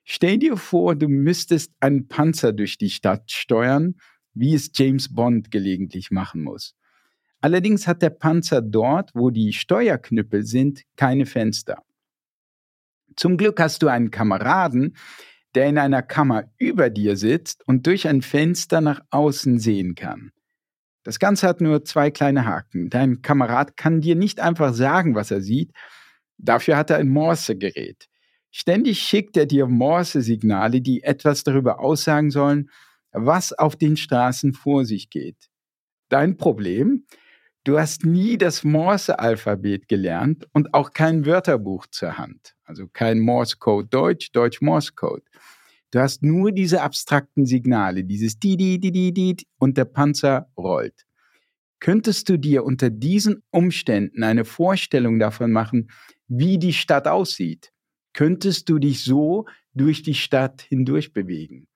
Stell 0.04 0.38
dir 0.38 0.58
vor, 0.58 0.96
du 0.96 1.08
müsstest 1.08 1.72
einen 1.80 2.08
Panzer 2.08 2.52
durch 2.52 2.78
die 2.78 2.90
Stadt 2.90 3.32
steuern, 3.32 3.96
wie 4.34 4.54
es 4.54 4.72
James 4.74 5.14
Bond 5.14 5.52
gelegentlich 5.52 6.12
machen 6.12 6.44
muss. 6.44 6.76
Allerdings 7.40 7.88
hat 7.88 8.02
der 8.02 8.10
Panzer 8.10 8.62
dort, 8.62 9.12
wo 9.14 9.30
die 9.30 9.54
Steuerknüppel 9.54 10.46
sind, 10.46 10.84
keine 10.96 11.26
Fenster. 11.26 11.84
Zum 13.16 13.38
Glück 13.38 13.60
hast 13.60 13.84
du 13.84 13.88
einen 13.88 14.12
Kameraden, 14.12 14.96
der 15.56 15.68
in 15.68 15.78
einer 15.78 16.02
Kammer 16.02 16.46
über 16.58 16.90
dir 16.90 17.16
sitzt 17.16 17.68
und 17.68 17.86
durch 17.86 18.08
ein 18.08 18.22
Fenster 18.22 18.82
nach 18.82 19.02
außen 19.12 19.60
sehen 19.60 19.96
kann. 19.96 20.32
Das 21.04 21.20
Ganze 21.20 21.48
hat 21.48 21.62
nur 21.62 21.84
zwei 21.84 22.12
kleine 22.12 22.46
Haken. 22.46 22.90
Dein 22.90 23.22
Kamerad 23.22 23.78
kann 23.78 24.02
dir 24.02 24.16
nicht 24.16 24.40
einfach 24.40 24.74
sagen, 24.74 25.16
was 25.16 25.32
er 25.32 25.42
sieht. 25.42 25.74
Dafür 26.38 26.78
hat 26.78 26.90
er 26.90 26.98
ein 26.98 27.10
Morsegerät. 27.10 28.08
Ständig 28.56 29.00
schickt 29.00 29.36
er 29.36 29.48
dir 29.48 29.66
Morse-Signale, 29.66 30.80
die 30.80 31.02
etwas 31.02 31.44
darüber 31.44 31.80
aussagen 31.80 32.30
sollen, 32.30 32.70
was 33.12 33.52
auf 33.52 33.76
den 33.76 33.98
Straßen 33.98 34.54
vor 34.54 34.86
sich 34.86 35.10
geht. 35.10 35.50
Dein 36.10 36.38
Problem? 36.38 37.08
Du 37.64 37.80
hast 37.80 38.06
nie 38.06 38.38
das 38.38 38.64
Morse-Alphabet 38.64 39.88
gelernt 39.88 40.46
und 40.54 40.76
auch 40.76 40.92
kein 40.92 41.26
Wörterbuch 41.26 41.88
zur 41.88 42.20
Hand. 42.20 42.54
Also 42.64 42.88
kein 42.88 43.22
Morse-Code 43.22 43.88
Deutsch, 43.88 44.32
Deutsch-Morse-Code. 44.34 45.24
Du 45.90 46.00
hast 46.00 46.22
nur 46.22 46.52
diese 46.52 46.84
abstrakten 46.84 47.48
Signale, 47.48 48.04
dieses 48.04 48.38
di 48.38 48.56
di 48.56 48.80
di 48.80 48.92
di 48.92 49.12
di 49.12 49.36
und 49.58 49.80
der 49.80 49.86
Panzer 49.86 50.48
rollt. 50.56 51.08
Könntest 51.80 52.30
du 52.30 52.38
dir 52.38 52.66
unter 52.66 52.92
diesen 52.92 53.42
Umständen 53.50 54.22
eine 54.22 54.46
Vorstellung 54.46 55.18
davon 55.18 55.52
machen, 55.52 55.90
wie 56.28 56.60
die 56.60 56.74
Stadt 56.74 57.08
aussieht? 57.08 57.73
Könntest 58.14 58.70
du 58.70 58.80
dich 58.80 59.04
so 59.04 59.46
durch 59.74 60.04
die 60.04 60.14
Stadt 60.14 60.62
hindurch 60.62 61.14
bewegen. 61.14 61.68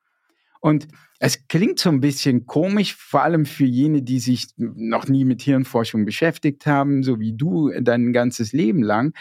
Und 0.60 0.88
es 1.20 1.48
klingt 1.48 1.80
so 1.80 1.90
ein 1.90 2.02
bisschen 2.02 2.46
komisch, 2.46 2.96
vor 2.96 3.24
allem 3.24 3.46
für 3.46 3.66
jene, 3.66 4.02
die 4.02 4.20
sich 4.20 4.48
noch 4.58 5.08
nie 5.08 5.26
mit 5.26 5.42
Hirnforschung 5.42 6.06
beschäftigt 6.06 6.66
haben, 6.66 7.04
so 7.04 7.20
wie 7.20 7.34
du 7.34 7.72
dein 7.82 8.14
ganzes 8.14 8.54
Leben 8.54 8.84
lang. 8.84 9.16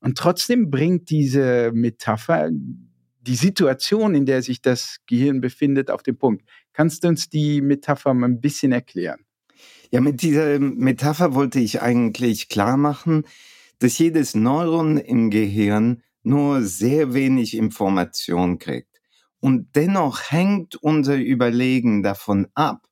Und 0.00 0.16
trotzdem 0.16 0.70
bringt 0.70 1.10
diese 1.10 1.72
Metapher 1.72 2.50
die 2.52 3.36
Situation, 3.36 4.14
in 4.14 4.26
der 4.26 4.42
sich 4.42 4.62
das 4.62 4.98
Gehirn 5.06 5.40
befindet, 5.40 5.90
auf 5.90 6.02
den 6.02 6.16
Punkt. 6.16 6.44
Kannst 6.72 7.04
du 7.04 7.08
uns 7.08 7.28
die 7.28 7.60
Metapher 7.60 8.14
mal 8.14 8.28
ein 8.28 8.40
bisschen 8.40 8.72
erklären? 8.72 9.20
Ja, 9.90 10.00
mit 10.00 10.22
dieser 10.22 10.58
Metapher 10.58 11.34
wollte 11.34 11.60
ich 11.60 11.82
eigentlich 11.82 12.48
klar 12.48 12.76
machen, 12.76 13.24
dass 13.78 13.98
jedes 13.98 14.34
Neuron 14.34 14.96
im 14.96 15.30
Gehirn 15.30 16.02
nur 16.22 16.62
sehr 16.62 17.14
wenig 17.14 17.56
Information 17.56 18.58
kriegt. 18.58 19.00
Und 19.40 19.74
dennoch 19.74 20.30
hängt 20.30 20.76
unser 20.76 21.16
Überlegen 21.16 22.02
davon 22.02 22.48
ab, 22.54 22.86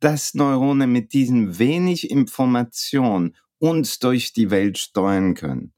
dass 0.00 0.34
Neurone 0.34 0.86
mit 0.86 1.12
diesen 1.12 1.58
wenig 1.58 2.10
Information 2.10 3.36
uns 3.58 3.98
durch 3.98 4.32
die 4.32 4.50
Welt 4.50 4.78
steuern 4.78 5.34
können. 5.34 5.72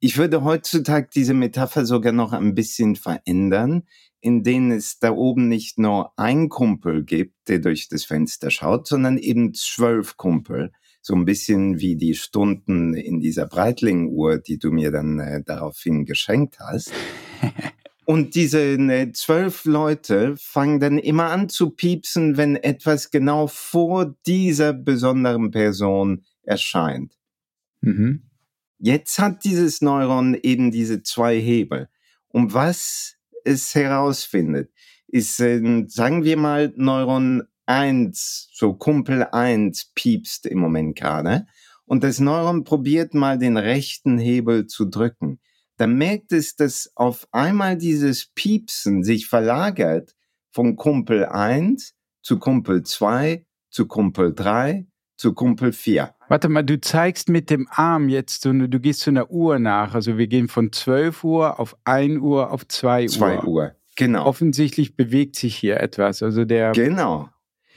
Ich 0.00 0.16
würde 0.16 0.44
heutzutage 0.44 1.08
diese 1.12 1.34
Metapher 1.34 1.84
sogar 1.84 2.12
noch 2.12 2.32
ein 2.32 2.54
bisschen 2.54 2.94
verändern, 2.94 3.84
in 4.20 4.42
denen 4.42 4.72
es 4.72 4.98
da 4.98 5.12
oben 5.12 5.48
nicht 5.48 5.78
nur 5.78 6.12
ein 6.16 6.48
Kumpel 6.48 7.04
gibt, 7.04 7.48
der 7.48 7.58
durch 7.60 7.88
das 7.88 8.04
Fenster 8.04 8.50
schaut, 8.50 8.86
sondern 8.86 9.18
eben 9.18 9.54
zwölf 9.54 10.16
Kumpel. 10.16 10.72
So 11.08 11.14
ein 11.14 11.24
bisschen 11.24 11.80
wie 11.80 11.96
die 11.96 12.14
Stunden 12.14 12.92
in 12.92 13.18
dieser 13.18 13.46
Breitling-Uhr, 13.46 14.40
die 14.40 14.58
du 14.58 14.70
mir 14.70 14.90
dann 14.90 15.18
äh, 15.18 15.42
daraufhin 15.42 16.04
geschenkt 16.04 16.60
hast. 16.60 16.92
Und 18.04 18.34
diese 18.34 18.76
ne, 18.78 19.12
zwölf 19.12 19.64
Leute 19.64 20.36
fangen 20.36 20.80
dann 20.80 20.98
immer 20.98 21.30
an 21.30 21.48
zu 21.48 21.70
piepsen, 21.70 22.36
wenn 22.36 22.56
etwas 22.56 23.10
genau 23.10 23.46
vor 23.46 24.16
dieser 24.26 24.74
besonderen 24.74 25.50
Person 25.50 26.26
erscheint. 26.42 27.16
Mhm. 27.80 28.24
Jetzt 28.78 29.18
hat 29.18 29.46
dieses 29.46 29.80
Neuron 29.80 30.34
eben 30.34 30.70
diese 30.70 31.02
zwei 31.02 31.40
Hebel. 31.40 31.88
Und 32.28 32.52
was 32.52 33.16
es 33.44 33.74
herausfindet, 33.74 34.70
ist, 35.06 35.40
äh, 35.40 35.86
sagen 35.86 36.24
wir 36.24 36.36
mal, 36.36 36.70
Neuron 36.76 37.44
1, 37.68 38.50
so 38.52 38.74
Kumpel 38.74 39.24
1 39.24 39.92
piepst 39.94 40.46
im 40.46 40.58
Moment 40.58 40.96
gerade. 40.96 41.46
Und 41.84 42.04
das 42.04 42.18
Neuron 42.20 42.64
probiert 42.64 43.14
mal 43.14 43.38
den 43.38 43.56
rechten 43.56 44.18
Hebel 44.18 44.66
zu 44.66 44.86
drücken 44.86 45.40
dann 45.78 45.94
merkt 45.94 46.32
es, 46.32 46.56
dass 46.56 46.90
auf 46.96 47.26
einmal 47.30 47.76
dieses 47.76 48.26
Piepsen 48.34 49.04
sich 49.04 49.26
verlagert 49.28 50.14
von 50.50 50.76
Kumpel 50.76 51.24
1 51.24 51.94
zu 52.20 52.38
Kumpel 52.38 52.82
2 52.82 53.46
zu 53.70 53.86
Kumpel 53.86 54.34
3 54.34 54.86
zu 55.16 55.34
Kumpel 55.34 55.72
4. 55.72 56.14
Warte 56.28 56.48
mal, 56.48 56.62
du 56.62 56.80
zeigst 56.80 57.28
mit 57.28 57.48
dem 57.48 57.68
Arm 57.70 58.08
jetzt, 58.08 58.42
so, 58.42 58.52
du 58.52 58.80
gehst 58.80 59.00
zu 59.00 59.10
einer 59.10 59.30
Uhr 59.30 59.58
nach. 59.58 59.94
Also 59.94 60.18
wir 60.18 60.26
gehen 60.26 60.48
von 60.48 60.72
12 60.72 61.24
Uhr 61.24 61.60
auf 61.60 61.76
1 61.84 62.18
Uhr 62.20 62.50
auf 62.50 62.66
2 62.66 63.02
Uhr. 63.04 63.08
2 63.08 63.42
Uhr, 63.44 63.72
genau. 63.96 64.26
Offensichtlich 64.26 64.96
bewegt 64.96 65.36
sich 65.36 65.56
hier 65.56 65.80
etwas. 65.80 66.22
Also 66.22 66.44
der. 66.44 66.72
Genau. 66.72 67.28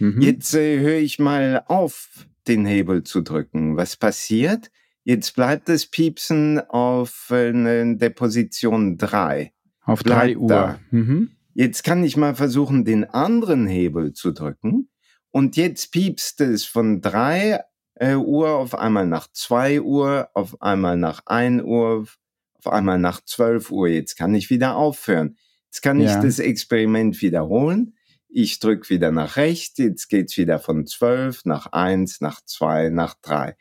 Mhm. 0.01 0.21
Jetzt 0.21 0.53
äh, 0.55 0.79
höre 0.79 0.97
ich 0.97 1.19
mal 1.19 1.63
auf, 1.67 2.27
den 2.47 2.65
Hebel 2.65 3.03
zu 3.03 3.21
drücken. 3.21 3.77
Was 3.77 3.95
passiert? 3.95 4.71
Jetzt 5.03 5.35
bleibt 5.35 5.69
das 5.69 5.85
Piepsen 5.85 6.59
auf 6.59 7.29
äh, 7.29 7.95
der 7.95 8.09
Position 8.09 8.97
3. 8.97 9.53
Auf 9.83 10.01
3 10.01 10.37
Uhr. 10.37 10.79
Mhm. 10.89 11.31
Jetzt 11.53 11.83
kann 11.83 12.03
ich 12.03 12.17
mal 12.17 12.33
versuchen, 12.33 12.83
den 12.83 13.03
anderen 13.03 13.67
Hebel 13.67 14.13
zu 14.13 14.31
drücken. 14.31 14.89
Und 15.29 15.55
jetzt 15.55 15.91
piepst 15.91 16.41
es 16.41 16.65
von 16.65 17.01
3 17.01 17.59
äh, 17.95 18.15
Uhr 18.15 18.49
auf 18.55 18.73
einmal 18.73 19.05
nach 19.05 19.27
2 19.31 19.81
Uhr, 19.81 20.29
auf 20.33 20.61
einmal 20.63 20.97
nach 20.97 21.21
1 21.27 21.61
Uhr, 21.63 22.07
auf 22.55 22.67
einmal 22.67 22.97
nach 22.97 23.21
12 23.23 23.71
Uhr. 23.71 23.87
Jetzt 23.87 24.17
kann 24.17 24.33
ich 24.33 24.49
wieder 24.49 24.75
aufhören. 24.75 25.37
Jetzt 25.65 25.81
kann 25.81 25.99
ja. 25.99 26.15
ich 26.15 26.23
das 26.23 26.39
Experiment 26.39 27.21
wiederholen. 27.21 27.93
Ich 28.33 28.59
drücke 28.59 28.89
wieder 28.89 29.11
nach 29.11 29.35
rechts. 29.35 29.77
Jetzt 29.77 30.07
geht's 30.07 30.37
wieder 30.37 30.59
von 30.59 30.87
12 30.87 31.45
nach 31.45 31.67
1, 31.73 32.21
nach 32.21 32.39
2, 32.45 32.89
nach 32.89 33.15
3. 33.21 33.57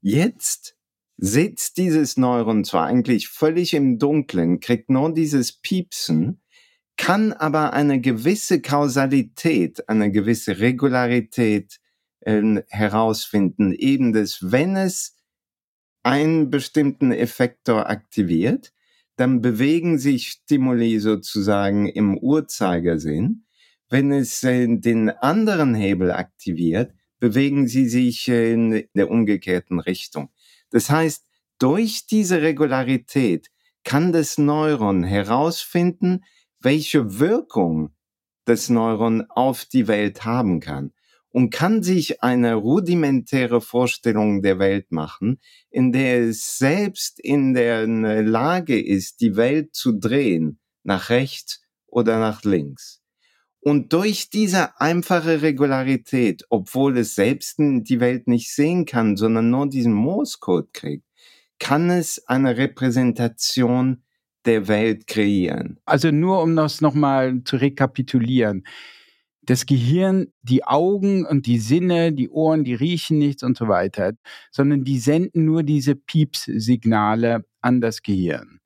Jetzt 0.00 0.76
sitzt 1.18 1.76
dieses 1.76 2.16
Neuron 2.16 2.64
zwar 2.64 2.86
eigentlich 2.86 3.28
völlig 3.28 3.74
im 3.74 3.98
Dunkeln, 3.98 4.60
kriegt 4.60 4.88
nur 4.88 5.12
dieses 5.12 5.52
Piepsen, 5.52 6.40
kann 6.96 7.32
aber 7.32 7.74
eine 7.74 8.00
gewisse 8.00 8.62
Kausalität, 8.62 9.88
eine 9.88 10.10
gewisse 10.10 10.58
Regularität 10.58 11.78
äh, 12.20 12.62
herausfinden, 12.68 13.72
eben 13.72 14.12
dass 14.12 14.38
wenn 14.52 14.76
es 14.76 15.16
einen 16.02 16.50
bestimmten 16.50 17.12
Effektor 17.12 17.90
aktiviert, 17.90 18.72
dann 19.16 19.42
bewegen 19.42 19.98
sich 19.98 20.28
Stimuli 20.28 21.00
sozusagen 21.00 21.88
im 21.88 22.16
Uhrzeigersinn. 22.16 23.44
Wenn 23.88 24.12
es 24.12 24.42
äh, 24.44 24.66
den 24.68 25.10
anderen 25.10 25.74
Hebel 25.74 26.12
aktiviert, 26.12 26.92
bewegen 27.18 27.66
sie 27.66 27.88
sich 27.88 28.28
in 28.28 28.84
der 28.94 29.10
umgekehrten 29.10 29.80
Richtung. 29.80 30.30
Das 30.70 30.90
heißt, 30.90 31.24
durch 31.58 32.06
diese 32.06 32.42
Regularität 32.42 33.50
kann 33.84 34.12
das 34.12 34.38
Neuron 34.38 35.02
herausfinden, 35.02 36.24
welche 36.60 37.18
Wirkung 37.18 37.94
das 38.44 38.68
Neuron 38.68 39.24
auf 39.28 39.64
die 39.64 39.88
Welt 39.88 40.24
haben 40.24 40.60
kann 40.60 40.92
und 41.30 41.50
kann 41.50 41.82
sich 41.82 42.22
eine 42.22 42.54
rudimentäre 42.54 43.60
Vorstellung 43.60 44.42
der 44.42 44.58
Welt 44.58 44.90
machen, 44.90 45.40
in 45.70 45.92
der 45.92 46.20
es 46.22 46.58
selbst 46.58 47.20
in 47.20 47.54
der 47.54 47.86
Lage 47.86 48.80
ist, 48.80 49.20
die 49.20 49.36
Welt 49.36 49.74
zu 49.74 49.92
drehen, 49.92 50.58
nach 50.82 51.10
rechts 51.10 51.60
oder 51.86 52.18
nach 52.18 52.44
links. 52.44 52.97
Und 53.60 53.92
durch 53.92 54.30
diese 54.30 54.80
einfache 54.80 55.42
Regularität, 55.42 56.44
obwohl 56.48 56.98
es 56.98 57.14
selbst 57.14 57.56
die 57.58 58.00
Welt 58.00 58.28
nicht 58.28 58.54
sehen 58.54 58.86
kann, 58.86 59.16
sondern 59.16 59.50
nur 59.50 59.68
diesen 59.68 59.92
Morse-Code 59.92 60.68
kriegt, 60.72 61.04
kann 61.58 61.90
es 61.90 62.26
eine 62.28 62.56
Repräsentation 62.56 64.02
der 64.44 64.68
Welt 64.68 65.06
kreieren. 65.06 65.78
Also 65.84 66.10
nur 66.10 66.42
um 66.42 66.56
das 66.56 66.80
nochmal 66.80 67.42
zu 67.44 67.56
rekapitulieren. 67.56 68.64
Das 69.42 69.66
Gehirn, 69.66 70.28
die 70.42 70.64
Augen 70.64 71.26
und 71.26 71.46
die 71.46 71.58
Sinne, 71.58 72.12
die 72.12 72.28
Ohren, 72.28 72.64
die 72.64 72.74
riechen 72.74 73.18
nichts 73.18 73.42
und 73.42 73.56
so 73.56 73.66
weiter, 73.66 74.12
sondern 74.50 74.84
die 74.84 74.98
senden 74.98 75.44
nur 75.44 75.62
diese 75.62 75.96
Piepssignale 75.96 77.44
an 77.60 77.80
das 77.80 78.02
Gehirn. 78.02 78.60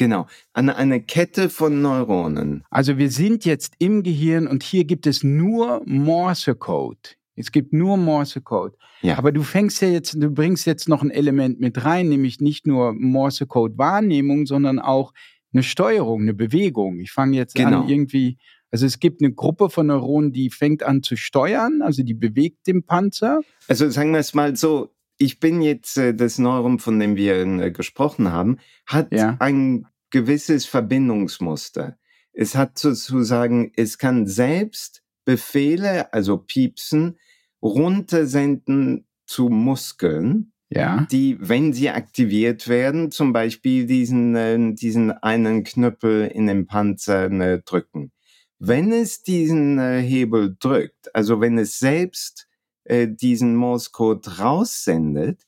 Genau, 0.00 0.26
an 0.54 0.70
eine 0.70 1.02
Kette 1.02 1.50
von 1.50 1.82
Neuronen. 1.82 2.64
Also 2.70 2.96
wir 2.96 3.10
sind 3.10 3.44
jetzt 3.44 3.74
im 3.80 4.02
Gehirn 4.02 4.46
und 4.46 4.62
hier 4.62 4.84
gibt 4.84 5.06
es 5.06 5.22
nur 5.22 5.82
Morse-Code. 5.84 7.10
Es 7.36 7.52
gibt 7.52 7.74
nur 7.74 7.98
Morse-Code. 7.98 8.78
Ja. 9.02 9.18
Aber 9.18 9.30
du 9.30 9.42
fängst 9.42 9.82
ja 9.82 9.88
jetzt, 9.88 10.14
du 10.14 10.30
bringst 10.30 10.64
jetzt 10.64 10.88
noch 10.88 11.02
ein 11.02 11.10
Element 11.10 11.60
mit 11.60 11.84
rein, 11.84 12.08
nämlich 12.08 12.40
nicht 12.40 12.66
nur 12.66 12.94
Morse-Code-Wahrnehmung, 12.94 14.46
sondern 14.46 14.78
auch 14.78 15.12
eine 15.52 15.62
Steuerung, 15.62 16.22
eine 16.22 16.32
Bewegung. 16.32 16.98
Ich 17.00 17.12
fange 17.12 17.36
jetzt 17.36 17.54
genau. 17.54 17.82
an 17.82 17.88
irgendwie, 17.90 18.38
also 18.70 18.86
es 18.86 19.00
gibt 19.00 19.22
eine 19.22 19.34
Gruppe 19.34 19.68
von 19.68 19.88
Neuronen, 19.88 20.32
die 20.32 20.48
fängt 20.48 20.82
an 20.82 21.02
zu 21.02 21.16
steuern, 21.16 21.82
also 21.82 22.02
die 22.02 22.14
bewegt 22.14 22.66
den 22.66 22.84
Panzer. 22.84 23.42
Also 23.68 23.90
sagen 23.90 24.12
wir 24.12 24.20
es 24.20 24.32
mal 24.32 24.56
so, 24.56 24.94
ich 25.20 25.38
bin 25.38 25.60
jetzt 25.60 25.98
äh, 25.98 26.14
das 26.14 26.38
Neuron, 26.38 26.78
von 26.78 26.98
dem 26.98 27.14
wir 27.14 27.36
äh, 27.36 27.70
gesprochen 27.70 28.32
haben, 28.32 28.58
hat 28.86 29.12
ja. 29.12 29.36
ein 29.38 29.86
gewisses 30.08 30.64
Verbindungsmuster. 30.64 31.98
Es 32.32 32.56
hat 32.56 32.78
sozusagen, 32.78 33.70
es 33.76 33.98
kann 33.98 34.26
selbst 34.26 35.02
Befehle, 35.26 36.12
also 36.14 36.38
Piepsen, 36.38 37.18
runtersenden 37.62 39.06
zu 39.26 39.50
Muskeln, 39.50 40.52
ja. 40.70 41.06
die, 41.10 41.36
wenn 41.38 41.74
sie 41.74 41.90
aktiviert 41.90 42.66
werden, 42.66 43.10
zum 43.10 43.34
Beispiel 43.34 43.86
diesen, 43.86 44.34
äh, 44.34 44.74
diesen 44.74 45.10
einen 45.12 45.64
Knüppel 45.64 46.28
in 46.28 46.46
den 46.46 46.66
Panzer 46.66 47.30
äh, 47.30 47.60
drücken. 47.60 48.10
Wenn 48.58 48.90
es 48.90 49.22
diesen 49.22 49.78
äh, 49.78 50.00
Hebel 50.00 50.56
drückt, 50.58 51.14
also 51.14 51.42
wenn 51.42 51.58
es 51.58 51.78
selbst 51.78 52.48
äh, 52.90 53.08
diesen 53.08 53.54
Morse-Code 53.54 54.38
raussendet, 54.38 55.46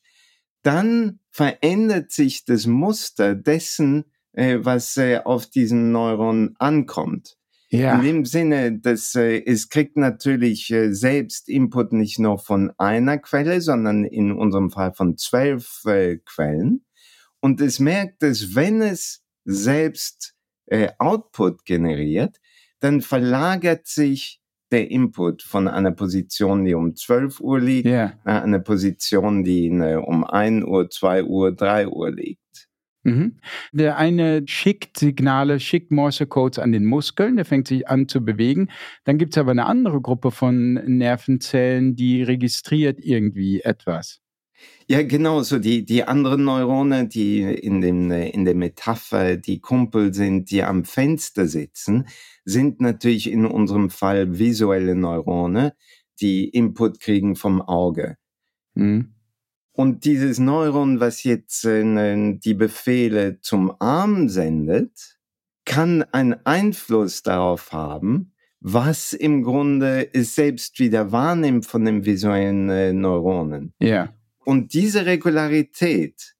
dann 0.63 1.19
verändert 1.31 2.13
sich 2.13 2.45
das 2.45 2.67
Muster 2.67 3.35
dessen, 3.35 4.05
äh, 4.33 4.59
was 4.61 4.97
äh, 4.97 5.19
auf 5.25 5.47
diesen 5.47 5.91
Neuron 5.91 6.55
ankommt. 6.59 7.37
Ja. 7.69 7.97
In 7.97 8.03
dem 8.03 8.25
Sinne, 8.27 8.79
dass 8.79 9.15
äh, 9.15 9.43
es 9.45 9.71
kriegt 9.71 9.97
natürlich 9.97 10.71
äh, 10.71 10.93
selbst 10.93 11.49
Input 11.49 11.93
nicht 11.93 12.19
nur 12.19 12.39
von 12.39 12.71
einer 12.79 13.19
Quelle, 13.19 13.61
sondern 13.61 14.05
in 14.05 14.31
unserem 14.31 14.71
Fall 14.71 14.93
von 14.93 15.17
zwölf 15.17 15.83
äh, 15.87 16.19
Quellen. 16.19 16.85
Und 17.41 17.61
es 17.61 17.81
merkt, 17.81 18.23
dass 18.23 18.55
wenn 18.55 18.83
es 18.83 19.25
selbst 19.45 20.35
äh, 20.67 20.91
Output 20.99 21.65
generiert, 21.65 22.37
dann 22.79 23.01
verlagert 23.01 23.87
sich 23.87 24.42
der 24.73 24.91
Input 24.91 25.43
von 25.43 25.69
einer 25.69 25.93
Position, 25.93 26.65
die 26.65 26.75
um 26.75 26.97
12 26.97 27.41
Uhr 27.41 27.61
liegt, 27.61 27.87
yeah. 27.87 28.15
nach 28.25 28.43
einer 28.43 28.59
Position, 28.59 29.45
die 29.45 29.71
um 29.71 30.25
1 30.25 30.65
Uhr, 30.65 30.91
2 30.91 31.25
Uhr, 31.25 31.53
3 31.53 31.89
Uhr 31.89 32.11
liegt. 32.11 32.41
Mhm. 33.05 33.39
Der 33.73 33.97
eine 33.97 34.43
schickt 34.47 34.97
Signale, 34.97 35.59
schickt 35.59 35.91
Morse-Codes 35.91 36.59
an 36.59 36.73
den 36.73 36.85
Muskeln, 36.85 37.37
der 37.37 37.45
fängt 37.45 37.67
sich 37.67 37.89
an 37.89 38.09
zu 38.09 38.25
bewegen. 38.25 38.69
Dann 39.05 39.19
gibt 39.19 39.35
es 39.35 39.39
aber 39.39 39.51
eine 39.51 39.67
andere 39.67 40.01
Gruppe 40.01 40.31
von 40.31 40.75
Nervenzellen, 40.75 41.97
die 41.97 42.23
registriert 42.23 43.01
irgendwie 43.01 43.61
etwas. 43.61 44.22
Ja, 44.89 45.03
genau, 45.03 45.43
so 45.43 45.59
die, 45.59 45.85
die 45.85 46.05
anderen 46.05 46.45
Neurone, 46.45 47.07
die 47.07 47.43
in, 47.43 47.81
dem, 47.81 48.11
in 48.11 48.45
der 48.45 48.55
Metapher 48.55 49.37
die 49.37 49.61
Kumpel 49.61 50.13
sind, 50.13 50.51
die 50.51 50.63
am 50.63 50.85
Fenster 50.85 51.47
sitzen, 51.47 52.09
sind 52.45 52.81
natürlich 52.81 53.31
in 53.31 53.47
unserem 53.47 53.91
Fall 53.91 54.39
visuelle 54.39 54.95
Neurone, 54.95 55.75
die 56.21 56.49
Input 56.49 57.01
kriegen 57.01 57.37
vom 57.37 57.63
Auge. 57.63 58.17
Mhm. 58.75 59.15
Und 59.73 60.05
dieses 60.05 60.39
Neuron, 60.39 61.01
was 61.01 61.23
jetzt 61.25 61.65
äh, 61.65 62.35
die 62.39 62.55
Befehle 62.55 63.41
zum 63.41 63.73
Arm 63.81 64.29
sendet, 64.29 65.19
kann 65.65 66.03
einen 66.13 66.35
Einfluss 66.45 67.23
darauf 67.23 67.73
haben, 67.73 68.35
was 68.61 69.13
im 69.13 69.43
Grunde 69.43 70.13
es 70.13 70.35
selbst 70.35 70.79
wieder 70.79 71.13
wahrnimmt 71.13 71.67
von 71.67 71.85
den 71.85 72.05
visuellen 72.05 72.69
äh, 72.69 72.93
Neuronen. 72.93 73.73
Ja. 73.81 74.13
Und 74.45 74.75
diese 74.75 75.07
Regularität 75.07 76.35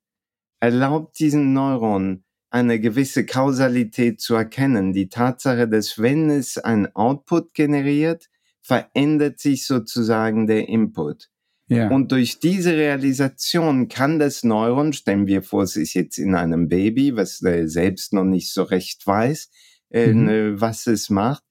erlaubt 0.61 1.19
diesen 1.19 1.53
Neuron 1.53 2.25
eine 2.51 2.79
gewisse 2.79 3.25
Kausalität 3.25 4.21
zu 4.21 4.35
erkennen. 4.35 4.93
Die 4.93 5.09
Tatsache, 5.09 5.67
dass 5.67 5.99
wenn 5.99 6.29
es 6.29 6.59
ein 6.59 6.95
Output 6.95 7.55
generiert, 7.55 8.29
verändert 8.61 9.41
sich 9.41 9.67
sozusagen 9.67 10.47
der 10.47 10.69
Input. 10.69 11.31
Ja. 11.69 11.89
Und 11.89 12.13
durch 12.13 12.39
diese 12.39 12.77
Realisation 12.77 13.89
kann 13.89 14.19
das 14.19 14.45
Neuron, 14.45 14.93
stellen 14.93 15.27
wir 15.27 15.43
vor, 15.43 15.63
es 15.63 15.77
ist 15.77 15.95
jetzt 15.95 16.19
in 16.19 16.35
einem 16.35 16.69
Baby, 16.69 17.17
was 17.17 17.43
äh, 17.43 17.67
selbst 17.67 18.13
noch 18.13 18.25
nicht 18.25 18.53
so 18.53 18.63
recht 18.63 19.07
weiß, 19.07 19.49
äh, 19.91 20.13
mhm. 20.13 20.25
Ne, 20.25 20.61
was 20.61 20.87
es 20.87 21.09
macht, 21.09 21.43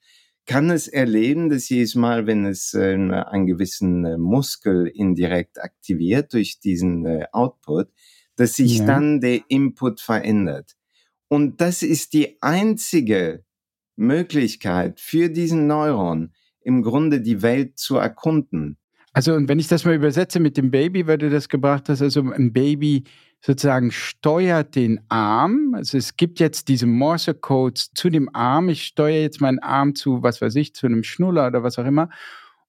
kann 0.45 0.69
es 0.69 0.87
erleben, 0.87 1.49
dass 1.49 1.69
jedes 1.69 1.95
Mal, 1.95 2.27
wenn 2.27 2.45
es 2.45 2.73
äh, 2.73 2.93
einen 2.93 3.45
gewissen 3.45 4.05
äh, 4.05 4.17
Muskel 4.17 4.87
indirekt 4.87 5.61
aktiviert 5.61 6.33
durch 6.33 6.59
diesen 6.59 7.05
äh, 7.05 7.25
Output, 7.31 7.89
dass 8.35 8.55
sich 8.55 8.79
ja. 8.79 8.85
dann 8.85 9.21
der 9.21 9.41
Input 9.49 10.01
verändert. 10.01 10.75
Und 11.27 11.61
das 11.61 11.83
ist 11.83 12.13
die 12.13 12.41
einzige 12.41 13.45
Möglichkeit 13.95 14.99
für 14.99 15.29
diesen 15.29 15.67
Neuron, 15.67 16.33
im 16.61 16.81
Grunde 16.81 17.21
die 17.21 17.41
Welt 17.41 17.77
zu 17.77 17.97
erkunden. 17.97 18.77
Also, 19.13 19.33
und 19.33 19.47
wenn 19.47 19.59
ich 19.59 19.67
das 19.67 19.85
mal 19.85 19.95
übersetze 19.95 20.39
mit 20.39 20.57
dem 20.57 20.71
Baby, 20.71 21.07
weil 21.07 21.17
du 21.17 21.29
das 21.29 21.49
gebracht 21.49 21.89
hast, 21.89 22.01
also 22.01 22.21
ein 22.21 22.53
Baby 22.53 23.03
sozusagen 23.41 23.91
steuert 23.91 24.75
den 24.75 25.01
Arm. 25.09 25.73
Also 25.75 25.97
es 25.97 26.15
gibt 26.15 26.39
jetzt 26.39 26.67
diese 26.67 26.85
Morse-Codes 26.85 27.91
zu 27.93 28.09
dem 28.09 28.33
Arm. 28.33 28.69
Ich 28.69 28.83
steuere 28.83 29.21
jetzt 29.21 29.41
meinen 29.41 29.59
Arm 29.59 29.95
zu, 29.95 30.21
was 30.21 30.41
weiß 30.41 30.55
ich, 30.55 30.75
zu 30.75 30.85
einem 30.85 31.03
Schnuller 31.03 31.47
oder 31.47 31.63
was 31.63 31.79
auch 31.79 31.85
immer. 31.85 32.09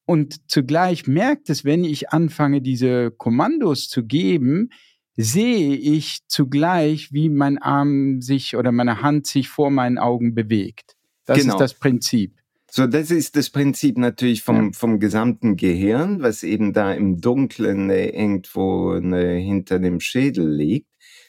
Und 0.05 0.51
zugleich 0.51 1.07
merkt 1.07 1.51
es, 1.51 1.65
wenn 1.65 1.85
ich 1.85 2.11
anfange, 2.11 2.63
diese 2.63 3.11
Kommandos 3.11 3.89
zu 3.89 4.05
geben, 4.05 4.71
sehe 5.15 5.77
ich 5.77 6.27
zugleich, 6.27 7.13
wie 7.13 7.29
mein 7.29 7.59
Arm 7.59 8.23
sich 8.23 8.57
oder 8.57 8.73
meine 8.73 9.03
Hand 9.03 9.27
sich 9.27 9.49
vor 9.49 9.71
meinen 9.71 9.99
Augen 9.99 10.35
bewegt. 10.35 10.97
Das 11.27 11.39
genau. 11.39 11.55
ist 11.55 11.61
das 11.61 11.75
Prinzip. 11.75 12.42
So, 12.75 12.87
das 12.87 13.11
ist 13.11 13.37
das 13.37 13.51
Prinzip 13.51 13.99
natürlich 13.99 14.43
vom, 14.43 14.69
ja. 14.69 14.71
vom 14.73 14.99
gesamten 14.99 15.57
Gehirn, 15.57 16.23
was 16.23 16.43
eben 16.43 16.73
da 16.73 16.95
im 16.95 17.21
Dunkeln 17.21 17.91
äh, 17.91 18.09
irgendwo 18.09 18.95
äh, 18.95 19.39
hinter 19.39 19.79
dem 19.79 20.01
Schädel 20.01 20.51
liegt. 20.51 20.89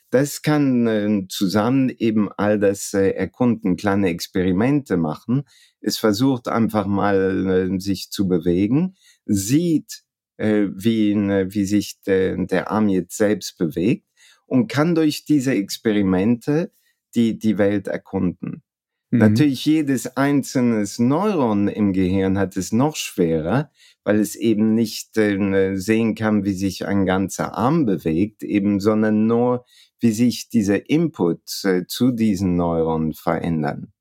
Das 0.09 0.41
kann 0.41 0.87
äh, 0.87 1.27
zusammen 1.27 1.89
eben 1.97 2.31
all 2.31 2.59
das 2.59 2.93
erkunden, 2.93 3.75
kleine 3.75 4.07
Experimente 4.07 4.95
machen. 4.95 5.43
Es 5.81 5.97
versucht 5.97 6.47
einfach 6.47 6.87
mal, 6.87 7.77
sich 7.77 8.09
zu 8.09 8.29
bewegen, 8.29 8.95
sieht, 9.25 10.03
wie, 10.37 11.13
wie 11.13 11.65
sich 11.65 11.99
de, 12.07 12.45
der 12.47 12.71
Arm 12.71 12.87
jetzt 12.87 13.17
selbst 13.17 13.57
bewegt 13.57 14.07
und 14.45 14.67
kann 14.67 14.95
durch 14.95 15.25
diese 15.25 15.53
Experimente 15.53 16.71
die, 17.15 17.37
die 17.37 17.57
Welt 17.57 17.89
erkunden. 17.89 18.63
Mhm. 19.13 19.19
Natürlich 19.19 19.63
jedes 19.63 20.17
einzelne 20.17 20.85
Neuron 20.97 21.67
im 21.67 21.93
Gehirn 21.93 22.39
hat 22.39 22.57
es 22.57 22.71
noch 22.71 22.95
schwerer, 22.95 23.69
weil 24.03 24.19
es 24.19 24.35
eben 24.35 24.73
nicht 24.73 25.15
äh, 25.17 25.75
sehen 25.75 26.15
kann, 26.15 26.45
wie 26.45 26.53
sich 26.53 26.87
ein 26.87 27.05
ganzer 27.05 27.55
Arm 27.55 27.85
bewegt, 27.85 28.41
eben, 28.41 28.79
sondern 28.79 29.27
nur, 29.27 29.65
wie 29.99 30.11
sich 30.11 30.49
diese 30.49 30.77
Inputs 30.77 31.63
äh, 31.63 31.85
zu 31.85 32.11
diesen 32.11 32.55
Neuronen 32.55 33.13
verändern. 33.13 33.93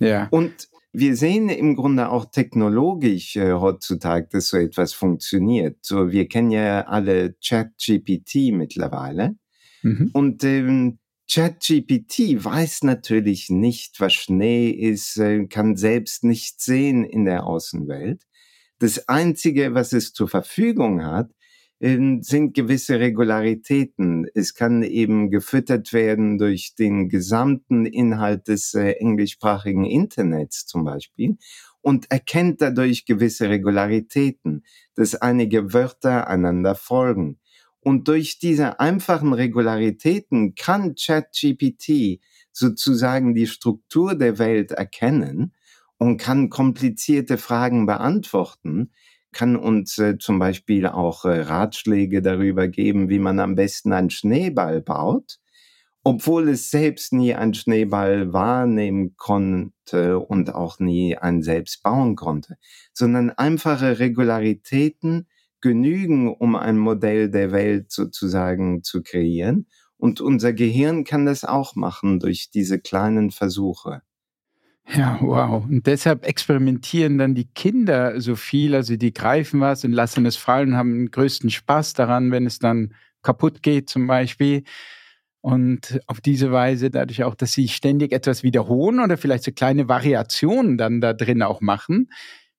Ja. 0.00 0.26
Und 0.32 0.68
wir 0.92 1.14
sehen 1.14 1.50
im 1.50 1.76
Grunde 1.76 2.08
auch 2.08 2.24
technologisch 2.24 3.36
äh, 3.36 3.52
heutzutage, 3.52 4.26
dass 4.32 4.48
so 4.48 4.56
etwas 4.56 4.92
funktioniert. 4.92 5.78
So, 5.82 6.10
wir 6.10 6.26
kennen 6.26 6.50
ja 6.50 6.80
alle 6.88 7.36
ChatGPT 7.46 8.52
mittlerweile. 8.52 9.36
Mhm. 9.82 10.10
Und 10.12 10.42
ähm, 10.42 10.98
ChatGPT 11.30 12.42
weiß 12.42 12.84
natürlich 12.84 13.50
nicht, 13.50 14.00
was 14.00 14.14
Schnee 14.14 14.70
ist, 14.70 15.18
äh, 15.18 15.46
kann 15.46 15.76
selbst 15.76 16.24
nicht 16.24 16.60
sehen 16.60 17.04
in 17.04 17.26
der 17.26 17.44
Außenwelt. 17.44 18.22
Das 18.78 19.08
Einzige, 19.08 19.74
was 19.74 19.92
es 19.92 20.12
zur 20.12 20.28
Verfügung 20.28 21.04
hat, 21.04 21.30
ähm, 21.80 22.22
sind 22.22 22.54
gewisse 22.54 22.98
Regularitäten. 22.98 24.26
Es 24.34 24.54
kann 24.54 24.82
eben 24.82 25.30
gefüttert 25.30 25.92
werden 25.92 26.38
durch 26.38 26.74
den 26.74 27.08
gesamten 27.08 27.86
Inhalt 27.86 28.48
des 28.48 28.74
äh, 28.74 28.92
englischsprachigen 28.92 29.84
Internets 29.84 30.66
zum 30.66 30.84
Beispiel 30.84 31.36
und 31.82 32.10
erkennt 32.10 32.60
dadurch 32.62 33.04
gewisse 33.04 33.48
Regularitäten, 33.48 34.64
dass 34.94 35.14
einige 35.14 35.72
Wörter 35.72 36.26
einander 36.28 36.74
folgen. 36.74 37.38
Und 37.80 38.08
durch 38.08 38.38
diese 38.38 38.80
einfachen 38.80 39.32
Regularitäten 39.32 40.54
kann 40.54 40.94
ChatGPT 40.94 42.20
sozusagen 42.52 43.34
die 43.34 43.46
Struktur 43.46 44.14
der 44.14 44.38
Welt 44.38 44.72
erkennen 44.72 45.54
und 45.96 46.18
kann 46.18 46.50
komplizierte 46.50 47.38
Fragen 47.38 47.86
beantworten, 47.86 48.92
kann 49.32 49.56
uns 49.56 49.98
äh, 49.98 50.18
zum 50.18 50.38
Beispiel 50.38 50.86
auch 50.86 51.24
äh, 51.24 51.40
Ratschläge 51.40 52.22
darüber 52.22 52.68
geben, 52.68 53.08
wie 53.08 53.18
man 53.18 53.40
am 53.40 53.54
besten 53.54 53.92
einen 53.92 54.10
Schneeball 54.10 54.80
baut, 54.80 55.38
obwohl 56.02 56.48
es 56.48 56.70
selbst 56.70 57.12
nie 57.12 57.34
einen 57.34 57.54
Schneeball 57.54 58.32
wahrnehmen 58.32 59.16
konnte 59.16 60.18
und 60.18 60.54
auch 60.54 60.78
nie 60.78 61.16
einen 61.16 61.42
selbst 61.42 61.82
bauen 61.82 62.16
konnte, 62.16 62.56
sondern 62.92 63.30
einfache 63.30 63.98
Regularitäten, 63.98 65.28
genügen, 65.60 66.32
um 66.34 66.56
ein 66.56 66.78
Modell 66.78 67.30
der 67.30 67.52
Welt 67.52 67.90
sozusagen 67.90 68.82
zu 68.82 69.02
kreieren. 69.02 69.66
Und 69.96 70.20
unser 70.20 70.52
Gehirn 70.52 71.04
kann 71.04 71.26
das 71.26 71.44
auch 71.44 71.74
machen 71.74 72.20
durch 72.20 72.50
diese 72.50 72.78
kleinen 72.78 73.30
Versuche. 73.30 74.02
Ja, 74.94 75.18
wow. 75.20 75.64
Und 75.64 75.86
deshalb 75.86 76.24
experimentieren 76.26 77.18
dann 77.18 77.34
die 77.34 77.46
Kinder 77.46 78.20
so 78.20 78.36
viel. 78.36 78.74
Also 78.74 78.96
die 78.96 79.12
greifen 79.12 79.60
was 79.60 79.84
und 79.84 79.92
lassen 79.92 80.24
es 80.24 80.36
fallen 80.36 80.76
haben 80.76 80.92
den 80.92 81.10
größten 81.10 81.50
Spaß 81.50 81.92
daran, 81.92 82.30
wenn 82.30 82.46
es 82.46 82.58
dann 82.58 82.94
kaputt 83.22 83.62
geht 83.62 83.90
zum 83.90 84.06
Beispiel. 84.06 84.62
Und 85.40 86.00
auf 86.06 86.20
diese 86.20 86.52
Weise, 86.52 86.90
dadurch 86.90 87.22
auch, 87.24 87.34
dass 87.34 87.52
sie 87.52 87.68
ständig 87.68 88.12
etwas 88.12 88.42
wiederholen 88.42 89.00
oder 89.00 89.16
vielleicht 89.16 89.44
so 89.44 89.52
kleine 89.52 89.88
Variationen 89.88 90.78
dann 90.78 91.00
da 91.00 91.12
drin 91.12 91.42
auch 91.42 91.60
machen, 91.60 92.10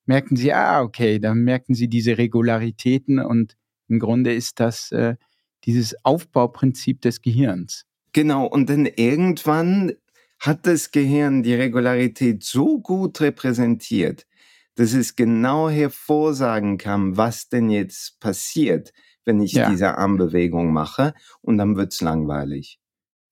merken 0.09 0.35
sie, 0.35 0.51
ah, 0.53 0.81
okay, 0.81 1.19
dann 1.19 1.43
merken 1.43 1.75
sie 1.75 1.87
diese 1.87 2.17
Regularitäten 2.17 3.19
und 3.19 3.55
im 3.87 3.99
Grunde 3.99 4.33
ist 4.33 4.59
das 4.59 4.91
äh, 4.91 5.17
dieses 5.65 6.03
Aufbauprinzip 6.03 6.99
des 7.01 7.21
Gehirns. 7.21 7.85
Genau, 8.11 8.47
und 8.47 8.71
dann 8.71 8.87
irgendwann 8.87 9.93
hat 10.39 10.65
das 10.65 10.89
Gehirn 10.89 11.43
die 11.43 11.53
Regularität 11.53 12.43
so 12.43 12.79
gut 12.79 13.21
repräsentiert, 13.21 14.25
dass 14.73 14.93
es 14.93 15.15
genau 15.15 15.69
hervorsagen 15.69 16.79
kann, 16.79 17.15
was 17.15 17.49
denn 17.49 17.69
jetzt 17.69 18.19
passiert, 18.19 18.93
wenn 19.25 19.39
ich 19.39 19.51
ja. 19.51 19.69
diese 19.69 19.95
Armbewegung 19.95 20.73
mache, 20.73 21.13
und 21.41 21.59
dann 21.59 21.75
wird's 21.75 22.01
langweilig. 22.01 22.78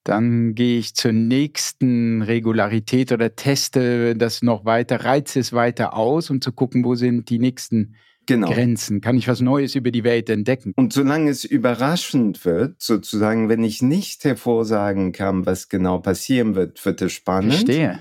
Dann 0.07 0.55
gehe 0.55 0.79
ich 0.79 0.95
zur 0.95 1.11
nächsten 1.11 2.21
Regularität 2.21 3.11
oder 3.11 3.35
teste 3.35 4.15
das 4.15 4.41
noch 4.41 4.63
weiter, 4.63 5.03
reize 5.03 5.37
es 5.37 5.51
weiter 5.51 5.97
aus, 5.97 6.29
um 6.29 6.39
zu 6.39 6.53
gucken, 6.53 6.85
wo 6.85 6.95
sind 6.95 7.29
die 7.29 7.39
nächsten 7.39 7.95
genau. 8.25 8.49
Grenzen. 8.49 9.01
Kann 9.01 9.17
ich 9.17 9.27
was 9.27 9.41
Neues 9.41 9.75
über 9.75 9.91
die 9.91 10.05
Welt 10.05 10.29
entdecken? 10.29 10.71
Und 10.77 10.93
solange 10.93 11.29
es 11.29 11.43
überraschend 11.43 12.45
wird, 12.45 12.81
sozusagen, 12.81 13.49
wenn 13.49 13.65
ich 13.65 13.81
nicht 13.81 14.23
hervorsagen 14.23 15.11
kann, 15.11 15.45
was 15.45 15.67
genau 15.67 15.97
passieren 15.99 16.55
wird, 16.55 16.85
wird 16.85 17.01
es 17.01 17.11
spannend. 17.11 17.53
Verstehe. 17.53 17.99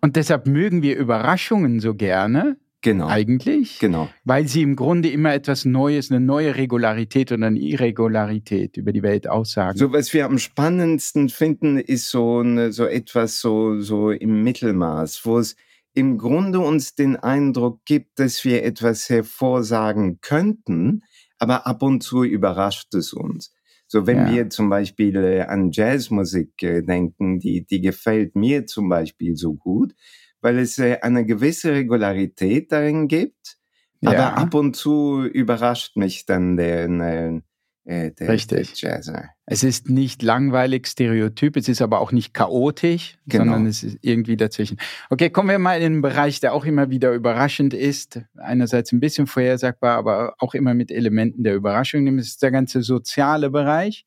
Und 0.00 0.14
deshalb 0.14 0.46
mögen 0.46 0.82
wir 0.82 0.96
Überraschungen 0.96 1.80
so 1.80 1.94
gerne, 1.94 2.56
Genau. 2.80 3.08
Eigentlich. 3.08 3.80
Genau. 3.80 4.08
Weil 4.24 4.46
sie 4.46 4.62
im 4.62 4.76
Grunde 4.76 5.10
immer 5.10 5.34
etwas 5.34 5.64
Neues, 5.64 6.10
eine 6.10 6.20
neue 6.20 6.54
Regularität 6.56 7.32
oder 7.32 7.46
eine 7.46 7.58
Irregularität 7.58 8.76
über 8.76 8.92
die 8.92 9.02
Welt 9.02 9.28
aussagen. 9.28 9.76
So, 9.76 9.92
was 9.92 10.12
wir 10.12 10.24
am 10.26 10.38
spannendsten 10.38 11.28
finden, 11.28 11.78
ist 11.78 12.08
so, 12.08 12.38
eine, 12.38 12.72
so 12.72 12.84
etwas 12.84 13.40
so, 13.40 13.80
so 13.80 14.10
im 14.10 14.44
Mittelmaß, 14.44 15.24
wo 15.24 15.38
es 15.38 15.56
im 15.94 16.18
Grunde 16.18 16.60
uns 16.60 16.94
den 16.94 17.16
Eindruck 17.16 17.84
gibt, 17.84 18.20
dass 18.20 18.44
wir 18.44 18.62
etwas 18.62 19.08
hervorsagen 19.08 20.20
könnten, 20.20 21.02
aber 21.40 21.66
ab 21.66 21.82
und 21.82 22.02
zu 22.02 22.22
überrascht 22.22 22.94
es 22.94 23.12
uns. 23.12 23.52
So, 23.88 24.06
wenn 24.06 24.18
ja. 24.18 24.32
wir 24.32 24.50
zum 24.50 24.68
Beispiel 24.68 25.16
äh, 25.16 25.40
an 25.40 25.70
Jazzmusik 25.72 26.62
äh, 26.62 26.82
denken, 26.82 27.40
die, 27.40 27.64
die 27.64 27.80
gefällt 27.80 28.36
mir 28.36 28.66
zum 28.66 28.88
Beispiel 28.88 29.34
so 29.34 29.54
gut, 29.54 29.94
weil 30.40 30.58
es 30.58 30.78
äh, 30.78 30.98
eine 31.02 31.24
gewisse 31.24 31.72
Regularität 31.72 32.72
darin 32.72 33.08
gibt. 33.08 33.58
Ja. 34.00 34.10
Aber 34.10 34.36
ab 34.36 34.54
und 34.54 34.76
zu 34.76 35.24
überrascht 35.24 35.96
mich 35.96 36.24
dann 36.24 36.56
der, 36.56 36.88
äh, 36.88 37.40
äh, 37.88 38.12
der, 38.12 38.28
Richtig. 38.28 38.80
Der. 38.82 39.00
Es 39.46 39.62
ist 39.64 39.88
nicht 39.88 40.22
langweilig, 40.22 40.86
stereotyp, 40.86 41.56
es 41.56 41.70
ist 41.70 41.80
aber 41.80 42.00
auch 42.00 42.12
nicht 42.12 42.34
chaotisch, 42.34 43.18
genau. 43.26 43.44
sondern 43.44 43.66
es 43.66 43.82
ist 43.82 43.98
irgendwie 44.02 44.36
dazwischen. 44.36 44.76
Okay, 45.08 45.30
kommen 45.30 45.48
wir 45.48 45.58
mal 45.58 45.78
in 45.78 45.84
einen 45.84 46.02
Bereich, 46.02 46.38
der 46.38 46.52
auch 46.52 46.66
immer 46.66 46.90
wieder 46.90 47.12
überraschend 47.14 47.72
ist. 47.72 48.20
Einerseits 48.36 48.92
ein 48.92 49.00
bisschen 49.00 49.26
vorhersagbar, 49.26 49.96
aber 49.96 50.34
auch 50.38 50.52
immer 50.52 50.74
mit 50.74 50.90
Elementen 50.90 51.44
der 51.44 51.54
Überraschung. 51.54 52.14
Das 52.18 52.26
ist 52.26 52.42
der 52.42 52.50
ganze 52.50 52.82
soziale 52.82 53.48
Bereich. 53.48 54.04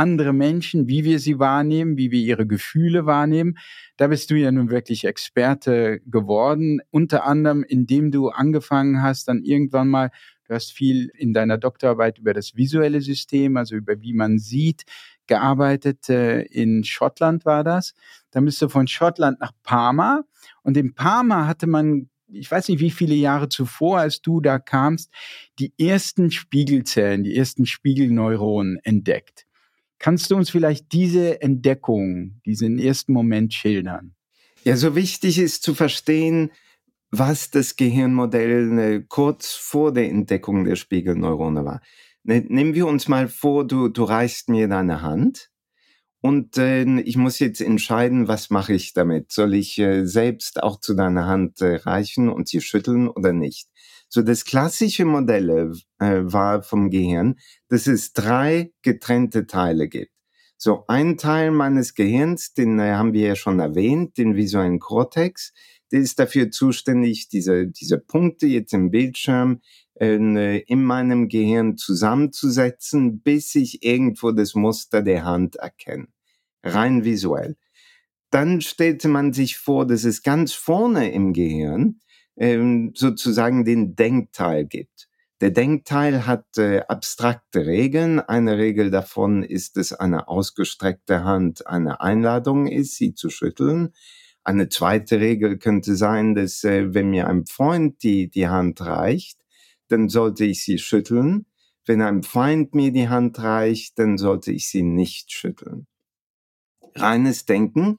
Andere 0.00 0.32
Menschen, 0.32 0.88
wie 0.88 1.04
wir 1.04 1.18
sie 1.18 1.38
wahrnehmen, 1.38 1.98
wie 1.98 2.10
wir 2.10 2.20
ihre 2.20 2.46
Gefühle 2.46 3.04
wahrnehmen. 3.04 3.58
Da 3.98 4.06
bist 4.06 4.30
du 4.30 4.34
ja 4.34 4.50
nun 4.50 4.70
wirklich 4.70 5.04
Experte 5.04 6.00
geworden, 6.06 6.80
unter 6.90 7.26
anderem, 7.26 7.62
indem 7.68 8.10
du 8.10 8.30
angefangen 8.30 9.02
hast, 9.02 9.28
dann 9.28 9.42
irgendwann 9.42 9.88
mal 9.88 10.10
Du 10.48 10.54
hast 10.56 10.72
viel 10.72 11.12
in 11.14 11.32
deiner 11.32 11.58
Doktorarbeit 11.58 12.18
über 12.18 12.34
das 12.34 12.56
visuelle 12.56 13.00
System, 13.02 13.56
also 13.56 13.76
über 13.76 14.00
wie 14.00 14.12
man 14.12 14.40
sieht, 14.40 14.82
gearbeitet. 15.28 16.08
Äh, 16.08 16.42
in 16.42 16.82
Schottland 16.82 17.44
war 17.44 17.62
das. 17.62 17.94
Dann 18.32 18.46
bist 18.46 18.60
du 18.60 18.68
von 18.68 18.88
Schottland 18.88 19.38
nach 19.38 19.52
Parma. 19.62 20.24
Und 20.64 20.76
in 20.76 20.92
Parma 20.94 21.46
hatte 21.46 21.68
man 21.68 22.08
ich 22.32 22.50
weiß 22.50 22.68
nicht, 22.68 22.80
wie 22.80 22.90
viele 22.90 23.14
Jahre 23.14 23.48
zuvor, 23.48 23.98
als 23.98 24.22
du 24.22 24.40
da 24.40 24.58
kamst, 24.58 25.12
die 25.58 25.72
ersten 25.78 26.30
Spiegelzellen, 26.30 27.22
die 27.24 27.36
ersten 27.36 27.66
Spiegelneuronen 27.66 28.78
entdeckt. 28.82 29.46
Kannst 30.00 30.30
du 30.30 30.36
uns 30.36 30.50
vielleicht 30.50 30.92
diese 30.92 31.40
Entdeckung, 31.42 32.40
diesen 32.44 32.78
ersten 32.78 33.12
Moment 33.12 33.54
schildern? 33.54 34.14
Ja, 34.64 34.76
so 34.76 34.96
wichtig 34.96 35.38
ist 35.38 35.62
zu 35.62 35.74
verstehen, 35.74 36.50
was 37.10 37.50
das 37.50 37.76
Gehirnmodell 37.76 38.78
äh, 38.78 39.04
kurz 39.06 39.52
vor 39.52 39.92
der 39.92 40.08
Entdeckung 40.08 40.64
der 40.64 40.76
Spiegelneurone 40.76 41.64
war. 41.64 41.82
Ne, 42.22 42.44
nehmen 42.48 42.74
wir 42.74 42.86
uns 42.86 43.08
mal 43.08 43.28
vor, 43.28 43.66
du, 43.66 43.88
du 43.88 44.04
reichst 44.04 44.48
mir 44.48 44.68
deine 44.68 45.02
Hand 45.02 45.50
und 46.22 46.56
äh, 46.56 46.84
ich 47.00 47.16
muss 47.16 47.38
jetzt 47.38 47.60
entscheiden, 47.60 48.26
was 48.26 48.50
mache 48.50 48.72
ich 48.72 48.94
damit? 48.94 49.32
Soll 49.32 49.54
ich 49.54 49.78
äh, 49.78 50.06
selbst 50.06 50.62
auch 50.62 50.80
zu 50.80 50.94
deiner 50.94 51.26
Hand 51.26 51.60
äh, 51.60 51.76
reichen 51.76 52.28
und 52.28 52.48
sie 52.48 52.60
schütteln 52.60 53.08
oder 53.08 53.32
nicht? 53.32 53.68
So 54.12 54.22
das 54.22 54.44
klassische 54.44 55.04
Modell 55.04 55.72
äh, 56.00 56.20
war 56.24 56.64
vom 56.64 56.90
Gehirn, 56.90 57.38
dass 57.68 57.86
es 57.86 58.12
drei 58.12 58.72
getrennte 58.82 59.46
Teile 59.46 59.88
gibt. 59.88 60.10
So 60.56 60.84
ein 60.88 61.16
Teil 61.16 61.52
meines 61.52 61.94
Gehirns, 61.94 62.52
den 62.52 62.80
äh, 62.80 62.94
haben 62.94 63.12
wir 63.12 63.28
ja 63.28 63.36
schon 63.36 63.60
erwähnt, 63.60 64.18
den 64.18 64.34
visuellen 64.34 64.80
Kortex, 64.80 65.52
der 65.92 66.00
ist 66.00 66.18
dafür 66.18 66.50
zuständig, 66.50 67.28
diese, 67.28 67.68
diese 67.68 67.98
Punkte 67.98 68.48
jetzt 68.48 68.74
im 68.74 68.90
Bildschirm 68.90 69.60
äh, 70.00 70.58
in 70.58 70.82
meinem 70.84 71.28
Gehirn 71.28 71.76
zusammenzusetzen, 71.76 73.20
bis 73.20 73.54
ich 73.54 73.84
irgendwo 73.84 74.32
das 74.32 74.56
Muster 74.56 75.02
der 75.02 75.24
Hand 75.24 75.54
erkenne. 75.56 76.08
Rein 76.64 77.04
visuell. 77.04 77.56
Dann 78.30 78.60
stellte 78.60 79.06
man 79.06 79.32
sich 79.32 79.56
vor, 79.56 79.86
dass 79.86 80.02
es 80.02 80.24
ganz 80.24 80.52
vorne 80.52 81.12
im 81.12 81.32
Gehirn 81.32 82.00
ähm, 82.40 82.92
sozusagen 82.96 83.64
den 83.64 83.94
Denkteil 83.94 84.64
gibt. 84.64 85.08
Der 85.40 85.50
Denkteil 85.50 86.26
hat 86.26 86.58
äh, 86.58 86.80
abstrakte 86.88 87.66
Regeln. 87.66 88.18
Eine 88.18 88.58
Regel 88.58 88.90
davon 88.90 89.42
ist, 89.42 89.76
dass 89.76 89.92
eine 89.92 90.28
ausgestreckte 90.28 91.22
Hand 91.22 91.66
eine 91.66 92.00
Einladung 92.00 92.66
ist, 92.66 92.96
sie 92.96 93.14
zu 93.14 93.30
schütteln. 93.30 93.90
Eine 94.42 94.68
zweite 94.68 95.20
Regel 95.20 95.58
könnte 95.58 95.96
sein, 95.96 96.34
dass 96.34 96.64
äh, 96.64 96.92
wenn 96.92 97.10
mir 97.10 97.28
ein 97.28 97.46
Freund 97.46 98.02
die, 98.02 98.28
die 98.28 98.48
Hand 98.48 98.80
reicht, 98.80 99.38
dann 99.88 100.08
sollte 100.08 100.44
ich 100.44 100.64
sie 100.64 100.78
schütteln. 100.78 101.46
Wenn 101.86 102.02
ein 102.02 102.22
Feind 102.22 102.74
mir 102.74 102.92
die 102.92 103.08
Hand 103.08 103.38
reicht, 103.38 103.98
dann 103.98 104.18
sollte 104.18 104.52
ich 104.52 104.68
sie 104.68 104.82
nicht 104.82 105.32
schütteln. 105.32 105.86
Reines 106.94 107.46
Denken. 107.46 107.98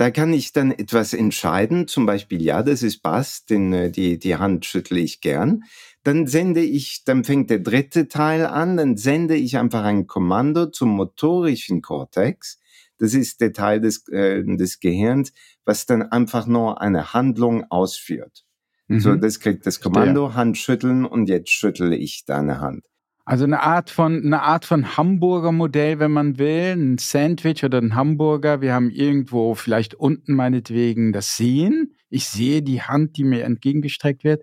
Da 0.00 0.10
kann 0.10 0.32
ich 0.32 0.52
dann 0.52 0.72
etwas 0.72 1.12
entscheiden, 1.12 1.86
zum 1.86 2.06
Beispiel, 2.06 2.40
ja, 2.40 2.62
das 2.62 2.82
ist 2.82 3.02
Bass, 3.02 3.44
denn 3.44 3.72
äh, 3.72 3.90
die, 3.90 4.18
die 4.18 4.36
Hand 4.36 4.64
schüttle 4.64 4.98
ich 4.98 5.20
gern. 5.20 5.64
Dann 6.04 6.26
sende 6.26 6.62
ich, 6.62 7.04
dann 7.04 7.24
fängt 7.24 7.50
der 7.50 7.58
dritte 7.58 8.08
Teil 8.08 8.46
an, 8.46 8.78
dann 8.78 8.96
sende 8.96 9.36
ich 9.36 9.58
einfach 9.58 9.84
ein 9.84 10.06
Kommando 10.06 10.66
zum 10.66 10.88
motorischen 10.88 11.82
Kortex 11.82 12.60
das 13.00 13.14
ist 13.14 13.40
der 13.40 13.52
Teil 13.52 13.80
des, 13.80 14.06
äh, 14.08 14.44
des 14.44 14.78
Gehirns, 14.78 15.32
was 15.64 15.86
dann 15.86 16.02
einfach 16.02 16.46
nur 16.46 16.80
eine 16.80 17.14
Handlung 17.14 17.64
ausführt. 17.70 18.44
Mhm. 18.88 19.00
So, 19.00 19.16
das 19.16 19.40
kriegt 19.40 19.66
das 19.66 19.80
Kommando. 19.80 20.34
Hand 20.34 20.58
schütteln 20.58 21.06
und 21.06 21.28
jetzt 21.28 21.50
schüttle 21.50 21.96
ich 21.96 22.24
deine 22.26 22.60
Hand. 22.60 22.89
Also 23.30 23.44
eine 23.44 23.62
Art 23.62 23.90
von 23.90 24.24
eine 24.24 24.42
Art 24.42 24.64
von 24.64 24.96
Hamburger 24.96 25.52
Modell, 25.52 26.00
wenn 26.00 26.10
man 26.10 26.38
will, 26.38 26.74
ein 26.76 26.98
Sandwich 26.98 27.62
oder 27.62 27.78
ein 27.78 27.94
Hamburger. 27.94 28.60
Wir 28.60 28.74
haben 28.74 28.90
irgendwo 28.90 29.54
vielleicht 29.54 29.94
unten 29.94 30.34
meinetwegen 30.34 31.12
das 31.12 31.36
Sehen. 31.36 31.94
Ich 32.08 32.26
sehe 32.26 32.60
die 32.60 32.82
Hand, 32.82 33.16
die 33.16 33.22
mir 33.22 33.44
entgegengestreckt 33.44 34.24
wird. 34.24 34.42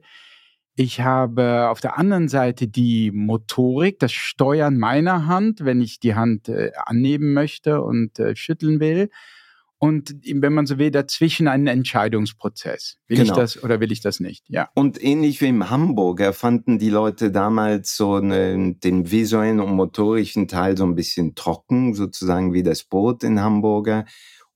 Ich 0.77 1.01
habe 1.01 1.67
auf 1.69 1.81
der 1.81 1.97
anderen 1.97 2.29
Seite 2.29 2.69
die 2.69 3.11
Motorik, 3.11 3.99
das 3.99 4.13
Steuern 4.13 4.77
meiner 4.77 5.27
Hand, 5.27 5.65
wenn 5.65 5.81
ich 5.81 5.99
die 5.99 6.15
Hand 6.15 6.47
äh, 6.47 6.71
annehmen 6.77 7.33
möchte 7.33 7.81
und 7.81 8.17
äh, 8.19 8.37
schütteln 8.37 8.79
will. 8.79 9.09
Und 9.79 10.15
wenn 10.25 10.53
man 10.53 10.65
so 10.65 10.79
will, 10.79 10.89
dazwischen 10.89 11.47
einen 11.47 11.67
Entscheidungsprozess. 11.67 12.97
Will 13.07 13.17
genau. 13.17 13.33
ich 13.33 13.37
das 13.37 13.63
oder 13.63 13.79
will 13.79 13.91
ich 13.91 14.01
das 14.01 14.19
nicht? 14.19 14.43
Ja. 14.49 14.69
Und 14.73 15.01
ähnlich 15.03 15.39
wie 15.41 15.47
im 15.47 15.69
Hamburger 15.69 16.33
fanden 16.33 16.79
die 16.79 16.89
Leute 16.89 17.31
damals 17.31 17.95
so 17.95 18.15
eine, 18.15 18.73
den 18.73 19.11
visuellen 19.11 19.59
und 19.59 19.75
motorischen 19.75 20.47
Teil 20.47 20.75
so 20.77 20.83
ein 20.83 20.95
bisschen 20.95 21.35
trocken, 21.35 21.93
sozusagen 21.93 22.53
wie 22.53 22.63
das 22.63 22.83
Boot 22.83 23.23
in 23.23 23.39
Hamburger. 23.39 24.05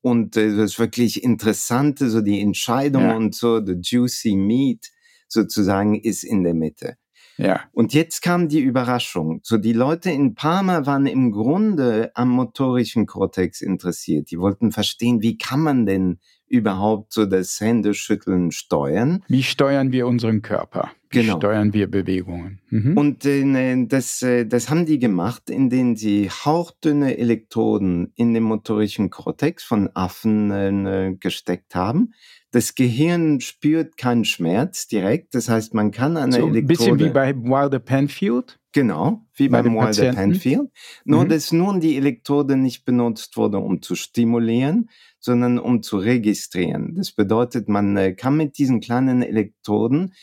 Und 0.02 0.38
äh, 0.38 0.56
das 0.56 0.80
wirklich 0.80 1.24
Interessante, 1.24 2.10
so 2.10 2.22
die 2.22 2.42
Entscheidung 2.42 3.04
ja. 3.04 3.16
und 3.16 3.36
so, 3.36 3.64
the 3.64 3.76
juicy 3.80 4.36
meat 4.36 4.90
sozusagen 5.28 6.00
ist 6.00 6.24
in 6.24 6.44
der 6.44 6.56
Mitte. 6.56 6.98
Ja. 7.38 7.62
Und 7.72 7.94
jetzt 7.94 8.22
kam 8.22 8.48
die 8.48 8.60
Überraschung. 8.60 9.40
So 9.44 9.58
die 9.58 9.74
Leute 9.74 10.12
in 10.12 10.36
Parma 10.36 10.86
waren 10.86 11.06
im 11.06 11.32
Grunde 11.32 12.12
am 12.14 12.30
motorischen 12.30 13.06
Kortex 13.06 13.62
interessiert. 13.62 14.32
Die 14.32 14.40
wollten 14.40 14.72
verstehen, 14.72 15.22
wie 15.22 15.38
kann 15.38 15.62
man 15.62 15.86
denn 15.86 16.20
überhaupt 16.48 17.14
so 17.14 17.26
das 17.26 17.60
Händeschütteln 17.60 18.52
steuern? 18.52 19.24
Wie 19.28 19.44
steuern 19.44 19.92
wir 19.92 20.08
unseren 20.08 20.42
Körper? 20.42 20.92
Genau. 21.12 21.38
steuern 21.38 21.74
wir 21.74 21.90
Bewegungen? 21.90 22.62
Mhm. 22.70 22.98
Und 22.98 23.26
äh, 23.26 23.86
das, 23.86 24.22
äh, 24.22 24.46
das 24.46 24.70
haben 24.70 24.86
die 24.86 25.00
gemacht, 25.00 25.50
indem 25.50 25.96
sie 25.96 26.30
hauchdünne 26.30 27.18
Elektroden 27.18 28.12
in 28.16 28.34
den 28.34 28.44
motorischen 28.44 29.10
Kortex 29.10 29.64
von 29.64 29.90
Affen 29.94 30.52
äh, 30.52 31.16
gesteckt 31.20 31.76
haben. 31.76 32.14
Das 32.52 32.76
Gehirn 32.76 33.40
spürt 33.40 33.98
keinen 33.98 34.26
Schmerz 34.26 34.88
direkt. 34.88 35.36
Das 35.36 35.48
heißt, 35.48 35.74
man 35.74 35.92
kann 35.92 36.18
eine 36.18 36.34
so 36.34 36.46
ein 36.46 36.56
Elektrode... 36.56 36.68
bisschen 36.68 37.00
wie 37.00 37.10
bei 37.10 37.36
Wilder 37.36 37.80
Penfield? 37.80 38.60
Genau, 38.74 39.26
wie 39.36 39.50
bei 39.50 39.62
beim 39.62 39.76
Wilder 39.76 40.14
Penfield. 40.14 40.70
Nur, 41.04 41.26
mhm. 41.26 41.30
dass 41.30 41.52
nun 41.52 41.82
die 41.82 41.98
Elektrode 41.98 42.56
nicht 42.56 42.86
benutzt 42.86 43.36
wurde, 43.36 43.58
um 43.58 43.82
zu 43.82 43.96
stimulieren, 43.96 44.90
sondern 45.20 45.60
um 45.60 45.84
zu 45.84 45.98
registrieren. 45.98 46.96
Das 46.96 47.12
bedeutet, 47.12 47.68
man 47.70 47.96
äh, 47.98 48.14
kann 48.14 48.38
mit 48.38 48.58
diesen 48.58 48.80
kleinen 48.80 49.22
Elektroden 49.22 50.14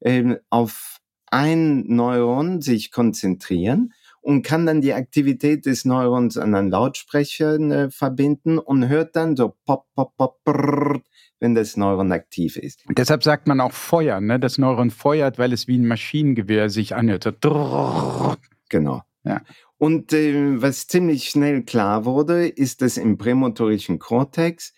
äh, 0.00 0.36
auf 0.50 0.98
ein 1.30 1.84
Neuron 1.86 2.60
sich 2.60 2.90
konzentrieren 2.90 3.92
und 4.20 4.42
kann 4.42 4.66
dann 4.66 4.80
die 4.80 4.92
Aktivität 4.92 5.66
des 5.66 5.84
Neurons 5.84 6.36
an 6.36 6.54
einen 6.54 6.70
Lautsprecher 6.70 7.58
äh, 7.58 7.90
verbinden 7.90 8.58
und 8.58 8.88
hört 8.88 9.16
dann 9.16 9.36
so 9.36 9.54
pop, 9.64 9.86
pop, 9.94 10.16
pop, 10.16 10.42
brrr, 10.44 11.00
wenn 11.40 11.54
das 11.54 11.76
Neuron 11.76 12.12
aktiv 12.12 12.56
ist. 12.56 12.84
Deshalb 12.90 13.22
sagt 13.22 13.46
man 13.46 13.60
auch 13.60 13.72
feuern, 13.72 14.26
ne? 14.26 14.40
Das 14.40 14.58
Neuron 14.58 14.90
feuert, 14.90 15.38
weil 15.38 15.52
es 15.52 15.68
wie 15.68 15.78
ein 15.78 15.86
Maschinengewehr 15.86 16.68
sich 16.68 16.94
anhört. 16.94 17.24
So 17.42 18.36
genau. 18.68 19.02
Ja. 19.24 19.42
Und 19.76 20.12
äh, 20.12 20.60
was 20.60 20.88
ziemlich 20.88 21.28
schnell 21.28 21.62
klar 21.62 22.04
wurde, 22.04 22.48
ist, 22.48 22.82
dass 22.82 22.96
im 22.96 23.18
prämotorischen 23.18 23.98
Kortex 23.98 24.72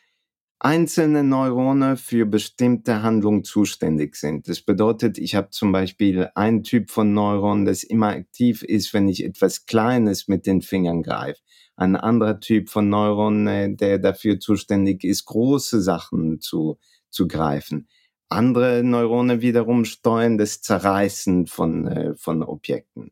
einzelne 0.61 1.25
Neurone 1.25 1.97
für 1.97 2.27
bestimmte 2.27 3.03
Handlungen 3.03 3.45
zuständig 3.45 4.17
sind. 4.17 4.49
Das 4.49 4.61
bedeutet, 4.61 5.19
ich 5.19 5.35
habe 5.35 5.51
zum 5.51 5.73
Beispiel 5.73 6.31
einen 6.35 6.63
Typ 6.63 6.91
von 6.91 7.13
Neuron, 7.13 7.65
das 7.65 7.83
immer 7.83 8.09
aktiv 8.09 8.63
ist, 8.63 8.95
wenn 8.95 9.09
ich 9.09 9.25
etwas 9.25 9.67
Kleines 9.67 10.29
mit 10.29 10.47
den 10.47 10.63
Fingern 10.63 11.03
greife 11.03 11.41
ein 11.81 11.97
anderer 11.97 12.41
Typ 12.41 12.69
von 12.69 12.89
Neuron, 12.89 13.47
äh, 13.47 13.75
der 13.75 13.99
dafür 13.99 14.39
zuständig 14.39 15.03
ist, 15.03 15.25
große 15.25 15.81
Sachen 15.81 16.41
zu, 16.41 16.79
zu 17.09 17.27
greifen. 17.27 17.89
Andere 18.29 18.83
Neurone 18.85 19.41
wiederum 19.41 19.85
steuern 19.85 20.39
das 20.39 20.61
Zerreißen 20.61 21.47
von, 21.47 21.89
äh, 21.89 22.15
von 22.17 22.43
Objekten. 22.43 23.11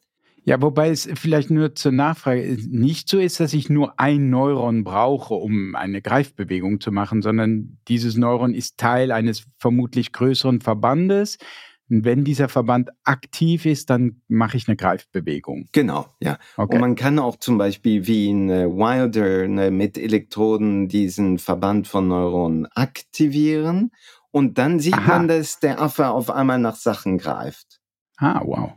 Ja, 0.48 0.62
wobei 0.62 0.88
es 0.88 1.06
vielleicht 1.14 1.50
nur 1.50 1.74
zur 1.74 1.92
Nachfrage 1.92 2.56
nicht 2.70 3.10
so 3.10 3.18
ist, 3.18 3.38
dass 3.38 3.52
ich 3.52 3.68
nur 3.68 4.00
ein 4.00 4.30
Neuron 4.30 4.82
brauche, 4.82 5.34
um 5.34 5.74
eine 5.74 6.00
Greifbewegung 6.00 6.80
zu 6.80 6.90
machen, 6.90 7.20
sondern 7.20 7.76
dieses 7.86 8.16
Neuron 8.16 8.54
ist 8.54 8.78
Teil 8.78 9.12
eines 9.12 9.44
vermutlich 9.58 10.10
größeren 10.10 10.62
Verbandes. 10.62 11.36
Und 11.90 12.06
wenn 12.06 12.24
dieser 12.24 12.48
Verband 12.48 12.88
aktiv 13.04 13.66
ist, 13.66 13.90
dann 13.90 14.22
mache 14.26 14.56
ich 14.56 14.68
eine 14.68 14.76
Greifbewegung. 14.78 15.66
Genau, 15.72 16.06
ja. 16.18 16.38
Okay. 16.56 16.76
Und 16.76 16.80
man 16.80 16.94
kann 16.94 17.18
auch 17.18 17.36
zum 17.36 17.58
Beispiel 17.58 18.06
wie 18.06 18.30
in 18.30 18.48
äh, 18.48 18.64
Wilder 18.64 19.46
ne, 19.48 19.70
mit 19.70 19.98
Elektroden 19.98 20.88
diesen 20.88 21.36
Verband 21.36 21.88
von 21.88 22.08
Neuronen 22.08 22.64
aktivieren 22.74 23.90
und 24.30 24.56
dann 24.56 24.80
sieht 24.80 24.94
Aha. 24.94 25.18
man, 25.18 25.28
dass 25.28 25.60
der 25.60 25.78
Affe 25.78 26.08
auf 26.08 26.30
einmal 26.30 26.58
nach 26.58 26.76
Sachen 26.76 27.18
greift. 27.18 27.80
Ah, 28.16 28.40
wow. 28.42 28.72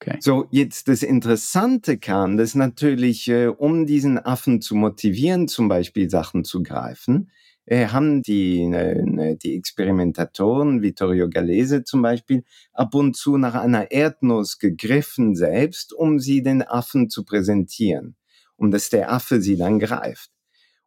Okay. 0.00 0.18
So, 0.20 0.46
jetzt 0.50 0.86
das 0.88 1.02
Interessante 1.02 1.98
kam, 1.98 2.36
dass 2.36 2.54
natürlich, 2.54 3.28
äh, 3.28 3.46
um 3.48 3.84
diesen 3.86 4.18
Affen 4.18 4.60
zu 4.60 4.76
motivieren, 4.76 5.48
zum 5.48 5.68
Beispiel 5.68 6.08
Sachen 6.08 6.44
zu 6.44 6.62
greifen, 6.62 7.30
äh, 7.66 7.88
haben 7.88 8.22
die, 8.22 8.62
äh, 8.62 9.36
die 9.36 9.56
Experimentatoren, 9.56 10.82
Vittorio 10.82 11.28
Gallese 11.28 11.82
zum 11.82 12.02
Beispiel, 12.02 12.44
ab 12.72 12.94
und 12.94 13.16
zu 13.16 13.36
nach 13.38 13.54
einer 13.54 13.90
Erdnuss 13.90 14.58
gegriffen 14.58 15.34
selbst, 15.34 15.92
um 15.92 16.20
sie 16.20 16.42
den 16.42 16.62
Affen 16.62 17.10
zu 17.10 17.24
präsentieren, 17.24 18.14
um 18.56 18.70
dass 18.70 18.90
der 18.90 19.12
Affe 19.12 19.40
sie 19.42 19.56
dann 19.56 19.80
greift. 19.80 20.30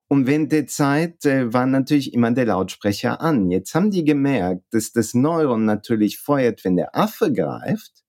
Und 0.08 0.28
während 0.28 0.52
der 0.52 0.68
Zeit 0.68 1.26
äh, 1.26 1.54
war 1.54 1.66
natürlich 1.66 2.14
immer 2.14 2.32
der 2.32 2.46
Lautsprecher 2.46 3.22
an. 3.22 3.50
Jetzt 3.52 3.74
haben 3.76 3.92
die 3.92 4.04
gemerkt, 4.04 4.66
dass 4.74 4.92
das 4.92 5.14
Neuron 5.14 5.66
natürlich 5.66 6.20
feuert, 6.20 6.66
wenn 6.66 6.76
der 6.78 6.96
Affe 6.96 7.32
greift, 7.34 8.01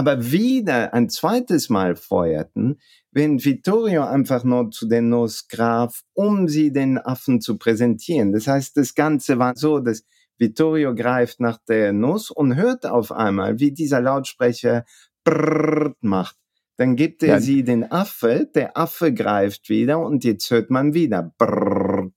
aber 0.00 0.32
wieder 0.32 0.94
ein 0.94 1.10
zweites 1.10 1.68
Mal 1.68 1.94
feuerten, 1.94 2.80
wenn 3.12 3.44
Vittorio 3.44 4.04
einfach 4.04 4.44
nur 4.44 4.70
zu 4.70 4.88
den 4.88 5.10
Nuss 5.10 5.46
graf, 5.46 6.00
um 6.14 6.48
sie 6.48 6.72
den 6.72 6.96
Affen 6.96 7.42
zu 7.42 7.58
präsentieren. 7.58 8.32
Das 8.32 8.46
heißt, 8.46 8.78
das 8.78 8.94
Ganze 8.94 9.38
war 9.38 9.56
so, 9.56 9.78
dass 9.78 10.04
Vittorio 10.38 10.94
greift 10.94 11.40
nach 11.40 11.58
der 11.68 11.92
Nuss 11.92 12.30
und 12.30 12.56
hört 12.56 12.86
auf 12.86 13.12
einmal, 13.12 13.58
wie 13.58 13.72
dieser 13.72 14.00
Lautsprecher 14.00 14.86
brrrt 15.22 15.98
macht. 16.00 16.36
Dann 16.78 16.96
gibt 16.96 17.22
er 17.22 17.34
ja. 17.34 17.40
sie 17.40 17.62
den 17.62 17.92
Affe, 17.92 18.48
der 18.54 18.78
Affe 18.78 19.12
greift 19.12 19.68
wieder 19.68 19.98
und 19.98 20.24
jetzt 20.24 20.50
hört 20.50 20.70
man 20.70 20.94
wieder 20.94 21.34
brrrt. 21.36 22.14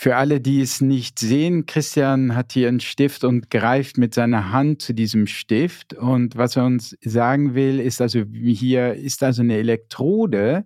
Für 0.00 0.14
alle, 0.14 0.40
die 0.40 0.60
es 0.60 0.80
nicht 0.80 1.18
sehen, 1.18 1.66
Christian 1.66 2.36
hat 2.36 2.52
hier 2.52 2.68
einen 2.68 2.78
Stift 2.78 3.24
und 3.24 3.50
greift 3.50 3.98
mit 3.98 4.14
seiner 4.14 4.52
Hand 4.52 4.80
zu 4.80 4.94
diesem 4.94 5.26
Stift. 5.26 5.92
Und 5.92 6.36
was 6.36 6.54
er 6.54 6.66
uns 6.66 6.96
sagen 7.00 7.56
will, 7.56 7.80
ist 7.80 8.00
also, 8.00 8.22
hier 8.32 8.94
ist 8.94 9.24
also 9.24 9.42
eine 9.42 9.56
Elektrode 9.56 10.62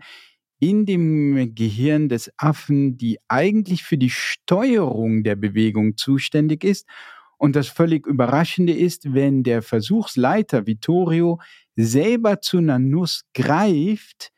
in 0.60 0.84
dem 0.84 1.54
Gehirn 1.54 2.10
des 2.10 2.30
Affen, 2.36 2.98
die 2.98 3.20
eigentlich 3.26 3.84
für 3.84 3.96
die 3.96 4.10
Steuerung 4.10 5.24
der 5.24 5.36
Bewegung 5.36 5.96
zuständig 5.96 6.62
ist. 6.62 6.86
Und 7.38 7.56
das 7.56 7.68
völlig 7.68 8.06
Überraschende 8.06 8.74
ist, 8.74 9.14
wenn 9.14 9.44
der 9.44 9.62
Versuchsleiter 9.62 10.66
Vittorio 10.66 11.40
selber 11.74 12.42
zu 12.42 12.58
einer 12.58 12.78
Nuss 12.78 13.22
greift, 13.32 14.30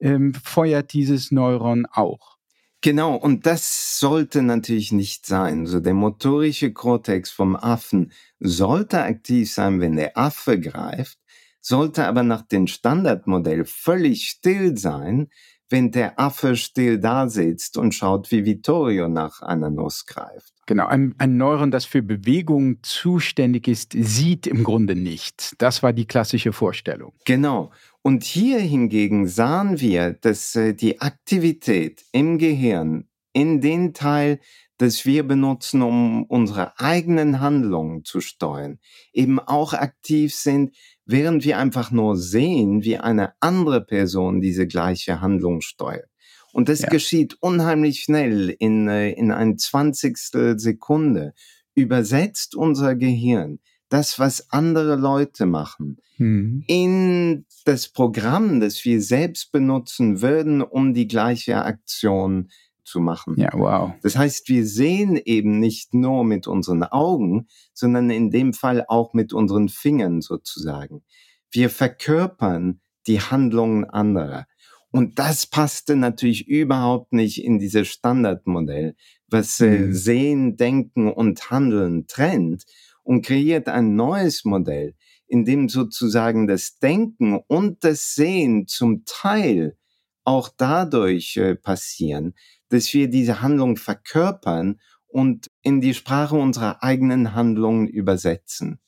ähm, 0.00 0.32
feuert 0.32 0.94
dieses 0.94 1.30
Neuron 1.32 1.84
auch. 1.84 2.37
Genau, 2.80 3.16
und 3.16 3.44
das 3.46 3.98
sollte 3.98 4.42
natürlich 4.42 4.92
nicht 4.92 5.26
sein. 5.26 5.66
So 5.66 5.80
der 5.80 5.94
motorische 5.94 6.72
Kortex 6.72 7.30
vom 7.30 7.56
Affen 7.56 8.12
sollte 8.38 9.02
aktiv 9.02 9.52
sein, 9.52 9.80
wenn 9.80 9.96
der 9.96 10.16
Affe 10.16 10.60
greift, 10.60 11.18
sollte 11.60 12.06
aber 12.06 12.22
nach 12.22 12.42
dem 12.42 12.68
Standardmodell 12.68 13.64
völlig 13.64 14.28
still 14.28 14.76
sein, 14.78 15.28
wenn 15.70 15.90
der 15.90 16.18
Affe 16.18 16.56
still 16.56 16.98
da 16.98 17.28
sitzt 17.28 17.76
und 17.76 17.94
schaut, 17.94 18.30
wie 18.30 18.44
Vittorio 18.44 19.08
nach 19.08 19.42
einer 19.42 19.70
Nuss 19.70 20.06
greift. 20.06 20.52
Genau, 20.66 20.86
ein, 20.86 21.14
ein 21.18 21.36
Neuron, 21.36 21.70
das 21.70 21.84
für 21.84 22.02
Bewegung 22.02 22.82
zuständig 22.82 23.68
ist, 23.68 23.94
sieht 23.94 24.46
im 24.46 24.64
Grunde 24.64 24.94
nichts. 24.94 25.54
Das 25.58 25.82
war 25.82 25.92
die 25.92 26.06
klassische 26.06 26.52
Vorstellung. 26.52 27.12
Genau. 27.24 27.70
Und 28.02 28.24
hier 28.24 28.58
hingegen 28.58 29.26
sahen 29.26 29.80
wir, 29.80 30.12
dass 30.12 30.54
äh, 30.56 30.74
die 30.74 31.00
Aktivität 31.00 32.04
im 32.12 32.38
Gehirn 32.38 33.08
in 33.32 33.60
den 33.60 33.94
Teil, 33.94 34.40
das 34.78 35.04
wir 35.04 35.26
benutzen, 35.26 35.82
um 35.82 36.24
unsere 36.24 36.78
eigenen 36.78 37.40
Handlungen 37.40 38.04
zu 38.04 38.20
steuern, 38.20 38.78
eben 39.12 39.38
auch 39.40 39.72
aktiv 39.72 40.34
sind, 40.34 40.74
während 41.08 41.44
wir 41.44 41.58
einfach 41.58 41.90
nur 41.90 42.16
sehen, 42.16 42.84
wie 42.84 42.98
eine 42.98 43.32
andere 43.40 43.80
Person 43.80 44.40
diese 44.40 44.68
gleiche 44.68 45.20
Handlung 45.20 45.62
steuert. 45.62 46.08
Und 46.52 46.68
das 46.68 46.82
ja. 46.82 46.88
geschieht 46.88 47.36
unheimlich 47.40 48.02
schnell 48.02 48.54
in, 48.58 48.88
äh, 48.88 49.10
in 49.10 49.32
ein 49.32 49.58
Zwanzigstel 49.58 50.58
Sekunde. 50.58 51.34
Übersetzt 51.74 52.54
unser 52.54 52.94
Gehirn 52.94 53.58
das, 53.88 54.18
was 54.18 54.50
andere 54.50 54.96
Leute 54.96 55.46
machen, 55.46 55.98
mhm. 56.18 56.62
in 56.66 57.46
das 57.64 57.88
Programm, 57.88 58.60
das 58.60 58.84
wir 58.84 59.00
selbst 59.00 59.52
benutzen 59.52 60.20
würden, 60.20 60.62
um 60.62 60.94
die 60.94 61.08
gleiche 61.08 61.64
Aktion 61.64 62.50
zu 62.88 63.00
machen. 63.00 63.34
Ja, 63.36 63.50
wow. 63.52 63.92
Das 64.02 64.16
heißt, 64.16 64.48
wir 64.48 64.66
sehen 64.66 65.16
eben 65.16 65.60
nicht 65.60 65.94
nur 65.94 66.24
mit 66.24 66.46
unseren 66.46 66.82
Augen, 66.82 67.46
sondern 67.74 68.10
in 68.10 68.30
dem 68.30 68.52
Fall 68.52 68.84
auch 68.88 69.14
mit 69.14 69.32
unseren 69.32 69.68
Fingern 69.68 70.20
sozusagen. 70.20 71.02
Wir 71.50 71.70
verkörpern 71.70 72.80
die 73.06 73.20
Handlungen 73.20 73.84
anderer. 73.84 74.46
Und 74.90 75.18
das 75.18 75.46
passte 75.46 75.96
natürlich 75.96 76.48
überhaupt 76.48 77.12
nicht 77.12 77.44
in 77.44 77.58
dieses 77.58 77.88
Standardmodell, 77.88 78.96
was 79.28 79.60
äh, 79.60 79.78
mhm. 79.78 79.92
Sehen, 79.92 80.56
Denken 80.56 81.12
und 81.12 81.50
Handeln 81.50 82.06
trennt, 82.06 82.64
und 83.08 83.22
kreiert 83.22 83.68
ein 83.68 83.96
neues 83.96 84.44
Modell, 84.44 84.94
in 85.26 85.46
dem 85.46 85.70
sozusagen 85.70 86.46
das 86.46 86.78
Denken 86.78 87.40
und 87.48 87.82
das 87.82 88.14
Sehen 88.14 88.66
zum 88.66 89.04
Teil 89.06 89.78
auch 90.24 90.50
dadurch 90.54 91.38
äh, 91.38 91.54
passieren, 91.54 92.34
dass 92.68 92.92
wir 92.94 93.08
diese 93.08 93.42
Handlung 93.42 93.76
verkörpern 93.76 94.80
und 95.06 95.50
in 95.62 95.80
die 95.80 95.94
Sprache 95.94 96.36
unserer 96.36 96.82
eigenen 96.82 97.34
Handlungen 97.34 97.86
übersetzen. 97.86 98.78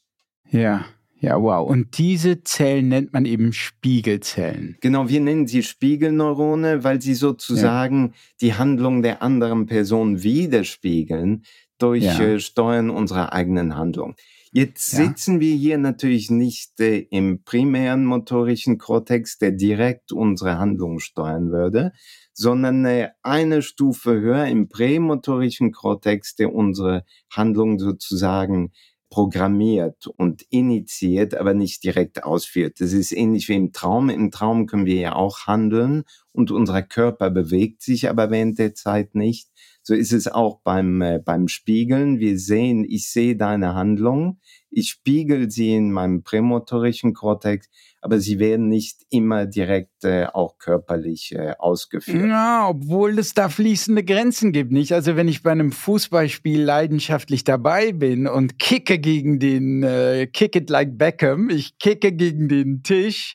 Ja, 0.49 0.85
ja, 1.21 1.41
wow. 1.41 1.69
Und 1.69 1.99
diese 1.99 2.43
Zellen 2.45 2.89
nennt 2.89 3.13
man 3.13 3.27
eben 3.27 3.53
Spiegelzellen. 3.53 4.79
Genau, 4.81 5.11
wir 5.11 5.21
nennen 5.21 5.47
sie 5.47 5.63
Spiegelneurone, 5.63 6.83
weil 6.83 7.03
sie 7.03 7.15
sozusagen 7.15 8.07
ja. 8.07 8.13
die 8.41 8.55
Handlung 8.55 9.03
der 9.03 9.23
anderen 9.23 9.67
Person 9.67 10.23
widerspiegeln, 10.23 11.45
durch 11.81 12.05
ja. 12.05 12.21
äh, 12.21 12.41
Steuern 12.41 12.91
unserer 12.91 13.33
eigenen 13.33 13.77
Handlung. 13.77 14.15
Jetzt 14.53 14.93
ja. 14.93 15.05
sitzen 15.05 15.41
wir 15.41 15.55
hier 15.55 15.79
natürlich 15.79 16.31
nicht 16.31 16.81
äh, 16.81 16.99
im 17.11 17.43
primären 17.43 18.05
motorischen 18.05 18.79
Kortex, 18.79 19.39
der 19.39 19.53
direkt 19.53 20.13
unsere 20.13 20.59
Handlung 20.59 20.99
steuern 20.99 21.51
würde, 21.53 21.93
sondern 22.33 22.87
eine 23.23 23.63
Stufe 23.63 24.13
höher 24.13 24.47
im 24.47 24.69
prämotorischen 24.69 25.73
Kortex, 25.73 26.35
der 26.37 26.55
unsere 26.55 27.05
Handlung 27.31 27.79
sozusagen 27.79 28.73
programmiert 29.11 30.07
und 30.07 30.43
initiiert, 30.51 31.35
aber 31.35 31.53
nicht 31.53 31.83
direkt 31.83 32.23
ausführt. 32.23 32.81
Das 32.81 32.93
ist 32.93 33.11
ähnlich 33.13 33.49
wie 33.49 33.57
im 33.57 33.73
Traum. 33.73 34.09
Im 34.09 34.31
Traum 34.31 34.67
können 34.67 34.87
wir 34.87 34.95
ja 34.95 35.17
auch 35.17 35.47
handeln 35.47 36.05
und 36.33 36.53
unser 36.53 36.83
Körper 36.83 37.29
bewegt 37.29 37.83
sich 37.83 38.09
aber 38.09 38.31
während 38.31 38.59
der 38.61 38.75
Zeit 38.75 39.17
nicht. 39.17 39.49
So 39.91 39.97
ist 39.97 40.13
es 40.13 40.29
auch 40.29 40.61
beim, 40.63 41.03
äh, 41.03 41.19
beim 41.19 41.49
Spiegeln. 41.49 42.21
Wir 42.21 42.39
sehen, 42.39 42.87
ich 42.89 43.11
sehe 43.11 43.35
deine 43.35 43.75
Handlung, 43.75 44.39
ich 44.71 44.89
spiegel 44.89 45.51
sie 45.51 45.75
in 45.75 45.91
meinem 45.91 46.23
prämotorischen 46.23 47.13
Kortex, 47.13 47.69
aber 48.01 48.21
sie 48.21 48.39
werden 48.39 48.69
nicht 48.69 49.01
immer 49.11 49.47
direkt 49.47 50.05
äh, 50.05 50.27
auch 50.27 50.59
körperlich 50.59 51.33
äh, 51.35 51.55
ausgeführt. 51.59 52.25
Ja, 52.25 52.69
obwohl 52.69 53.19
es 53.19 53.35
da 53.35 53.49
fließende 53.49 54.05
Grenzen 54.05 54.53
gibt, 54.53 54.71
nicht? 54.71 54.93
Also 54.93 55.17
wenn 55.17 55.27
ich 55.27 55.43
bei 55.43 55.51
einem 55.51 55.73
Fußballspiel 55.73 56.63
leidenschaftlich 56.63 57.43
dabei 57.43 57.91
bin 57.91 58.29
und 58.29 58.61
kicke 58.61 59.01
gegen 59.01 59.41
den, 59.41 59.83
äh, 59.83 60.29
kick 60.29 60.55
it 60.55 60.71
like 60.71 60.99
Beckham, 60.99 61.51
ich 61.51 61.79
kicke 61.79 62.13
gegen 62.13 62.49
den 62.49 62.85
Tisch, 62.85 63.35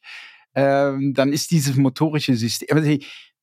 ähm, 0.56 1.14
dann 1.16 1.34
ist 1.34 1.52
dieses 1.52 1.76
motorische 1.76 2.38
System, 2.38 2.78
also 2.78 2.90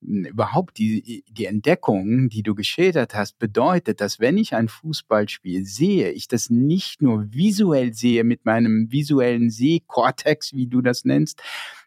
überhaupt 0.02 0.78
die, 0.78 1.24
die 1.28 1.46
Entdeckung, 1.46 2.28
die 2.28 2.42
du 2.42 2.54
geschildert 2.54 3.14
hast, 3.14 3.38
bedeutet, 3.38 4.00
dass 4.00 4.20
wenn 4.20 4.36
ich 4.36 4.54
ein 4.54 4.68
Fußballspiel 4.68 5.64
sehe, 5.64 6.10
ich 6.10 6.28
das 6.28 6.50
nicht 6.50 7.02
nur 7.02 7.32
visuell 7.32 7.94
sehe 7.94 8.24
mit 8.24 8.44
meinem 8.44 8.90
visuellen 8.90 9.50
Sehkortex, 9.50 10.52
wie 10.54 10.66
du 10.66 10.82
das 10.82 11.04
nennst, 11.04 11.40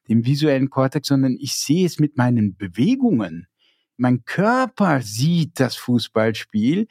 dem 0.07 0.25
visuellen 0.25 0.69
Kortex, 0.69 1.09
sondern 1.09 1.35
ich 1.39 1.55
sehe 1.55 1.85
es 1.85 1.99
mit 1.99 2.17
meinen 2.17 2.55
Bewegungen. 2.55 3.47
Mein 3.97 4.23
Körper 4.25 5.01
sieht 5.01 5.59
das 5.59 5.75
Fußballspiel. 5.75 6.87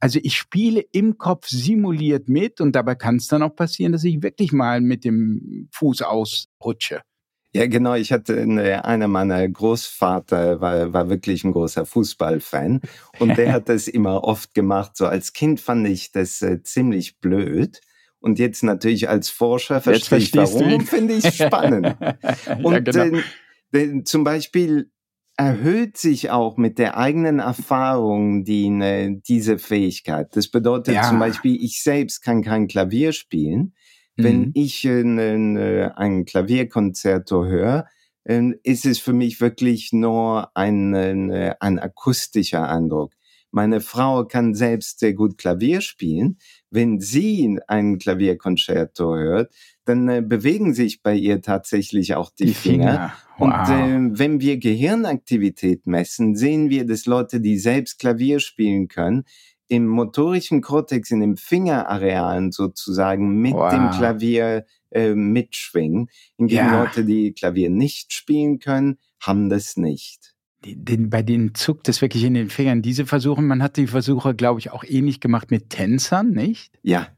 Also 0.00 0.20
ich 0.22 0.36
spiele 0.36 0.80
im 0.92 1.18
Kopf 1.18 1.48
simuliert 1.48 2.28
mit 2.28 2.60
und 2.60 2.72
dabei 2.72 2.94
kann 2.94 3.16
es 3.16 3.26
dann 3.26 3.42
auch 3.42 3.54
passieren, 3.54 3.92
dass 3.92 4.04
ich 4.04 4.22
wirklich 4.22 4.52
mal 4.52 4.80
mit 4.80 5.04
dem 5.04 5.68
Fuß 5.72 6.02
ausrutsche. 6.02 7.02
Ja, 7.52 7.66
genau. 7.66 7.94
Ich 7.94 8.12
hatte 8.12 8.40
eine, 8.40 8.84
einer 8.84 9.08
meiner 9.08 9.48
Großvater 9.48 10.60
war, 10.60 10.92
war 10.92 11.08
wirklich 11.08 11.44
ein 11.44 11.52
großer 11.52 11.86
Fußballfan 11.86 12.82
und 13.18 13.38
der 13.38 13.52
hat 13.52 13.68
das 13.68 13.88
immer 13.88 14.24
oft 14.24 14.54
gemacht. 14.54 14.96
So 14.96 15.06
als 15.06 15.32
Kind 15.32 15.60
fand 15.60 15.88
ich 15.88 16.12
das 16.12 16.42
äh, 16.42 16.62
ziemlich 16.62 17.20
blöd. 17.20 17.80
Und 18.20 18.38
jetzt 18.38 18.64
natürlich 18.64 19.08
als 19.08 19.30
Forscher 19.30 19.80
verstehe 19.80 20.18
ich 20.18 20.34
warum, 20.34 20.80
finde 20.80 21.14
ich 21.14 21.34
spannend. 21.36 21.96
Und 22.62 22.72
ja, 22.72 22.80
genau. 22.80 23.18
äh, 23.72 24.02
zum 24.02 24.24
Beispiel 24.24 24.90
erhöht 25.38 25.96
sich 25.96 26.30
auch 26.30 26.56
mit 26.56 26.78
der 26.78 26.98
eigenen 26.98 27.38
Erfahrung 27.38 28.44
die, 28.44 28.70
ne, 28.70 29.20
diese 29.26 29.58
Fähigkeit. 29.58 30.34
Das 30.34 30.48
bedeutet 30.48 30.96
ja. 30.96 31.08
zum 31.08 31.20
Beispiel, 31.20 31.56
ich 31.62 31.80
selbst 31.80 32.22
kann 32.22 32.42
kein 32.42 32.66
Klavier 32.66 33.12
spielen. 33.12 33.72
Wenn 34.18 34.40
mhm. 34.40 34.50
ich 34.54 34.84
äh, 34.84 35.04
ne, 35.04 35.96
ein 35.96 36.24
Klavierkonzerto 36.24 37.44
höre, 37.44 37.86
äh, 38.24 38.52
ist 38.62 38.84
es 38.84 38.98
für 38.98 39.12
mich 39.12 39.40
wirklich 39.40 39.92
nur 39.92 40.50
ein, 40.56 40.92
äh, 40.94 41.54
ein 41.60 41.78
akustischer 41.78 42.68
Eindruck. 42.68 43.12
Meine 43.50 43.80
Frau 43.80 44.24
kann 44.24 44.54
selbst 44.54 44.98
sehr 44.98 45.14
gut 45.14 45.38
Klavier 45.38 45.80
spielen. 45.80 46.36
Wenn 46.70 47.00
sie 47.00 47.58
ein 47.66 47.98
Klavierkonzerto 47.98 49.16
hört, 49.16 49.54
dann 49.84 50.08
äh, 50.08 50.20
bewegen 50.20 50.74
sich 50.74 51.02
bei 51.02 51.14
ihr 51.14 51.40
tatsächlich 51.40 52.14
auch 52.14 52.30
die, 52.30 52.46
die 52.46 52.54
Finger. 52.54 53.12
Finger. 53.38 53.38
Wow. 53.38 53.68
Und 53.68 54.14
äh, 54.14 54.18
wenn 54.18 54.40
wir 54.40 54.58
Gehirnaktivität 54.58 55.86
messen, 55.86 56.36
sehen 56.36 56.68
wir, 56.68 56.84
dass 56.84 57.06
Leute, 57.06 57.40
die 57.40 57.56
selbst 57.56 57.98
Klavier 57.98 58.40
spielen 58.40 58.88
können, 58.88 59.24
im 59.68 59.86
motorischen 59.86 60.62
Kortex, 60.62 61.10
in 61.10 61.20
den 61.20 61.36
Fingerarealen 61.36 62.52
sozusagen 62.52 63.40
mit 63.40 63.54
wow. 63.54 63.70
dem 63.70 63.90
Klavier 63.90 64.64
äh, 64.90 65.14
mitschwingen. 65.14 66.08
Hingegen 66.36 66.66
ja. 66.66 66.82
Leute, 66.82 67.04
die 67.04 67.32
Klavier 67.32 67.70
nicht 67.70 68.12
spielen 68.12 68.58
können, 68.58 68.98
haben 69.20 69.48
das 69.48 69.76
nicht. 69.76 70.34
Den, 70.64 71.08
bei 71.08 71.22
denen 71.22 71.54
zuckt 71.54 71.88
es 71.88 72.02
wirklich 72.02 72.24
in 72.24 72.34
den 72.34 72.48
Fingern. 72.48 72.82
Diese 72.82 73.06
Versuche, 73.06 73.42
man 73.42 73.62
hat 73.62 73.76
die 73.76 73.86
Versuche, 73.86 74.34
glaube 74.34 74.58
ich, 74.58 74.70
auch 74.72 74.82
ähnlich 74.82 75.20
gemacht 75.20 75.50
mit 75.50 75.70
Tänzern, 75.70 76.32
nicht? 76.32 76.72
Ja, 76.82 77.08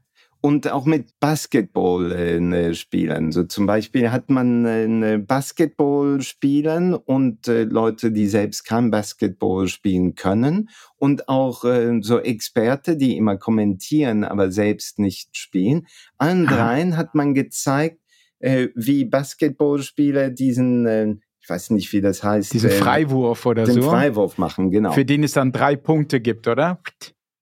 und 0.41 0.69
auch 0.71 0.85
mit 0.85 1.19
Basketballspielern. 1.19 3.29
Äh, 3.29 3.31
so 3.31 3.43
zum 3.43 3.67
Beispiel 3.67 4.11
hat 4.11 4.29
man 4.29 4.65
äh, 4.65 5.21
Basketballspielern 5.25 6.93
und 6.95 7.47
äh, 7.47 7.63
Leute, 7.63 8.11
die 8.11 8.27
selbst 8.27 8.65
kein 8.65 8.91
Basketball 8.91 9.67
spielen 9.67 10.15
können 10.15 10.69
und 10.97 11.29
auch 11.29 11.63
äh, 11.63 11.99
so 12.01 12.19
Experte, 12.19 12.97
die 12.97 13.15
immer 13.17 13.37
kommentieren, 13.37 14.23
aber 14.23 14.51
selbst 14.51 14.99
nicht 14.99 15.37
spielen. 15.37 15.87
Allen 16.17 16.47
ah. 16.47 16.55
dreien 16.55 16.97
hat 16.97 17.13
man 17.15 17.35
gezeigt, 17.35 17.99
äh, 18.39 18.69
wie 18.75 19.05
Basketballspieler 19.05 20.31
diesen 20.31 20.87
äh, 20.87 21.15
ich 21.43 21.49
weiß 21.49 21.71
nicht, 21.71 21.91
wie 21.91 22.01
das 22.01 22.23
heißt. 22.23 22.53
Diesen 22.53 22.69
Freiwurf 22.69 23.47
oder 23.47 23.63
den 23.63 23.73
so. 23.73 23.81
Den 23.81 23.89
Freiwurf 23.89 24.37
machen, 24.37 24.69
genau. 24.69 24.91
Für 24.91 25.05
den 25.05 25.23
es 25.23 25.33
dann 25.33 25.51
drei 25.51 25.75
Punkte 25.75 26.21
gibt, 26.21 26.47
oder? 26.47 26.79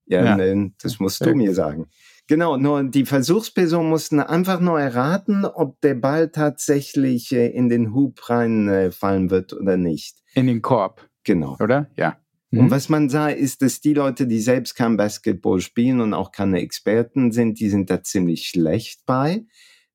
Ja, 0.06 0.24
ja. 0.24 0.38
Ne, 0.38 0.72
das 0.82 1.00
musst 1.00 1.26
du 1.26 1.36
mir 1.36 1.54
sagen. 1.54 1.88
Genau, 2.30 2.58
nur 2.58 2.84
die 2.84 3.06
Versuchspersonen 3.06 3.90
mussten 3.90 4.20
einfach 4.20 4.60
nur 4.60 4.80
erraten, 4.80 5.46
ob 5.46 5.82
der 5.82 5.96
Ball 5.96 6.30
tatsächlich 6.30 7.32
äh, 7.32 7.48
in 7.48 7.70
den 7.70 7.92
Hub 7.96 8.30
reinfallen 8.30 9.32
wird 9.32 9.52
oder 9.54 9.78
nicht. 9.78 10.20
In 10.36 10.46
den 10.46 10.62
Korb. 10.62 11.10
Genau. 11.24 11.58
Oder? 11.60 11.90
Ja. 11.98 12.20
Mhm. 12.52 12.60
Und 12.60 12.72
was 12.72 12.88
man 12.88 13.10
sah, 13.10 13.30
ist, 13.30 13.64
dass 13.64 13.82
die 13.82 13.96
Leute, 13.96 14.28
die 14.28 14.42
selbst 14.42 14.76
kein 14.76 14.96
Basketball 14.96 15.60
spielen 15.60 16.02
und 16.02 16.14
auch 16.14 16.32
keine 16.32 16.62
Experten 16.62 17.32
sind, 17.32 17.60
die 17.60 17.72
sind 17.72 17.90
da 17.90 18.04
ziemlich 18.04 18.46
schlecht 18.46 19.08
bei. 19.08 19.44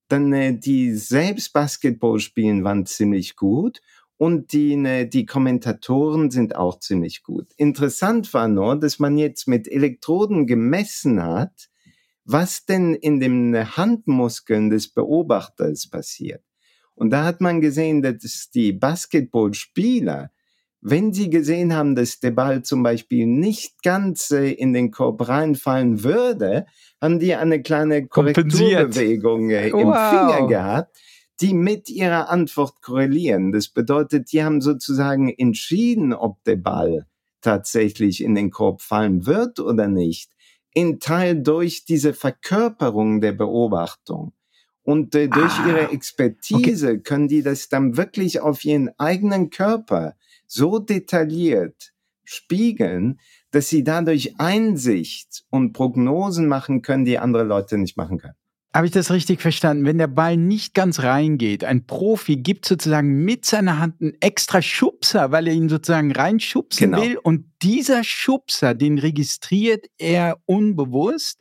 Dann 0.09 0.33
äh, 0.33 0.59
die 0.59 0.93
selbst 0.93 1.53
Basketball 1.53 2.19
spielen, 2.19 2.65
waren 2.65 2.85
ziemlich 2.85 3.37
gut. 3.37 3.81
Und 4.17 4.53
die, 4.53 4.75
ne, 4.75 5.07
die 5.07 5.25
Kommentatoren 5.25 6.33
sind 6.33 6.57
auch 6.57 6.81
ziemlich 6.81 7.23
gut. 7.23 7.53
Interessant 7.57 8.35
war 8.35 8.49
nur, 8.49 8.75
dass 8.75 8.99
man 8.99 9.19
jetzt 9.19 9.47
mit 9.47 9.69
Elektroden 9.69 10.49
gemessen 10.49 11.23
hat, 11.23 11.69
was 12.25 12.65
denn 12.65 12.95
in 12.95 13.21
den 13.21 13.77
Handmuskeln 13.77 14.71
des 14.71 14.89
Beobachters 14.89 15.89
passiert. 15.89 16.43
Und 16.95 17.11
da 17.11 17.25
hat 17.25 17.41
man 17.41 17.61
gesehen, 17.61 18.03
dass 18.03 18.51
die 18.55 18.73
Basketballspieler, 18.73 20.31
wenn 20.81 21.13
sie 21.13 21.29
gesehen 21.29 21.75
haben, 21.75 21.95
dass 21.95 22.21
der 22.21 22.31
Ball 22.31 22.63
zum 22.63 22.83
Beispiel 22.83 23.27
nicht 23.27 23.83
ganz 23.83 24.31
äh, 24.31 24.53
in 24.53 24.73
den 24.73 24.91
Korb 24.91 25.29
reinfallen 25.29 26.05
würde, 26.05 26.67
haben 27.01 27.19
die 27.19 27.35
eine 27.35 27.63
kleine 27.63 28.07
Korrekturbewegung 28.07 29.51
äh, 29.51 29.69
im 29.69 29.89
wow. 29.89 30.11
Finger 30.11 30.47
gehabt, 30.47 30.97
die 31.41 31.55
mit 31.55 31.91
ihrer 31.91 32.29
Antwort 32.29 32.81
korrelieren. 32.81 33.51
Das 33.51 33.69
bedeutet, 33.69 34.31
die 34.33 34.45
haben 34.45 34.61
sozusagen 34.61 35.31
entschieden, 35.31 36.13
ob 36.13 36.45
der 36.45 36.57
Ball 36.57 37.07
tatsächlich 37.41 38.23
in 38.23 38.35
den 38.35 38.51
Korb 38.51 38.81
fallen 38.81 39.27
wird 39.27 39.59
oder 39.59 39.89
nicht 39.89 40.31
in 40.75 41.01
Teil 41.01 41.41
durch 41.43 41.85
diese 41.85 42.13
Verkörperung 42.13 43.21
der 43.21 43.33
Beobachtung. 43.33 44.33
Und 44.83 45.15
äh, 45.15 45.29
durch 45.29 45.53
ah, 45.53 45.69
ihre 45.69 45.93
Expertise 45.93 46.89
okay. 46.89 47.01
können 47.01 47.29
die 47.29 47.43
das 47.43 47.69
dann 47.69 47.97
wirklich 47.97 48.41
auf 48.41 48.65
ihren 48.65 48.91
eigenen 48.99 49.49
Körper 49.49 50.15
so 50.47 50.79
detailliert 50.79 51.95
spiegeln, 52.25 53.21
dass 53.51 53.69
sie 53.69 53.85
dadurch 53.85 54.39
Einsicht 54.39 55.45
und 55.49 55.73
Prognosen 55.73 56.49
machen 56.49 56.83
können, 56.83 57.05
die 57.05 57.19
andere 57.19 57.45
Leute 57.45 57.79
nicht 57.79 57.97
machen 57.97 58.19
können. 58.19 58.35
Habe 58.75 58.87
ich 58.87 58.93
das 58.93 59.13
richtig 59.13 59.41
verstanden? 59.41 59.87
Wenn 59.87 59.99
der 59.99 60.09
Ball 60.09 60.37
nicht 60.37 60.75
ganz 60.75 60.99
reingeht, 60.99 61.63
ein 61.63 61.87
Profi 61.87 62.35
gibt 62.35 62.67
sozusagen 62.67 63.25
mit 63.25 63.45
seiner 63.45 63.79
Hand 63.79 64.01
einen 64.01 64.17
extra 64.21 64.61
Schubser, 64.61 65.31
weil 65.31 65.47
er 65.47 65.55
ihn 65.55 65.69
sozusagen 65.69 66.11
reinschubsen 66.11 66.91
genau. 66.91 67.01
will. 67.01 67.17
Und 67.19 67.47
dieser 67.63 68.03
Schubser, 68.03 68.75
den 68.75 68.99
registriert 68.99 69.87
er 69.97 70.41
unbewusst. 70.47 71.39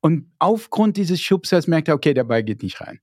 Und 0.00 0.32
aufgrund 0.40 0.96
dieses 0.96 1.20
Schubsers 1.20 1.68
merkt 1.68 1.86
er, 1.86 1.94
okay, 1.94 2.14
der 2.14 2.24
Ball 2.24 2.42
geht 2.42 2.64
nicht 2.64 2.80
rein. 2.80 2.98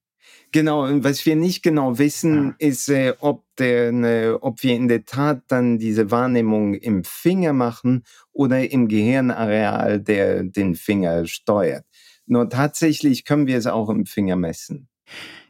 Genau, 0.52 0.84
und 0.84 1.06
was 1.06 1.26
wir 1.26 1.38
nicht 1.38 1.64
genau 1.64 1.98
wissen, 1.98 2.56
ja. 2.60 2.68
ist, 2.68 2.90
äh, 2.90 3.14
ob, 3.20 3.46
der, 3.58 3.94
ne, 3.94 4.38
ob 4.42 4.62
wir 4.62 4.76
in 4.76 4.90
der 4.90 5.06
Tat 5.06 5.42
dann 5.48 5.80
diese 5.80 6.12
Wahrnehmung 6.12 6.74
im 6.74 7.06
Finger 7.06 7.54
machen 7.54 8.04
oder 8.34 8.70
im 8.70 8.90
Gehirnareal, 8.90 10.02
der 10.02 10.44
den 10.44 10.76
Finger 10.76 11.26
steuert. 11.26 11.86
Nur 12.26 12.50
tatsächlich 12.50 13.26
können 13.26 13.48
wir 13.48 13.58
es 13.58 13.68
auch 13.68 13.90
im 13.90 14.06
Finger 14.06 14.36
messen. 14.36 14.88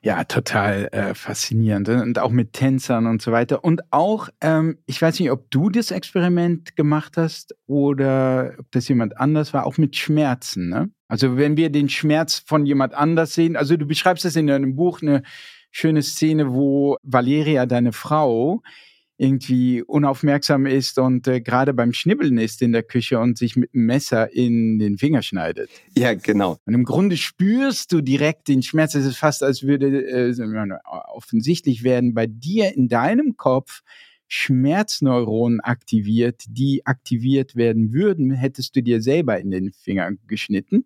Ja, 0.01 0.25
total 0.25 0.89
äh, 0.91 1.13
faszinierend. 1.13 1.87
Ne? 1.87 2.01
Und 2.01 2.19
auch 2.19 2.31
mit 2.31 2.51
Tänzern 2.51 3.07
und 3.07 3.21
so 3.21 3.31
weiter. 3.31 3.63
Und 3.63 3.81
auch, 3.91 4.27
ähm, 4.41 4.77
ich 4.85 5.01
weiß 5.01 5.19
nicht, 5.19 5.31
ob 5.31 5.49
du 5.49 5.69
das 5.69 5.91
Experiment 5.91 6.75
gemacht 6.75 7.15
hast 7.15 7.55
oder 7.67 8.55
ob 8.59 8.69
das 8.71 8.87
jemand 8.89 9.17
anders 9.17 9.53
war, 9.53 9.65
auch 9.65 9.77
mit 9.77 9.95
Schmerzen. 9.95 10.67
Ne? 10.67 10.89
Also 11.07 11.37
wenn 11.37 11.55
wir 11.55 11.69
den 11.69 11.87
Schmerz 11.87 12.43
von 12.45 12.65
jemand 12.65 12.93
anders 12.93 13.33
sehen, 13.33 13.55
also 13.55 13.77
du 13.77 13.85
beschreibst 13.85 14.25
das 14.25 14.35
in 14.35 14.47
deinem 14.47 14.75
Buch, 14.75 15.01
eine 15.01 15.23
schöne 15.71 16.01
Szene, 16.01 16.53
wo 16.53 16.97
Valeria, 17.01 17.65
deine 17.65 17.93
Frau, 17.93 18.61
irgendwie 19.17 19.83
unaufmerksam 19.83 20.65
ist 20.65 20.97
und 20.97 21.27
äh, 21.27 21.39
gerade 21.41 21.73
beim 21.73 21.93
Schnibbeln 21.93 22.37
ist 22.37 22.61
in 22.61 22.71
der 22.71 22.83
Küche 22.83 23.19
und 23.19 23.37
sich 23.37 23.55
mit 23.55 23.73
dem 23.73 23.85
Messer 23.85 24.33
in 24.33 24.79
den 24.79 24.97
Finger 24.97 25.21
schneidet. 25.21 25.69
Ja, 25.95 26.13
genau. 26.15 26.57
Und 26.65 26.73
im 26.73 26.83
Grunde 26.83 27.17
spürst 27.17 27.91
du 27.91 28.01
direkt 28.01 28.47
den 28.47 28.63
Schmerz. 28.63 28.95
Es 28.95 29.05
ist 29.05 29.17
fast, 29.17 29.43
als 29.43 29.63
würde 29.63 30.03
äh, 30.05 30.33
offensichtlich 31.13 31.83
werden 31.83 32.13
bei 32.13 32.25
dir 32.27 32.75
in 32.75 32.87
deinem 32.87 33.37
Kopf 33.37 33.81
Schmerzneuronen 34.27 35.59
aktiviert, 35.59 36.41
die 36.47 36.85
aktiviert 36.87 37.55
werden 37.55 37.93
würden, 37.93 38.31
hättest 38.31 38.75
du 38.75 38.81
dir 38.81 38.99
selber 38.99 39.39
in 39.39 39.51
den 39.51 39.71
Finger 39.73 40.09
geschnitten. 40.25 40.85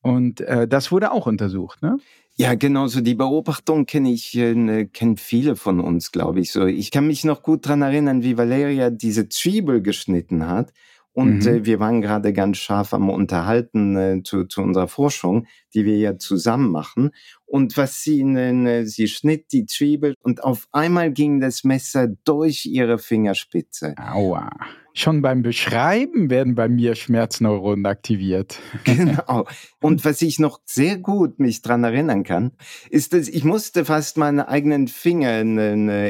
Und 0.00 0.40
äh, 0.40 0.66
das 0.66 0.90
wurde 0.90 1.12
auch 1.12 1.26
untersucht, 1.26 1.82
ne? 1.82 1.98
Ja, 2.42 2.54
genau, 2.56 2.88
so 2.88 3.00
die 3.00 3.14
Beobachtung 3.14 3.86
kenne 3.86 4.10
ich, 4.10 4.36
äh, 4.36 4.52
ne, 4.52 4.88
kennt 4.88 5.20
viele 5.20 5.54
von 5.54 5.78
uns, 5.78 6.10
glaube 6.10 6.40
ich. 6.40 6.50
So, 6.50 6.66
ich 6.66 6.90
kann 6.90 7.06
mich 7.06 7.22
noch 7.22 7.44
gut 7.44 7.64
dran 7.68 7.82
erinnern, 7.82 8.24
wie 8.24 8.36
Valeria 8.36 8.90
diese 8.90 9.28
Zwiebel 9.28 9.80
geschnitten 9.80 10.48
hat. 10.48 10.72
Und 11.12 11.44
mhm. 11.44 11.48
äh, 11.48 11.64
wir 11.66 11.78
waren 11.78 12.00
gerade 12.00 12.32
ganz 12.32 12.58
scharf 12.58 12.94
am 12.94 13.10
Unterhalten 13.10 13.96
äh, 13.96 14.22
zu, 14.22 14.44
zu 14.44 14.62
unserer 14.62 14.88
Forschung, 14.88 15.46
die 15.74 15.84
wir 15.84 15.98
ja 15.98 16.18
zusammen 16.18 16.70
machen. 16.70 17.10
Und 17.44 17.76
was 17.76 18.02
sie, 18.02 18.24
ne, 18.24 18.86
sie 18.86 19.08
schnitt 19.08 19.52
die 19.52 19.66
Zwiebel 19.66 20.14
und 20.22 20.42
auf 20.42 20.68
einmal 20.72 21.12
ging 21.12 21.40
das 21.40 21.64
Messer 21.64 22.08
durch 22.24 22.64
ihre 22.64 22.98
Fingerspitze. 22.98 23.94
Aua. 23.98 24.48
Schon 24.94 25.22
beim 25.22 25.42
Beschreiben 25.42 26.28
werden 26.28 26.54
bei 26.54 26.68
mir 26.68 26.94
Schmerzneuronen 26.94 27.86
aktiviert. 27.86 28.58
Genau. 28.84 29.46
Und 29.80 30.04
was 30.04 30.22
ich 30.22 30.38
noch 30.38 30.60
sehr 30.64 30.96
gut 30.96 31.38
mich 31.38 31.60
dran 31.60 31.84
erinnern 31.84 32.24
kann, 32.24 32.52
ist, 32.88 33.12
dass 33.12 33.28
ich 33.28 33.44
musste 33.44 33.84
fast 33.84 34.16
meine 34.16 34.48
eigenen 34.48 34.88
Finger 34.88 35.40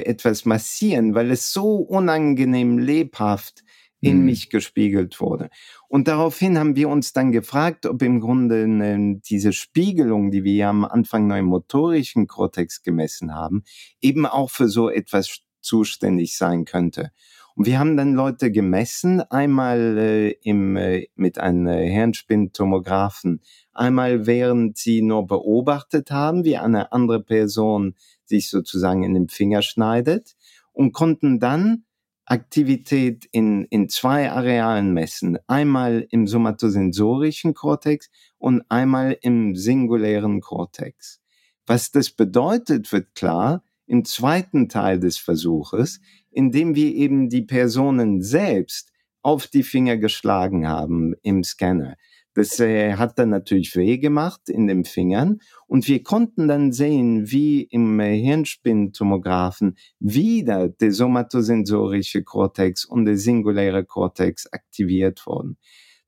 etwas 0.06 0.44
massieren, 0.44 1.14
weil 1.14 1.30
es 1.30 1.52
so 1.52 1.76
unangenehm 1.76 2.78
lebhaft 2.78 3.64
in 4.02 4.18
mhm. 4.18 4.24
mich 4.26 4.50
gespiegelt 4.50 5.20
wurde. 5.20 5.48
Und 5.88 6.08
daraufhin 6.08 6.58
haben 6.58 6.76
wir 6.76 6.88
uns 6.88 7.12
dann 7.12 7.32
gefragt, 7.32 7.86
ob 7.86 8.02
im 8.02 8.20
Grunde 8.20 8.66
ne, 8.66 9.20
diese 9.24 9.52
Spiegelung, 9.52 10.30
die 10.30 10.44
wir 10.44 10.54
ja 10.54 10.70
am 10.70 10.84
Anfang 10.84 11.28
noch 11.28 11.36
im 11.36 11.46
motorischen 11.46 12.26
Kortex 12.26 12.82
gemessen 12.82 13.34
haben, 13.34 13.62
eben 14.00 14.26
auch 14.26 14.50
für 14.50 14.68
so 14.68 14.90
etwas 14.90 15.38
zuständig 15.60 16.36
sein 16.36 16.64
könnte. 16.64 17.12
Und 17.54 17.66
wir 17.66 17.78
haben 17.78 17.96
dann 17.96 18.14
Leute 18.14 18.50
gemessen, 18.50 19.20
einmal 19.20 19.98
äh, 19.98 20.30
im, 20.42 20.76
äh, 20.76 21.06
mit 21.14 21.38
einem 21.38 21.66
äh, 21.68 21.88
Hirnspintomographen, 21.88 23.40
einmal 23.72 24.26
während 24.26 24.78
sie 24.78 25.02
nur 25.02 25.26
beobachtet 25.26 26.10
haben, 26.10 26.44
wie 26.44 26.56
eine 26.56 26.92
andere 26.92 27.22
Person 27.22 27.94
sich 28.24 28.48
sozusagen 28.48 29.04
in 29.04 29.14
den 29.14 29.28
Finger 29.28 29.62
schneidet 29.62 30.34
und 30.72 30.92
konnten 30.92 31.38
dann 31.38 31.84
Aktivität 32.24 33.26
in, 33.32 33.64
in 33.64 33.88
zwei 33.88 34.30
Arealen 34.30 34.92
messen. 34.92 35.38
Einmal 35.46 36.06
im 36.10 36.26
somatosensorischen 36.26 37.54
Kortex 37.54 38.10
und 38.38 38.62
einmal 38.68 39.18
im 39.22 39.56
singulären 39.56 40.40
Kortex. 40.40 41.20
Was 41.66 41.90
das 41.90 42.10
bedeutet, 42.10 42.90
wird 42.92 43.14
klar 43.14 43.64
im 43.86 44.04
zweiten 44.04 44.68
Teil 44.68 44.98
des 44.98 45.18
Versuches, 45.18 46.00
indem 46.30 46.74
wir 46.74 46.94
eben 46.94 47.28
die 47.28 47.42
Personen 47.42 48.22
selbst 48.22 48.92
auf 49.22 49.46
die 49.46 49.62
Finger 49.62 49.96
geschlagen 49.96 50.68
haben 50.68 51.14
im 51.22 51.44
Scanner. 51.44 51.96
Das 52.34 52.58
äh, 52.60 52.94
hat 52.94 53.18
dann 53.18 53.28
natürlich 53.28 53.76
weh 53.76 53.98
gemacht 53.98 54.48
in 54.48 54.66
den 54.66 54.84
Fingern 54.84 55.40
und 55.66 55.86
wir 55.86 56.02
konnten 56.02 56.48
dann 56.48 56.72
sehen, 56.72 57.30
wie 57.30 57.62
im 57.62 58.00
äh, 58.00 58.16
Hirnspintomographen 58.16 59.76
wieder 59.98 60.68
der 60.68 60.92
somatosensorische 60.92 62.22
Kortex 62.22 62.86
und 62.86 63.04
der 63.04 63.18
singuläre 63.18 63.84
Kortex 63.84 64.46
aktiviert 64.50 65.26
wurden. 65.26 65.58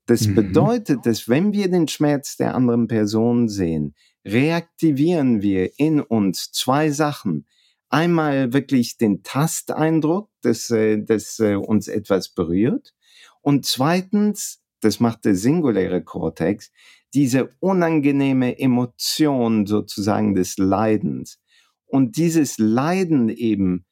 Das 0.07 0.27
mhm. 0.27 0.35
bedeutet, 0.35 1.05
dass 1.05 1.29
wenn 1.29 1.53
wir 1.53 1.69
den 1.69 1.87
Schmerz 1.87 2.37
der 2.37 2.55
anderen 2.55 2.87
Person 2.87 3.47
sehen, 3.47 3.95
reaktivieren 4.25 5.43
wir 5.43 5.77
in 5.77 6.01
uns 6.01 6.51
zwei 6.51 6.89
Sachen. 6.89 7.45
Einmal 7.89 8.51
wirklich 8.51 8.97
den 8.97 9.21
Tasteindruck, 9.21 10.29
dass, 10.41 10.71
äh, 10.71 11.03
dass 11.03 11.39
äh, 11.39 11.55
uns 11.55 11.87
etwas 11.87 12.29
berührt 12.29 12.95
und 13.41 13.65
zweitens 13.65 14.64
das 14.81 14.99
macht 14.99 15.25
der 15.25 15.35
singuläre 15.35 16.03
Kortex, 16.03 16.71
diese 17.13 17.49
unangenehme 17.59 18.59
Emotion 18.59 19.65
sozusagen 19.65 20.35
des 20.35 20.57
Leidens. 20.57 21.39
Und 21.85 22.17
dieses 22.17 22.57
Leiden 22.57 23.29
eben 23.29 23.85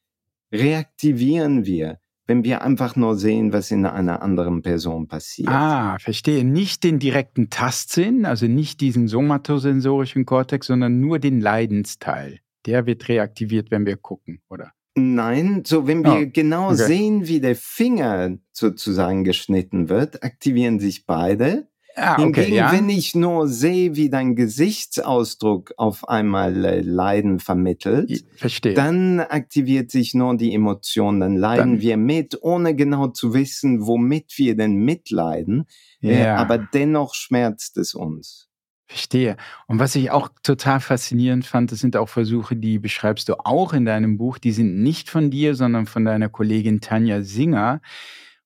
reaktivieren 0.52 1.66
wir, 1.66 2.00
wenn 2.26 2.44
wir 2.44 2.62
einfach 2.62 2.96
nur 2.96 3.16
sehen, 3.18 3.52
was 3.54 3.72
in 3.72 3.86
einer 3.86 4.22
anderen 4.22 4.62
Person 4.62 5.08
passiert. 5.08 5.50
Ah, 5.50 5.98
verstehe. 6.00 6.44
Nicht 6.44 6.84
den 6.84 7.00
direkten 7.00 7.50
Tastsinn, 7.50 8.26
also 8.26 8.48
nicht 8.48 8.82
diesen 8.82 9.08
somatosensorischen 9.08 10.26
Kortex, 10.26 10.68
sondern 10.68 11.00
nur 11.00 11.20
den 11.20 11.42
Leidensteil. 11.42 12.40
Der 12.66 12.86
wird 12.86 13.10
reaktiviert, 13.10 13.72
wenn 13.72 13.86
wir 13.86 13.98
gucken, 13.98 14.42
oder? 14.50 14.72
Nein, 14.96 15.64
so 15.66 15.88
wenn 15.88 16.04
wir 16.04 16.28
oh, 16.28 16.30
genau 16.32 16.68
okay. 16.68 16.76
sehen, 16.76 17.28
wie 17.28 17.40
der 17.40 17.56
Finger 17.56 18.38
sozusagen 18.52 19.24
geschnitten 19.24 19.90
wird, 19.90 20.24
aktivieren 20.24 20.80
sich 20.80 21.06
beide. 21.06 21.68
Ah, 21.96 22.14
okay, 22.14 22.24
Hingegen, 22.24 22.56
ja. 22.56 22.72
wenn 22.72 22.90
ich 22.90 23.14
nur 23.14 23.48
sehe, 23.48 23.96
wie 23.96 24.10
dein 24.10 24.36
Gesichtsausdruck 24.36 25.74
auf 25.78 26.08
einmal 26.10 26.66
äh, 26.66 26.82
Leiden 26.82 27.40
vermittelt, 27.40 28.26
Verstehe. 28.36 28.74
dann 28.74 29.20
aktiviert 29.20 29.92
sich 29.92 30.16
nur 30.16 30.36
die 30.36 30.54
Emotion, 30.56 31.20
dann 31.20 31.36
leiden 31.36 31.74
dann. 31.74 31.82
wir 31.82 31.98
mit, 31.98 32.40
ohne 32.42 32.76
genau 32.76 33.08
zu 33.08 33.36
wissen, 33.36 33.86
womit 33.86 34.34
wir 34.38 34.56
denn 34.56 34.76
mitleiden. 34.76 35.66
Ja. 36.02 36.12
Äh, 36.12 36.28
aber 36.30 36.58
dennoch 36.58 37.14
schmerzt 37.14 37.78
es 37.78 37.94
uns. 37.94 38.50
Verstehe. 38.88 39.38
Und 39.68 39.80
was 39.80 39.96
ich 39.96 40.12
auch 40.12 40.30
total 40.44 40.80
faszinierend 40.80 41.46
fand, 41.46 41.72
das 41.72 41.80
sind 41.80 41.96
auch 41.96 42.10
Versuche, 42.10 42.56
die 42.56 42.80
beschreibst 42.80 43.30
du 43.30 43.36
auch 43.40 43.74
in 43.74 43.86
deinem 43.86 44.18
Buch. 44.18 44.38
Die 44.38 44.52
sind 44.52 44.84
nicht 44.84 45.10
von 45.10 45.32
dir, 45.32 45.56
sondern 45.56 45.86
von 45.86 46.06
deiner 46.06 46.30
Kollegin 46.30 46.82
Tanja 46.82 47.22
Singer, 47.24 47.82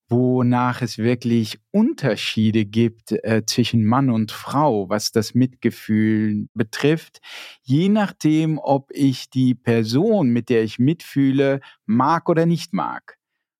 wonach 0.10 0.82
es 0.82 1.00
wirklich 1.00 1.60
Unterschiede 1.72 2.66
gibt 2.66 3.12
äh, 3.12 3.44
zwischen 3.46 3.84
Mann 3.84 4.10
und 4.10 4.32
Frau, 4.32 4.90
was 4.90 5.12
das 5.12 5.34
Mitgefühl 5.34 6.48
betrifft, 6.54 7.20
je 7.64 7.90
nachdem, 7.90 8.58
ob 8.60 8.90
ich 8.94 9.30
die 9.30 9.56
Person, 9.56 10.30
mit 10.30 10.50
der 10.50 10.64
ich 10.64 10.80
mitfühle, 10.80 11.60
mag 11.86 12.30
oder 12.30 12.46
nicht 12.46 12.74
mag. 12.74 13.18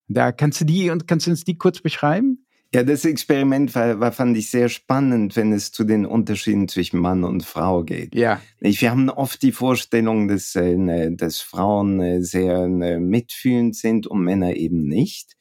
Da 0.08 0.32
kannst 0.32 0.62
du 0.62 0.66
die 0.66 0.90
und 0.90 1.08
kannst 1.08 1.28
du 1.28 1.32
uns 1.32 1.44
die 1.44 1.58
kurz 1.58 1.82
beschreiben? 1.82 2.47
Ja, 2.74 2.84
das 2.84 3.06
Experiment 3.06 3.74
war, 3.76 4.00
war, 4.00 4.12
fand 4.12 4.38
ich 4.38 4.52
sehr 4.52 4.68
spannend, 4.68 5.36
wenn 5.36 5.54
es 5.54 5.72
zu 5.72 5.86
den 5.86 6.06
Unterschieden 6.06 6.68
zwischen 6.68 7.00
Mann 7.00 7.24
und 7.24 7.46
Frau 7.46 7.84
geht. 7.84 8.14
Ja. 8.14 8.42
Ich, 8.60 8.82
wir 8.82 8.92
haben 8.92 9.10
oft 9.10 9.42
die 9.42 9.54
Vorstellung, 9.54 10.28
dass, 10.28 10.54
äh, 10.56 10.76
ne, 10.76 11.12
dass 11.14 11.40
Frauen 11.40 12.02
äh, 12.02 12.22
sehr 12.22 12.68
ne, 12.68 13.00
mitfühlend 13.00 13.76
sind 13.76 14.06
und 14.06 14.22
Männer 14.22 14.56
eben 14.56 14.84
nicht. 14.84 15.38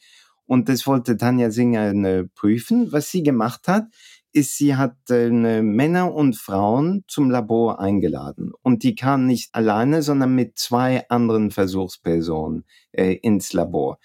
Und 0.47 0.68
das 0.68 0.87
wollte 0.87 1.16
Tanja 1.16 1.51
Singer 1.51 1.93
ne, 1.95 2.31
prüfen. 2.33 2.93
Was 2.93 3.11
sie 3.11 3.24
gemacht 3.24 3.66
hat, 3.66 3.87
ist, 4.33 4.57
sie 4.57 4.77
hat 4.77 4.97
äh, 5.11 5.29
ne, 5.31 5.62
Männer 5.62 6.14
und 6.14 6.37
Frauen 6.37 7.03
zum 7.09 7.31
Labor 7.31 7.81
eingeladen. 7.81 8.53
Und 8.62 8.85
die 8.85 8.95
kamen 8.95 9.27
nicht 9.27 9.53
alleine, 9.53 10.03
sondern 10.03 10.35
mit 10.35 10.59
zwei 10.59 11.09
anderen 11.09 11.51
Versuchspersonen 11.51 12.64
äh, 12.93 13.14
ins 13.14 13.53
Labor. 13.53 13.99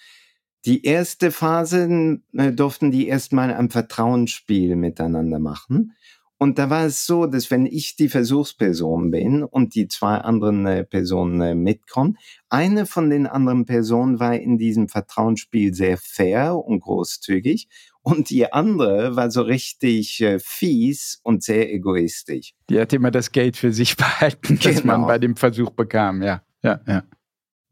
Die 0.65 0.85
erste 0.85 1.31
Phase 1.31 2.19
äh, 2.33 2.51
durften 2.51 2.91
die 2.91 3.07
erstmal 3.07 3.53
ein 3.53 3.69
Vertrauensspiel 3.69 4.75
miteinander 4.75 5.39
machen. 5.39 5.93
Und 6.37 6.57
da 6.57 6.71
war 6.71 6.87
es 6.87 7.05
so, 7.05 7.27
dass 7.27 7.51
wenn 7.51 7.67
ich 7.67 7.95
die 7.95 8.09
Versuchsperson 8.09 9.11
bin 9.11 9.43
und 9.43 9.75
die 9.75 9.87
zwei 9.87 10.15
anderen 10.15 10.65
äh, 10.65 10.83
Personen 10.83 11.39
äh, 11.39 11.53
mitkommen, 11.53 12.17
eine 12.49 12.87
von 12.87 13.11
den 13.11 13.27
anderen 13.27 13.65
Personen 13.65 14.19
war 14.19 14.35
in 14.35 14.57
diesem 14.57 14.89
Vertrauensspiel 14.89 15.75
sehr 15.75 15.97
fair 15.97 16.55
und 16.55 16.79
großzügig 16.79 17.67
und 18.01 18.31
die 18.31 18.51
andere 18.51 19.15
war 19.15 19.29
so 19.29 19.43
richtig 19.43 20.19
äh, 20.21 20.39
fies 20.39 21.19
und 21.21 21.43
sehr 21.43 21.71
egoistisch. 21.71 22.55
Die 22.71 22.79
hat 22.79 22.91
immer 22.93 23.11
das 23.11 23.31
Geld 23.31 23.55
für 23.55 23.71
sich 23.71 23.95
behalten, 23.97 24.57
genau. 24.57 24.73
das 24.73 24.83
man 24.83 24.95
genau. 24.95 25.07
bei 25.07 25.19
dem 25.19 25.35
Versuch 25.35 25.69
bekam, 25.69 26.23
ja. 26.23 26.41
Ja, 26.63 26.81
ja. 26.87 27.03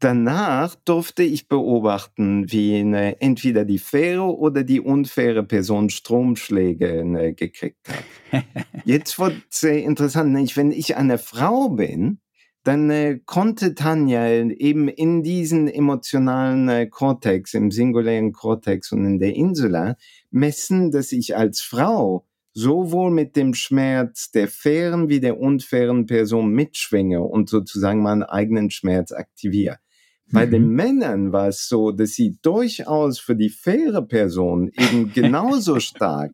Danach 0.00 0.76
durfte 0.76 1.22
ich 1.22 1.46
beobachten, 1.46 2.50
wie 2.50 2.76
eine, 2.76 3.20
entweder 3.20 3.66
die 3.66 3.78
faire 3.78 4.38
oder 4.38 4.64
die 4.64 4.80
unfaire 4.80 5.42
Person 5.42 5.90
Stromschläge 5.90 7.04
ne, 7.04 7.34
gekriegt 7.34 7.86
hat. 7.86 8.44
Jetzt 8.86 9.18
wird 9.18 9.34
es 9.50 9.60
sehr 9.60 9.84
interessant, 9.84 10.32
nicht? 10.32 10.56
wenn 10.56 10.72
ich 10.72 10.96
eine 10.96 11.18
Frau 11.18 11.68
bin, 11.68 12.18
dann 12.64 12.88
äh, 12.88 13.20
konnte 13.26 13.74
Tanja 13.74 14.26
eben 14.26 14.88
in 14.88 15.22
diesen 15.22 15.68
emotionalen 15.68 16.68
äh, 16.70 16.88
im 17.52 17.70
singulären 17.70 18.32
Kortex 18.32 18.92
und 18.92 19.04
in 19.04 19.18
der 19.18 19.34
Insula 19.34 19.96
messen, 20.30 20.90
dass 20.90 21.12
ich 21.12 21.36
als 21.36 21.60
Frau 21.60 22.26
sowohl 22.54 23.10
mit 23.10 23.36
dem 23.36 23.52
Schmerz 23.52 24.30
der 24.30 24.48
fairen 24.48 25.10
wie 25.10 25.20
der 25.20 25.38
unfairen 25.38 26.06
Person 26.06 26.50
mitschwinge 26.50 27.22
und 27.22 27.50
sozusagen 27.50 28.02
meinen 28.02 28.22
eigenen 28.22 28.70
Schmerz 28.70 29.12
aktiviere. 29.12 29.78
Bei 30.32 30.46
mhm. 30.46 30.50
den 30.50 30.68
Männern 30.70 31.32
war 31.32 31.48
es 31.48 31.68
so, 31.68 31.90
dass 31.90 32.10
sie 32.10 32.38
durchaus 32.42 33.18
für 33.18 33.36
die 33.36 33.50
faire 33.50 34.02
Person 34.02 34.70
eben 34.78 35.12
genauso 35.14 35.80
stark 35.80 36.32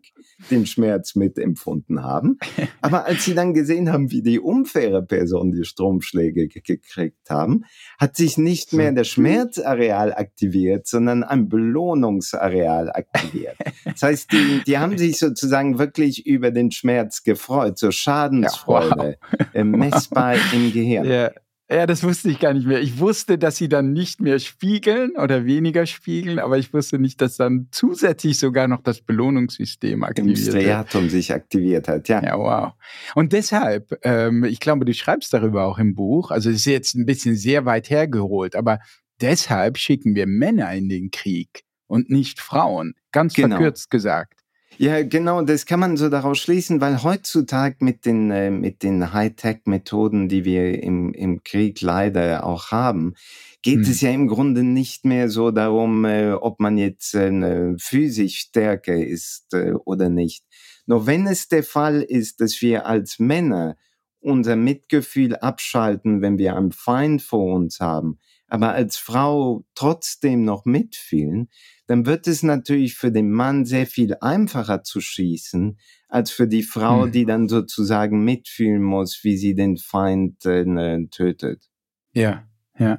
den 0.50 0.66
Schmerz 0.66 1.14
mitempfunden 1.14 2.02
haben. 2.02 2.38
Aber 2.82 3.06
als 3.06 3.24
sie 3.24 3.34
dann 3.34 3.54
gesehen 3.54 3.90
haben, 3.90 4.10
wie 4.10 4.22
die 4.22 4.38
unfaire 4.38 5.02
Person 5.02 5.50
die 5.50 5.64
Stromschläge 5.64 6.48
gekriegt 6.48 7.30
haben, 7.30 7.64
hat 7.98 8.16
sich 8.16 8.36
nicht 8.36 8.72
mehr 8.72 8.92
das 8.92 9.08
Schmerzareal 9.08 10.12
aktiviert, 10.12 10.86
sondern 10.86 11.24
ein 11.24 11.48
Belohnungsareal 11.48 12.90
aktiviert. 12.90 13.56
Das 13.84 14.02
heißt, 14.02 14.32
die, 14.32 14.62
die 14.66 14.78
haben 14.78 14.98
sich 14.98 15.18
sozusagen 15.18 15.78
wirklich 15.78 16.26
über 16.26 16.50
den 16.50 16.70
Schmerz 16.70 17.22
gefreut, 17.22 17.78
so 17.78 17.90
Schadensfreude, 17.90 19.16
ja, 19.32 19.38
wow. 19.38 19.54
Äh, 19.54 19.64
messbar 19.64 20.34
im 20.52 20.72
Gehirn. 20.72 21.06
Ja. 21.06 21.30
Ja, 21.68 21.86
das 21.86 22.04
wusste 22.04 22.30
ich 22.30 22.38
gar 22.38 22.54
nicht 22.54 22.66
mehr. 22.66 22.80
Ich 22.80 23.00
wusste, 23.00 23.38
dass 23.38 23.56
sie 23.56 23.68
dann 23.68 23.92
nicht 23.92 24.20
mehr 24.20 24.38
spiegeln 24.38 25.16
oder 25.16 25.46
weniger 25.46 25.84
spiegeln, 25.86 26.38
aber 26.38 26.58
ich 26.58 26.72
wusste 26.72 27.00
nicht, 27.00 27.20
dass 27.20 27.36
dann 27.36 27.66
zusätzlich 27.72 28.38
sogar 28.38 28.68
noch 28.68 28.82
das 28.82 29.00
Belohnungssystem 29.00 30.04
aktiviert 30.04 30.38
Im 30.38 30.44
Striatum 30.44 31.08
sich 31.08 31.32
aktiviert 31.32 31.88
hat, 31.88 32.08
ja. 32.08 32.22
Ja, 32.22 32.38
wow. 32.38 32.72
Und 33.16 33.32
deshalb, 33.32 33.98
ähm, 34.02 34.44
ich 34.44 34.60
glaube, 34.60 34.84
du 34.84 34.94
schreibst 34.94 35.32
darüber 35.32 35.64
auch 35.64 35.78
im 35.78 35.96
Buch, 35.96 36.30
also 36.30 36.50
es 36.50 36.56
ist 36.56 36.66
jetzt 36.66 36.94
ein 36.94 37.04
bisschen 37.04 37.34
sehr 37.34 37.64
weit 37.64 37.90
hergeholt, 37.90 38.54
aber 38.54 38.78
deshalb 39.20 39.76
schicken 39.78 40.14
wir 40.14 40.28
Männer 40.28 40.72
in 40.72 40.88
den 40.88 41.10
Krieg 41.10 41.64
und 41.88 42.10
nicht 42.10 42.40
Frauen, 42.40 42.94
ganz 43.10 43.34
genau. 43.34 43.56
verkürzt 43.56 43.90
gesagt. 43.90 44.45
Ja, 44.78 45.02
genau, 45.02 45.40
das 45.40 45.64
kann 45.64 45.80
man 45.80 45.96
so 45.96 46.10
daraus 46.10 46.38
schließen, 46.38 46.82
weil 46.82 47.02
heutzutage 47.02 47.76
mit 47.80 48.04
den, 48.04 48.30
äh, 48.30 48.50
mit 48.50 48.82
den 48.82 49.12
Hightech-Methoden, 49.12 50.28
die 50.28 50.44
wir 50.44 50.82
im, 50.82 51.14
im 51.14 51.42
Krieg 51.42 51.80
leider 51.80 52.44
auch 52.44 52.70
haben, 52.72 53.14
geht 53.62 53.86
hm. 53.86 53.90
es 53.90 54.00
ja 54.02 54.10
im 54.10 54.28
Grunde 54.28 54.62
nicht 54.62 55.06
mehr 55.06 55.30
so 55.30 55.50
darum, 55.50 56.04
äh, 56.04 56.32
ob 56.32 56.60
man 56.60 56.76
jetzt 56.76 57.14
äh, 57.14 57.74
physisch 57.78 58.38
stärker 58.38 58.96
ist 58.96 59.54
äh, 59.54 59.72
oder 59.72 60.10
nicht. 60.10 60.44
Nur 60.84 61.06
wenn 61.06 61.26
es 61.26 61.48
der 61.48 61.62
Fall 61.62 62.02
ist, 62.02 62.40
dass 62.42 62.60
wir 62.60 62.86
als 62.86 63.18
Männer 63.18 63.76
unser 64.20 64.56
Mitgefühl 64.56 65.36
abschalten, 65.36 66.20
wenn 66.20 66.36
wir 66.36 66.54
einen 66.54 66.72
Feind 66.72 67.22
vor 67.22 67.54
uns 67.54 67.80
haben, 67.80 68.18
aber 68.48 68.72
als 68.72 68.96
Frau 68.96 69.64
trotzdem 69.74 70.44
noch 70.44 70.64
mitfühlen, 70.64 71.48
dann 71.86 72.06
wird 72.06 72.26
es 72.26 72.42
natürlich 72.42 72.94
für 72.94 73.12
den 73.12 73.30
Mann 73.30 73.64
sehr 73.64 73.86
viel 73.86 74.16
einfacher 74.20 74.82
zu 74.82 75.00
schießen, 75.00 75.78
als 76.08 76.30
für 76.30 76.48
die 76.48 76.62
Frau, 76.62 77.04
hm. 77.04 77.12
die 77.12 77.26
dann 77.26 77.48
sozusagen 77.48 78.24
mitfühlen 78.24 78.82
muss, 78.82 79.20
wie 79.22 79.36
sie 79.36 79.54
den 79.54 79.76
Feind 79.76 80.44
äh, 80.44 81.06
tötet. 81.10 81.68
Ja, 82.12 82.48
ja. 82.78 82.98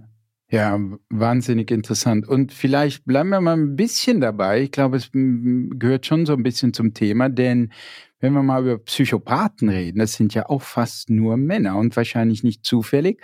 Ja, 0.49 0.79
wahnsinnig 1.09 1.71
interessant. 1.71 2.25
Und 2.25 2.53
vielleicht 2.53 3.03
bleiben 3.03 3.29
wir 3.29 3.41
mal 3.41 3.57
ein 3.57 3.75
bisschen 3.75 4.21
dabei. 4.21 4.61
Ich 4.61 4.71
glaube, 4.71 4.95
es 4.95 5.09
gehört 5.11 6.05
schon 6.05 6.25
so 6.25 6.31
ein 6.31 6.43
bisschen 6.43 6.73
zum 6.73 6.93
Thema, 6.93 7.27
denn 7.27 7.73
wenn 8.21 8.31
wir 8.31 8.43
mal 8.43 8.61
über 8.61 8.77
Psychopathen 8.79 9.67
reden, 9.67 9.99
das 9.99 10.13
sind 10.13 10.33
ja 10.33 10.47
auch 10.47 10.61
fast 10.61 11.09
nur 11.09 11.35
Männer 11.35 11.75
und 11.75 11.97
wahrscheinlich 11.97 12.43
nicht 12.43 12.65
zufällig. 12.65 13.21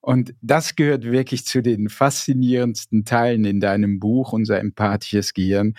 Und 0.00 0.34
das 0.40 0.76
gehört 0.76 1.04
wirklich 1.04 1.46
zu 1.46 1.62
den 1.62 1.88
faszinierendsten 1.88 3.04
Teilen 3.04 3.44
in 3.44 3.60
deinem 3.60 3.98
Buch, 3.98 4.32
unser 4.32 4.60
empathisches 4.60 5.34
Gehirn. 5.34 5.74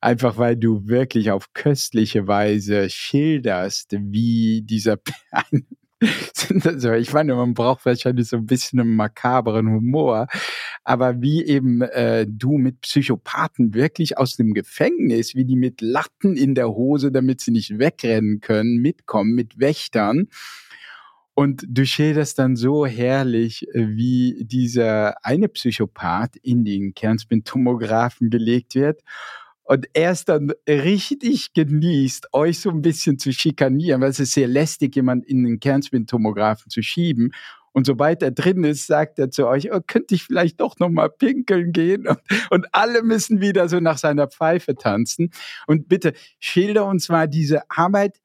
Einfach 0.00 0.36
weil 0.38 0.56
du 0.56 0.88
wirklich 0.88 1.30
auf 1.30 1.52
köstliche 1.52 2.26
Weise 2.26 2.90
schilderst, 2.90 3.92
wie 3.98 4.62
dieser, 4.62 4.98
also 6.64 6.92
ich 6.92 7.12
meine, 7.12 7.34
man 7.34 7.54
braucht 7.54 7.86
wahrscheinlich 7.86 8.28
so 8.28 8.36
ein 8.36 8.46
bisschen 8.46 8.80
einen 8.80 8.96
makaberen 8.96 9.68
Humor, 9.70 10.26
aber 10.84 11.20
wie 11.20 11.44
eben 11.44 11.82
äh, 11.82 12.26
du 12.28 12.58
mit 12.58 12.80
Psychopathen 12.80 13.74
wirklich 13.74 14.18
aus 14.18 14.36
dem 14.36 14.54
Gefängnis, 14.54 15.34
wie 15.34 15.44
die 15.44 15.56
mit 15.56 15.80
Latten 15.80 16.36
in 16.36 16.54
der 16.54 16.70
Hose, 16.70 17.12
damit 17.12 17.40
sie 17.40 17.52
nicht 17.52 17.78
wegrennen 17.78 18.40
können, 18.40 18.78
mitkommen, 18.78 19.34
mit 19.34 19.58
Wächtern 19.58 20.28
und 21.34 21.64
du 21.66 21.86
schilderst 21.86 22.38
dann 22.38 22.56
so 22.56 22.86
herrlich, 22.86 23.66
äh, 23.74 23.88
wie 23.88 24.44
dieser 24.44 25.24
eine 25.24 25.48
Psychopath 25.48 26.36
in 26.36 26.64
den 26.64 26.94
Kernspintomographen 26.94 28.30
gelegt 28.30 28.74
wird 28.74 29.02
und 29.64 29.86
er 29.94 30.10
es 30.10 30.24
dann 30.24 30.52
richtig 30.68 31.54
genießt, 31.54 32.32
euch 32.32 32.60
so 32.60 32.70
ein 32.70 32.82
bisschen 32.82 33.18
zu 33.18 33.32
schikanieren, 33.32 34.00
weil 34.00 34.10
es 34.10 34.20
ist 34.20 34.32
sehr 34.32 34.48
lästig, 34.48 34.96
jemand 34.96 35.24
in 35.24 35.44
den 35.44 35.60
Kernspintomographen 35.60 36.70
zu 36.70 36.82
schieben. 36.82 37.32
Und 37.72 37.86
sobald 37.86 38.22
er 38.22 38.32
drin 38.32 38.64
ist, 38.64 38.86
sagt 38.86 39.18
er 39.18 39.30
zu 39.30 39.46
euch, 39.46 39.72
oh, 39.72 39.80
könnte 39.86 40.14
ich 40.14 40.24
vielleicht 40.24 40.60
doch 40.60 40.78
noch 40.78 40.90
mal 40.90 41.08
pinkeln 41.08 41.72
gehen? 41.72 42.06
Und, 42.06 42.20
und 42.50 42.66
alle 42.72 43.02
müssen 43.02 43.40
wieder 43.40 43.68
so 43.68 43.80
nach 43.80 43.96
seiner 43.96 44.26
Pfeife 44.26 44.74
tanzen. 44.74 45.30
Und 45.66 45.88
bitte 45.88 46.12
schilder 46.38 46.84
uns 46.84 47.08
mal 47.08 47.28
diese 47.28 47.62
Arbeit 47.70 48.18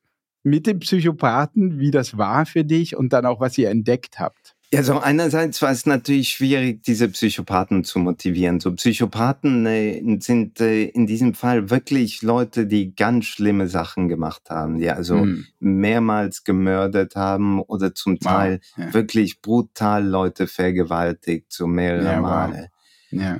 mit 0.47 0.67
dem 0.67 0.79
Psychopathen, 0.79 1.79
wie 1.79 1.91
das 1.91 2.17
war 2.17 2.45
für 2.45 2.63
dich 2.63 2.95
und 2.95 3.13
dann 3.13 3.25
auch, 3.25 3.39
was 3.39 3.57
ihr 3.57 3.69
entdeckt 3.69 4.19
habt? 4.19 4.55
Ja, 4.73 4.83
so 4.83 4.99
einerseits 4.99 5.61
war 5.61 5.71
es 5.71 5.85
natürlich 5.85 6.29
schwierig, 6.29 6.83
diese 6.83 7.07
Psychopathen 7.07 7.85
zu 7.85 7.99
motivieren. 7.99 8.59
So 8.59 8.73
Psychopathen 8.73 9.65
äh, 9.65 10.17
sind 10.19 10.59
äh, 10.59 10.83
in 10.83 11.07
diesem 11.07 11.35
Fall 11.35 11.69
wirklich 11.69 12.21
Leute, 12.21 12.67
die 12.67 12.93
ganz 12.93 13.25
schlimme 13.25 13.69
Sachen 13.69 14.09
gemacht 14.09 14.49
haben, 14.49 14.79
die 14.79 14.89
also 14.89 15.19
hm. 15.19 15.45
mehrmals 15.59 16.43
gemördet 16.43 17.15
haben 17.15 17.61
oder 17.61 17.95
zum 17.95 18.19
Teil 18.19 18.59
wow. 18.75 18.85
ja. 18.87 18.93
wirklich 18.93 19.41
brutal 19.41 20.05
Leute 20.05 20.47
vergewaltigt, 20.47 21.53
so 21.53 21.65
mehrere 21.65 22.03
ja, 22.03 22.21
Male. 22.21 22.69
Wow. 23.11 23.21
Ja 23.21 23.39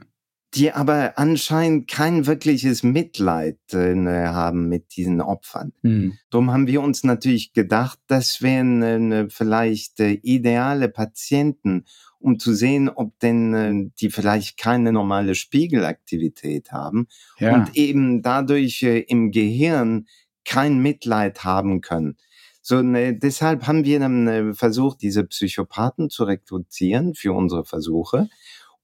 die 0.53 0.71
aber 0.71 1.17
anscheinend 1.17 1.89
kein 1.89 2.25
wirkliches 2.25 2.81
Mitleid 2.81 3.59
äh, 3.73 3.95
ne, 3.95 4.33
haben 4.33 4.69
mit 4.69 4.95
diesen 4.95 5.21
Opfern. 5.21 5.73
Mhm. 5.81 6.17
Darum 6.29 6.51
haben 6.51 6.67
wir 6.67 6.81
uns 6.81 7.03
natürlich 7.03 7.53
gedacht, 7.53 7.99
das 8.07 8.41
wären 8.41 9.11
äh, 9.11 9.27
vielleicht 9.29 9.99
äh, 9.99 10.11
ideale 10.11 10.87
Patienten, 10.87 11.85
um 12.19 12.39
zu 12.39 12.53
sehen, 12.53 12.89
ob 12.89 13.19
denn 13.19 13.53
äh, 13.53 13.91
die 13.99 14.09
vielleicht 14.09 14.57
keine 14.57 14.93
normale 14.93 15.35
Spiegelaktivität 15.35 16.71
haben 16.71 17.07
ja. 17.39 17.53
und 17.53 17.75
eben 17.75 18.21
dadurch 18.21 18.83
äh, 18.83 18.99
im 18.99 19.31
Gehirn 19.31 20.07
kein 20.45 20.79
Mitleid 20.79 21.43
haben 21.43 21.81
können. 21.81 22.17
So, 22.61 22.81
ne, 22.81 23.17
deshalb 23.17 23.65
haben 23.65 23.85
wir 23.85 23.99
dann 23.99 24.27
äh, 24.27 24.53
versucht, 24.53 25.01
diese 25.01 25.23
Psychopathen 25.23 26.09
zu 26.09 26.25
rekrutieren 26.25 27.15
für 27.15 27.31
unsere 27.31 27.63
Versuche. 27.63 28.27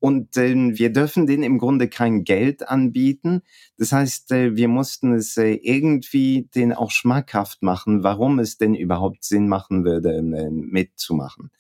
Und 0.03 0.35
äh, 0.35 0.53
wir 0.53 0.91
dürfen 0.91 1.27
denen 1.27 1.43
im 1.43 1.57
Grunde 1.57 1.87
kein 1.87 2.25
Geld 2.25 2.67
anbieten. 2.67 3.41
Das 3.77 3.93
heißt, 3.93 4.33
äh, 4.33 4.53
wir 4.57 4.67
mussten 4.67 5.13
es 5.13 5.37
äh, 5.37 5.53
irgendwie 5.53 6.49
den 6.53 6.73
auch 6.73 6.91
schmackhaft 6.91 7.63
machen, 7.63 8.03
warum 8.03 8.39
es 8.39 8.57
denn 8.57 8.75
überhaupt 8.75 9.23
Sinn 9.23 9.47
machen 9.47 9.85
würde, 9.85 10.17
äh, 10.17 10.49
mitzumachen. 10.51 11.51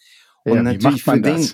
Und 0.43 0.55
ja, 0.55 0.63
natürlich 0.63 1.05
für 1.05 1.21
den 1.21 1.47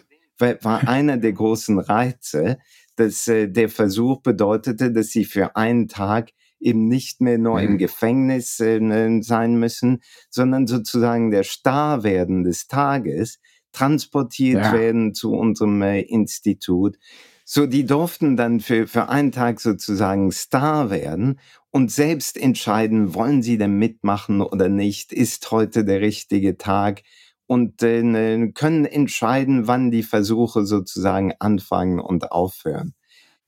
war 0.64 0.88
einer 0.88 1.18
der 1.18 1.34
großen 1.34 1.78
Reize, 1.78 2.58
dass 2.96 3.28
äh, 3.28 3.48
der 3.48 3.70
Versuch 3.70 4.24
bedeutete, 4.24 4.92
dass 4.92 5.10
sie 5.10 5.26
für 5.26 5.56
einen 5.56 5.90
Tag 5.90 6.32
eben 6.60 6.88
nicht 6.88 7.22
mehr 7.22 7.38
nur 7.38 7.62
mhm. 7.62 7.68
im 7.68 7.78
Gefängnis 7.78 8.60
äh, 8.62 9.22
sein 9.22 9.60
müssen, 9.60 10.02
sondern 10.32 10.66
sozusagen 10.66 11.30
der 11.30 11.44
Star 11.44 12.02
werden 12.02 12.44
des 12.44 12.68
Tages 12.68 13.40
transportiert 13.72 14.63
ja. 14.63 14.74
werden 14.74 15.13
zu 15.13 15.34
unserem 15.34 15.82
äh, 15.82 16.01
Institut. 16.01 16.97
So, 17.45 17.65
die 17.65 17.86
durften 17.86 18.38
dann 18.38 18.59
für, 18.59 18.86
für 18.86 19.09
einen 19.09 19.32
Tag 19.32 19.59
sozusagen 19.59 20.32
Star 20.32 20.91
werden 20.91 21.39
und 21.72 21.91
selbst 21.91 22.38
entscheiden, 22.38 23.15
wollen 23.15 23.41
sie 23.41 23.57
denn 23.57 23.74
mitmachen 23.74 24.41
oder 24.41 24.70
nicht, 24.70 25.11
ist 25.11 25.49
heute 25.49 25.84
der 25.84 26.01
richtige 26.01 26.57
Tag 26.57 27.01
und 27.47 27.82
äh, 27.82 28.51
können 28.53 28.86
entscheiden, 28.86 29.67
wann 29.67 29.89
die 29.89 30.03
Versuche 30.03 30.65
sozusagen 30.65 31.34
anfangen 31.39 31.99
und 31.99 32.32
aufhören. 32.32 32.93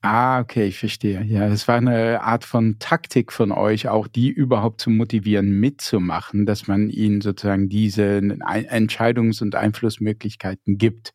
Ah, 0.04 0.40
okay, 0.40 0.66
ich 0.66 0.80
verstehe. 0.80 1.22
Ja, 1.22 1.48
das 1.48 1.68
war 1.68 1.76
eine 1.76 2.22
Art 2.22 2.44
von 2.44 2.80
Taktik 2.80 3.32
von 3.32 3.52
euch, 3.52 3.88
auch 3.88 4.08
die 4.08 4.30
überhaupt 4.30 4.80
zu 4.80 4.90
motivieren, 4.90 5.60
mitzumachen, 5.60 6.44
dass 6.44 6.66
man 6.66 6.90
ihnen 6.90 7.20
sozusagen 7.20 7.68
diese 7.68 8.18
Entscheidungs- 8.18 9.40
und 9.42 9.54
Einflussmöglichkeiten 9.54 10.76
gibt. 10.76 11.14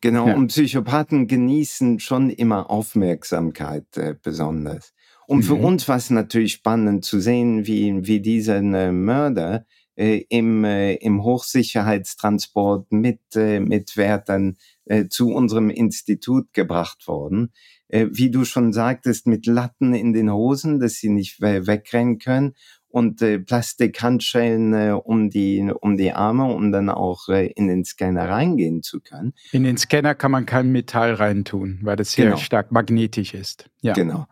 Genau, 0.00 0.28
ja. 0.28 0.34
und 0.34 0.48
Psychopathen 0.48 1.28
genießen 1.28 2.00
schon 2.00 2.30
immer 2.30 2.70
Aufmerksamkeit 2.70 3.84
äh, 3.98 4.14
besonders. 4.20 4.94
Und 5.26 5.40
mhm. 5.40 5.42
für 5.42 5.54
uns 5.54 5.86
war 5.86 5.96
es 5.96 6.08
natürlich 6.08 6.54
spannend 6.54 7.04
zu 7.04 7.20
sehen, 7.20 7.66
wie, 7.66 8.06
wie 8.06 8.20
dieser 8.20 8.56
äh, 8.56 8.92
Mörder 8.92 9.66
äh, 9.94 10.24
im, 10.30 10.64
äh, 10.64 10.94
im 10.94 11.22
Hochsicherheitstransport 11.22 12.90
mit, 12.92 13.20
äh, 13.36 13.60
mit 13.60 13.96
Wärtern 13.98 14.56
äh, 14.86 15.06
zu 15.08 15.28
unserem 15.28 15.68
Institut 15.68 16.52
gebracht 16.54 17.06
worden 17.06 17.52
äh, 17.92 18.08
wie 18.10 18.30
du 18.30 18.44
schon 18.44 18.72
sagtest, 18.72 19.26
mit 19.26 19.46
Latten 19.46 19.94
in 19.94 20.12
den 20.12 20.32
Hosen, 20.32 20.80
dass 20.80 20.94
sie 20.94 21.10
nicht 21.10 21.40
wegrennen 21.40 22.18
können 22.18 22.54
und 22.88 23.22
äh, 23.22 23.38
Plastikhandschellen 23.38 24.74
äh, 24.74 24.90
um 24.92 25.30
die 25.30 25.70
um 25.80 25.96
die 25.96 26.12
Arme, 26.12 26.52
um 26.52 26.72
dann 26.72 26.88
auch 26.88 27.28
äh, 27.28 27.46
in 27.46 27.68
den 27.68 27.84
Scanner 27.84 28.28
reingehen 28.28 28.82
zu 28.82 29.00
können. 29.00 29.34
In 29.52 29.64
den 29.64 29.76
Scanner 29.76 30.14
kann 30.14 30.30
man 30.30 30.46
kein 30.46 30.72
Metall 30.72 31.14
reintun, 31.14 31.80
weil 31.82 31.96
das 31.96 32.12
sehr 32.12 32.26
genau. 32.26 32.36
stark 32.38 32.72
magnetisch 32.72 33.34
ist. 33.34 33.70
Ja. 33.82 33.92
Genau. 33.92 34.26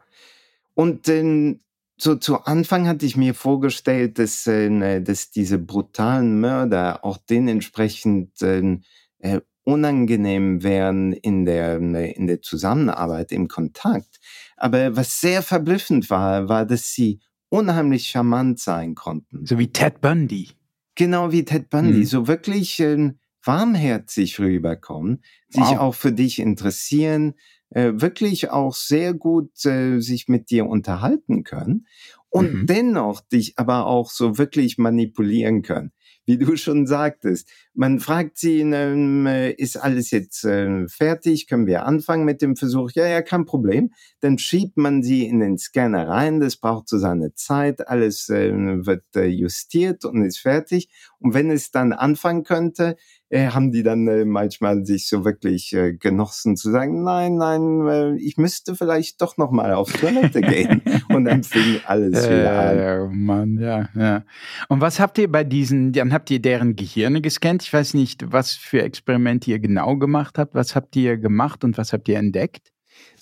Und 0.75 1.09
äh, 1.09 1.57
so 1.99 2.15
zu 2.17 2.45
Anfang 2.45 2.89
hatte 2.89 3.05
ich 3.05 3.17
mir 3.17 3.35
vorgestellt, 3.35 4.19
dass, 4.19 4.47
äh, 4.47 5.01
dass 5.01 5.31
diese 5.31 5.59
brutalen 5.59 6.41
Mörder 6.41 7.05
auch 7.05 7.19
dementsprechend 7.19 8.41
äh, 8.43 8.79
äh 9.19 9.41
unangenehm 9.65 10.63
wären 10.63 11.13
in 11.13 11.45
der, 11.45 11.77
in 11.77 12.27
der 12.27 12.43
Zusammenarbeit, 12.43 13.33
im 13.33 13.49
Kontakt. 13.49 14.21
Aber 14.57 14.97
was 14.97 15.21
sehr 15.21 15.43
verblüffend 15.43 16.11
war, 16.11 16.49
war, 16.49 16.67
dass 16.67 16.93
sie 16.93 17.21
unheimlich 17.49 18.07
charmant 18.07 18.61
sein 18.61 18.95
konnten. 18.95 19.45
So 19.47 19.59
wie 19.59 19.69
Ted 19.69 20.01
Bundy. 20.01 20.51
Genau 20.95 21.33
wie 21.33 21.45
Ted 21.45 21.71
Bundy. 21.71 21.99
Mhm. 21.99 22.05
So 22.05 22.27
wirklich 22.27 22.81
äh, 22.81 23.13
warmherzig 23.45 24.39
rüberkommen, 24.39 25.23
sich 25.49 25.63
wow. 25.63 25.79
auch 25.79 25.95
für 25.95 26.13
dich 26.13 26.39
interessieren, 26.39 27.35
äh, 27.71 27.93
wirklich 27.95 28.51
auch 28.51 28.75
sehr 28.75 29.15
gut 29.15 29.65
äh, 29.65 30.01
sich 30.01 30.29
mit 30.29 30.51
dir 30.51 30.67
unterhalten 30.67 31.45
können 31.45 31.87
und 32.29 32.53
mhm. 32.53 32.67
dennoch 32.67 33.21
dich 33.21 33.59
aber 33.59 33.87
auch 33.87 34.11
so 34.11 34.39
wirklich 34.39 34.79
manipulieren 34.79 35.63
können 35.63 35.93
wie 36.31 36.39
du 36.39 36.57
schon 36.57 36.87
sagtest. 36.87 37.51
Man 37.75 37.99
fragt 37.99 38.39
sie, 38.39 38.61
ähm, 38.61 39.27
ist 39.27 39.77
alles 39.77 40.13
jetzt 40.13 40.45
äh, 40.45 40.87
fertig? 40.87 41.49
Können 41.49 41.67
wir 41.67 41.87
anfangen 41.87 42.25
mit 42.25 42.41
dem 42.41 42.55
Versuch? 42.55 42.93
Ja, 42.93 43.07
ja, 43.09 43.21
kein 43.21 43.47
Problem. 43.47 43.91
Dann 44.21 44.39
schiebt 44.39 44.77
man 44.77 45.03
sie 45.03 45.27
in 45.27 45.41
den 45.41 45.59
Scanner 45.59 46.09
rein. 46.09 46.39
Das 46.39 46.57
braucht 46.57 46.89
so 46.89 46.99
seine 46.99 47.35
Zeit. 47.35 47.89
Alles 47.89 48.29
äh, 48.29 48.53
wird 48.55 49.05
äh, 49.17 49.25
justiert 49.25 50.05
und 50.05 50.25
ist 50.25 50.39
fertig. 50.39 50.89
Und 51.21 51.35
wenn 51.35 51.51
es 51.51 51.71
dann 51.71 51.93
anfangen 51.93 52.45
könnte, 52.45 52.97
äh, 53.29 53.49
haben 53.49 53.71
die 53.73 53.83
dann 53.83 54.09
äh, 54.09 54.25
manchmal 54.25 54.85
sich 54.85 55.07
so 55.07 55.25
wirklich 55.25 55.73
äh, 55.73 55.93
genossen 55.93 56.57
zu 56.57 56.71
sagen, 56.71 57.05
nein, 57.05 57.37
nein, 57.37 57.87
äh, 57.87 58.17
ich 58.17 58.37
müsste 58.39 58.75
vielleicht 58.75 59.21
doch 59.21 59.37
noch 59.37 59.51
mal 59.51 59.73
auf 59.75 59.93
Toilette 59.93 60.41
gehen. 60.41 60.83
und 61.11 61.27
dann 61.27 61.45
fing 61.45 61.81
alles 61.87 62.27
wieder 62.27 62.59
an. 62.59 62.79
Ja, 62.79 63.09
Mann, 63.13 63.59
ja, 63.59 63.89
ja. 63.95 64.25
Und 64.69 64.81
was 64.81 64.99
habt 64.99 65.19
ihr 65.19 65.31
bei 65.31 65.45
diesen, 65.45 65.93
dann 65.93 66.13
habt 66.13 66.31
ihr 66.31 66.41
deren 66.41 66.75
Gehirne 66.75 67.21
gescannt? 67.21 67.63
Ich 67.63 67.73
weiß 67.73 67.95
nicht, 67.95 68.33
was 68.33 68.53
für 68.53 68.83
Experimente 68.83 69.51
ihr 69.51 69.59
genau 69.59 69.97
gemacht 69.97 70.39
habt. 70.39 70.55
Was 70.55 70.75
habt 70.75 70.97
ihr 70.97 71.19
gemacht 71.19 71.65
und 71.65 71.79
was 71.79 71.93
habt 71.93 72.09
ihr 72.09 72.19
entdeckt? 72.19 72.73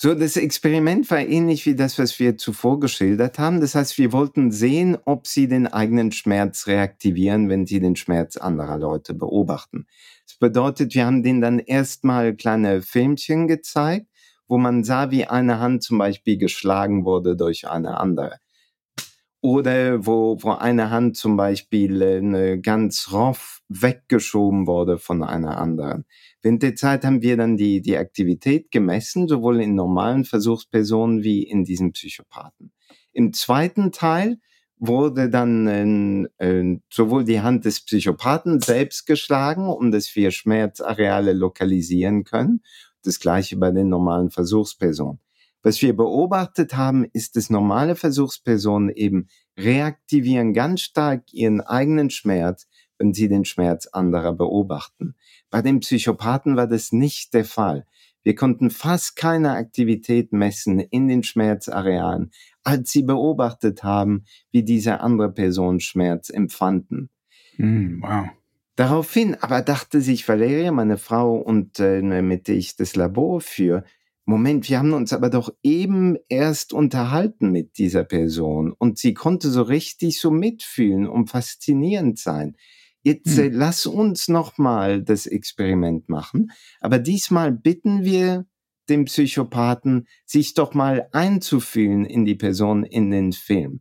So, 0.00 0.14
das 0.14 0.36
Experiment 0.36 1.10
war 1.10 1.18
ähnlich 1.18 1.66
wie 1.66 1.74
das, 1.74 1.98
was 1.98 2.20
wir 2.20 2.38
zuvor 2.38 2.78
geschildert 2.78 3.40
haben. 3.40 3.60
Das 3.60 3.74
heißt, 3.74 3.98
wir 3.98 4.12
wollten 4.12 4.52
sehen, 4.52 4.96
ob 5.06 5.26
sie 5.26 5.48
den 5.48 5.66
eigenen 5.66 6.12
Schmerz 6.12 6.68
reaktivieren, 6.68 7.48
wenn 7.48 7.66
sie 7.66 7.80
den 7.80 7.96
Schmerz 7.96 8.36
anderer 8.36 8.78
Leute 8.78 9.12
beobachten. 9.12 9.88
Das 10.24 10.36
bedeutet, 10.36 10.94
wir 10.94 11.04
haben 11.04 11.24
denen 11.24 11.40
dann 11.40 11.58
erstmal 11.58 12.36
kleine 12.36 12.80
Filmchen 12.80 13.48
gezeigt, 13.48 14.06
wo 14.46 14.56
man 14.56 14.84
sah, 14.84 15.10
wie 15.10 15.24
eine 15.24 15.58
Hand 15.58 15.82
zum 15.82 15.98
Beispiel 15.98 16.38
geschlagen 16.38 17.04
wurde 17.04 17.34
durch 17.34 17.68
eine 17.68 17.98
andere. 17.98 18.38
Oder 19.40 20.04
wo, 20.04 20.36
wo 20.42 20.50
eine 20.50 20.90
Hand 20.90 21.16
zum 21.16 21.36
Beispiel 21.36 22.02
äh, 22.02 22.58
ganz 22.58 23.12
rough 23.12 23.60
weggeschoben 23.68 24.66
wurde 24.66 24.98
von 24.98 25.22
einer 25.22 25.58
anderen. 25.58 26.06
Während 26.42 26.62
der 26.62 26.74
Zeit 26.74 27.04
haben 27.04 27.22
wir 27.22 27.36
dann 27.36 27.56
die, 27.56 27.80
die 27.80 27.96
Aktivität 27.96 28.72
gemessen, 28.72 29.28
sowohl 29.28 29.60
in 29.60 29.76
normalen 29.76 30.24
Versuchspersonen 30.24 31.22
wie 31.22 31.44
in 31.44 31.64
diesen 31.64 31.92
Psychopathen. 31.92 32.72
Im 33.12 33.32
zweiten 33.32 33.92
Teil 33.92 34.38
wurde 34.80 35.28
dann 35.28 36.28
äh, 36.38 36.80
sowohl 36.92 37.24
die 37.24 37.40
Hand 37.40 37.64
des 37.64 37.84
Psychopathen 37.84 38.60
selbst 38.60 39.06
geschlagen, 39.06 39.68
um 39.68 39.90
dass 39.90 40.14
wir 40.14 40.30
Schmerzareale 40.30 41.32
lokalisieren 41.32 42.24
können. 42.24 42.62
Das 43.02 43.20
gleiche 43.20 43.56
bei 43.56 43.70
den 43.70 43.88
normalen 43.88 44.30
Versuchspersonen. 44.30 45.20
Was 45.68 45.82
wir 45.82 45.94
beobachtet 45.94 46.78
haben, 46.78 47.04
ist, 47.12 47.36
dass 47.36 47.50
normale 47.50 47.94
Versuchspersonen 47.94 48.88
eben 48.88 49.28
reaktivieren 49.58 50.54
ganz 50.54 50.80
stark 50.80 51.24
ihren 51.30 51.60
eigenen 51.60 52.08
Schmerz, 52.08 52.66
wenn 52.96 53.12
sie 53.12 53.28
den 53.28 53.44
Schmerz 53.44 53.86
anderer 53.86 54.32
beobachten. 54.32 55.14
Bei 55.50 55.60
den 55.60 55.80
Psychopathen 55.80 56.56
war 56.56 56.68
das 56.68 56.90
nicht 56.90 57.34
der 57.34 57.44
Fall. 57.44 57.84
Wir 58.22 58.34
konnten 58.34 58.70
fast 58.70 59.16
keine 59.16 59.52
Aktivität 59.52 60.32
messen 60.32 60.80
in 60.80 61.06
den 61.06 61.22
Schmerzarealen, 61.22 62.30
als 62.64 62.90
sie 62.90 63.02
beobachtet 63.02 63.82
haben, 63.82 64.24
wie 64.50 64.62
diese 64.62 65.00
andere 65.00 65.30
Person 65.30 65.80
Schmerz 65.80 66.30
empfanden. 66.30 67.10
Mm, 67.58 68.00
wow. 68.00 68.28
Daraufhin 68.76 69.34
aber 69.34 69.60
dachte 69.60 70.00
sich 70.00 70.26
Valeria, 70.26 70.72
meine 70.72 70.96
Frau 70.96 71.34
und 71.34 71.78
äh, 71.78 72.00
mit 72.22 72.48
der 72.48 72.54
ich 72.54 72.76
das 72.76 72.96
Labor 72.96 73.42
führe, 73.42 73.84
Moment, 74.28 74.68
wir 74.68 74.78
haben 74.78 74.92
uns 74.92 75.14
aber 75.14 75.30
doch 75.30 75.48
eben 75.62 76.18
erst 76.28 76.74
unterhalten 76.74 77.50
mit 77.50 77.78
dieser 77.78 78.04
Person 78.04 78.74
und 78.76 78.98
sie 78.98 79.14
konnte 79.14 79.48
so 79.48 79.62
richtig 79.62 80.20
so 80.20 80.30
mitfühlen 80.30 81.08
und 81.08 81.30
faszinierend 81.30 82.18
sein. 82.18 82.54
Jetzt 83.02 83.38
äh, 83.38 83.46
hm. 83.46 83.54
lass 83.54 83.86
uns 83.86 84.28
nochmal 84.28 85.02
das 85.02 85.24
Experiment 85.24 86.10
machen, 86.10 86.50
aber 86.78 86.98
diesmal 86.98 87.52
bitten 87.52 88.04
wir 88.04 88.44
den 88.90 89.06
Psychopathen, 89.06 90.06
sich 90.26 90.52
doch 90.52 90.74
mal 90.74 91.08
einzufühlen 91.12 92.04
in 92.04 92.26
die 92.26 92.34
Person 92.34 92.84
in 92.84 93.10
den 93.10 93.32
Film. 93.32 93.80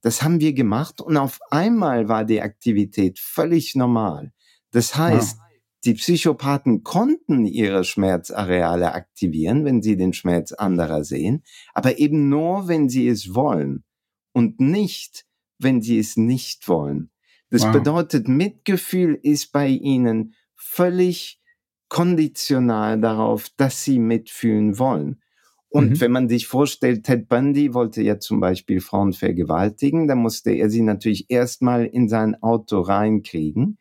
Das 0.00 0.24
haben 0.24 0.40
wir 0.40 0.54
gemacht 0.54 1.00
und 1.00 1.16
auf 1.16 1.38
einmal 1.52 2.08
war 2.08 2.24
die 2.24 2.42
Aktivität 2.42 3.20
völlig 3.20 3.76
normal. 3.76 4.32
Das 4.72 4.96
heißt, 4.96 5.38
wow. 5.38 5.43
Die 5.84 5.94
Psychopathen 5.94 6.82
konnten 6.82 7.46
ihre 7.46 7.84
Schmerzareale 7.84 8.92
aktivieren, 8.94 9.64
wenn 9.64 9.82
sie 9.82 9.96
den 9.96 10.12
Schmerz 10.12 10.52
anderer 10.52 11.04
sehen, 11.04 11.42
aber 11.72 11.98
eben 11.98 12.28
nur, 12.28 12.68
wenn 12.68 12.88
sie 12.88 13.08
es 13.08 13.34
wollen 13.34 13.84
und 14.32 14.60
nicht, 14.60 15.26
wenn 15.58 15.82
sie 15.82 15.98
es 15.98 16.16
nicht 16.16 16.68
wollen. 16.68 17.10
Das 17.50 17.62
wow. 17.62 17.72
bedeutet, 17.72 18.28
Mitgefühl 18.28 19.18
ist 19.22 19.52
bei 19.52 19.68
ihnen 19.68 20.34
völlig 20.56 21.40
konditional 21.88 23.00
darauf, 23.00 23.48
dass 23.56 23.84
sie 23.84 23.98
mitfühlen 23.98 24.78
wollen. 24.78 25.20
Und 25.68 25.90
mhm. 25.90 26.00
wenn 26.00 26.12
man 26.12 26.28
sich 26.28 26.46
vorstellt, 26.46 27.04
Ted 27.04 27.28
Bundy 27.28 27.74
wollte 27.74 28.02
ja 28.02 28.18
zum 28.18 28.40
Beispiel 28.40 28.80
Frauen 28.80 29.12
vergewaltigen, 29.12 30.08
dann 30.08 30.18
musste 30.18 30.52
er 30.52 30.70
sie 30.70 30.82
natürlich 30.82 31.30
erstmal 31.30 31.84
in 31.86 32.08
sein 32.08 32.40
Auto 32.42 32.80
reinkriegen. 32.80 33.78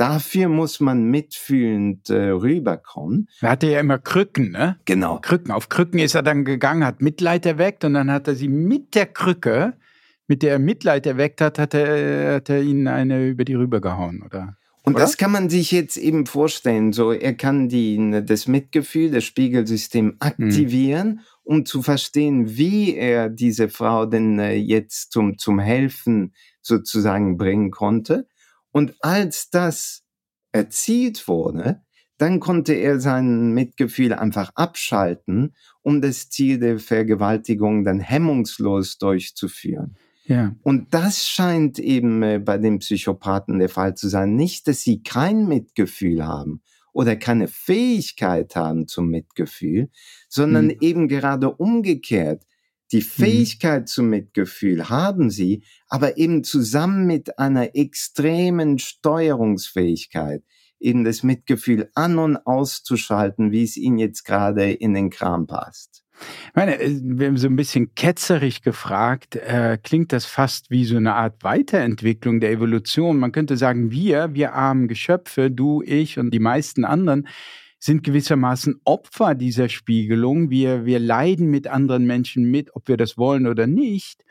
Dafür 0.00 0.48
muss 0.48 0.80
man 0.80 1.04
mitfühlend 1.04 2.08
äh, 2.08 2.30
rüberkommen. 2.30 3.28
Er 3.40 3.50
hatte 3.50 3.66
ja 3.66 3.80
immer 3.80 3.98
Krücken, 3.98 4.52
ne? 4.52 4.78
Genau. 4.86 5.18
Krücken. 5.20 5.50
Auf 5.50 5.68
Krücken 5.68 5.98
ist 5.98 6.14
er 6.14 6.22
dann 6.22 6.44
gegangen, 6.44 6.84
hat 6.84 7.02
Mitleid 7.02 7.44
erweckt 7.44 7.84
und 7.84 7.94
dann 7.94 8.10
hat 8.10 8.26
er 8.26 8.34
sie 8.34 8.48
mit 8.48 8.94
der 8.94 9.06
Krücke 9.06 9.74
mit 10.30 10.44
der 10.44 10.52
er 10.52 10.58
Mitleid 10.60 11.06
erweckt 11.06 11.40
hat, 11.40 11.58
hat 11.58 11.74
er, 11.74 12.36
hat 12.36 12.48
er 12.48 12.62
ihnen 12.62 12.86
eine 12.86 13.26
über 13.26 13.44
die 13.44 13.54
Rübe 13.54 13.80
gehauen, 13.80 14.22
oder? 14.24 14.56
Und 14.84 14.94
oder? 14.94 15.02
das 15.02 15.16
kann 15.16 15.32
man 15.32 15.50
sich 15.50 15.72
jetzt 15.72 15.96
eben 15.96 16.24
vorstellen. 16.24 16.92
So, 16.92 17.10
er 17.10 17.34
kann 17.34 17.68
die, 17.68 18.22
das 18.24 18.46
Mitgefühl, 18.46 19.10
das 19.10 19.24
Spiegelsystem 19.24 20.16
aktivieren, 20.20 21.08
mhm. 21.08 21.20
um 21.42 21.66
zu 21.66 21.82
verstehen, 21.82 22.56
wie 22.56 22.94
er 22.94 23.28
diese 23.28 23.68
Frau 23.68 24.06
denn 24.06 24.38
äh, 24.38 24.54
jetzt 24.54 25.10
zum, 25.10 25.36
zum 25.36 25.58
Helfen 25.58 26.32
sozusagen 26.62 27.36
bringen 27.36 27.72
konnte. 27.72 28.28
Und 28.72 28.94
als 29.00 29.50
das 29.50 30.02
erzielt 30.52 31.26
wurde, 31.28 31.82
dann 32.18 32.38
konnte 32.38 32.74
er 32.74 33.00
sein 33.00 33.52
Mitgefühl 33.52 34.12
einfach 34.12 34.50
abschalten, 34.54 35.54
um 35.80 36.02
das 36.02 36.28
Ziel 36.28 36.58
der 36.58 36.78
Vergewaltigung 36.78 37.84
dann 37.84 37.98
hemmungslos 37.98 38.98
durchzuführen. 38.98 39.96
Ja. 40.26 40.54
Und 40.62 40.92
das 40.92 41.26
scheint 41.26 41.78
eben 41.78 42.22
äh, 42.22 42.38
bei 42.38 42.58
den 42.58 42.78
Psychopathen 42.78 43.58
der 43.58 43.70
Fall 43.70 43.94
zu 43.94 44.08
sein. 44.08 44.36
Nicht, 44.36 44.68
dass 44.68 44.82
sie 44.82 45.02
kein 45.02 45.48
Mitgefühl 45.48 46.24
haben 46.24 46.62
oder 46.92 47.16
keine 47.16 47.48
Fähigkeit 47.48 48.54
haben 48.54 48.86
zum 48.86 49.08
Mitgefühl, 49.08 49.88
sondern 50.28 50.66
mhm. 50.66 50.76
eben 50.80 51.08
gerade 51.08 51.50
umgekehrt. 51.50 52.44
Die 52.92 52.98
mhm. 52.98 53.02
Fähigkeit 53.02 53.82
mhm. 53.82 53.86
zum 53.86 54.08
Mitgefühl 54.10 54.88
haben 54.88 55.30
sie, 55.30 55.64
aber 55.88 56.16
eben 56.18 56.44
zusammen 56.44 57.06
mit 57.06 57.38
einer 57.38 57.74
extremen 57.74 58.78
Steuerungsfähigkeit, 58.78 60.42
eben 60.78 61.04
das 61.04 61.22
Mitgefühl 61.22 61.90
an 61.94 62.18
und 62.18 62.36
auszuschalten, 62.36 63.52
wie 63.52 63.64
es 63.64 63.76
ihnen 63.76 63.98
jetzt 63.98 64.24
gerade 64.24 64.72
in 64.72 64.94
den 64.94 65.10
Kram 65.10 65.46
passt. 65.46 66.04
Ich 66.48 66.54
meine, 66.54 66.78
äh, 66.80 67.00
wir 67.02 67.28
haben 67.28 67.36
so 67.38 67.46
ein 67.46 67.56
bisschen 67.56 67.94
ketzerig 67.94 68.62
gefragt, 68.62 69.36
äh, 69.36 69.78
klingt 69.82 70.12
das 70.12 70.26
fast 70.26 70.70
wie 70.70 70.84
so 70.84 70.96
eine 70.96 71.14
Art 71.14 71.42
Weiterentwicklung 71.42 72.40
der 72.40 72.50
Evolution. 72.50 73.18
Man 73.18 73.32
könnte 73.32 73.56
sagen, 73.56 73.90
wir, 73.90 74.34
wir 74.34 74.52
armen 74.52 74.88
Geschöpfe, 74.88 75.50
du, 75.50 75.82
ich 75.82 76.18
und 76.18 76.32
die 76.32 76.38
meisten 76.38 76.84
anderen, 76.84 77.26
sind 77.80 78.04
gewissermaßen 78.04 78.80
Opfer 78.84 79.34
dieser 79.34 79.68
Spiegelung. 79.68 80.50
Wir, 80.50 80.84
wir 80.84 81.00
leiden 81.00 81.48
mit 81.50 81.66
anderen 81.66 82.06
Menschen 82.06 82.50
mit, 82.50 82.76
ob 82.76 82.86
wir 82.88 82.96
das 82.96 83.18
wollen 83.18 83.46
oder 83.46 83.66
nicht. 83.66 84.22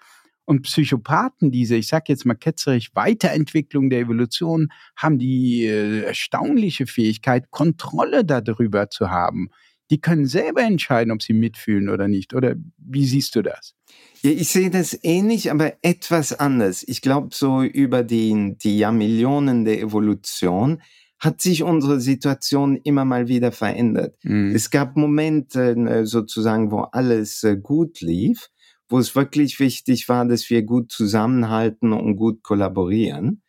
Und 0.46 0.62
Psychopathen, 0.64 1.52
diese, 1.52 1.76
ich 1.76 1.88
sage 1.88 2.06
jetzt 2.08 2.26
mal 2.26 2.36
ketzerisch, 2.36 2.92
Weiterentwicklung 2.94 3.90
der 3.90 4.00
Evolution, 4.00 4.70
haben 4.96 5.20
die 5.20 5.66
äh, 5.66 6.04
erstaunliche 6.04 6.88
Fähigkeit, 6.88 7.52
Kontrolle 7.52 8.24
darüber 8.24 8.90
zu 8.90 9.10
haben 9.10 9.50
die 9.90 10.00
können 10.00 10.26
selber 10.26 10.62
entscheiden, 10.62 11.12
ob 11.12 11.24
sie 11.24 11.34
mitfühlen 11.34 11.90
oder 11.90 12.08
nicht. 12.08 12.34
Oder 12.34 12.56
wie 12.78 13.06
siehst 13.06 13.36
du 13.36 13.42
das? 13.42 13.74
Ja, 14.22 14.32
ich 14.32 14.50
sehe 14.50 14.70
das 14.70 14.98
ähnlich, 15.04 15.52
aber 15.52 15.74
etwas 15.82 16.34
anders. 16.34 16.84
Ich 16.88 17.02
glaube, 17.02 17.30
so 17.32 17.64
über 17.64 18.04
die, 18.04 18.56
die 18.62 18.78
Jahrmillionen 18.78 19.66
der 19.66 19.80
Evolution 19.80 20.82
hat 21.20 21.42
sich 21.42 21.64
unsere 21.64 22.00
Situation 22.00 22.78
immer 22.78 23.06
mal 23.06 23.28
wieder 23.28 23.52
verändert. 23.52 24.16
Mhm. 24.24 24.56
Es 24.56 24.70
gab 24.70 24.96
Momente 24.96 25.72
äh, 25.72 26.06
sozusagen, 26.06 26.72
wo 26.72 26.80
alles 26.80 27.44
äh, 27.44 27.58
gut 27.58 28.00
lief, 28.00 28.50
wo 28.88 29.00
es 29.00 29.16
wirklich 29.16 29.60
wichtig 29.60 30.08
war, 30.08 30.26
dass 30.26 30.50
wir 30.50 30.64
gut 30.64 30.92
zusammenhalten 30.92 31.92
und 31.92 32.16
gut 32.16 32.42
kollaborieren. 32.42 33.42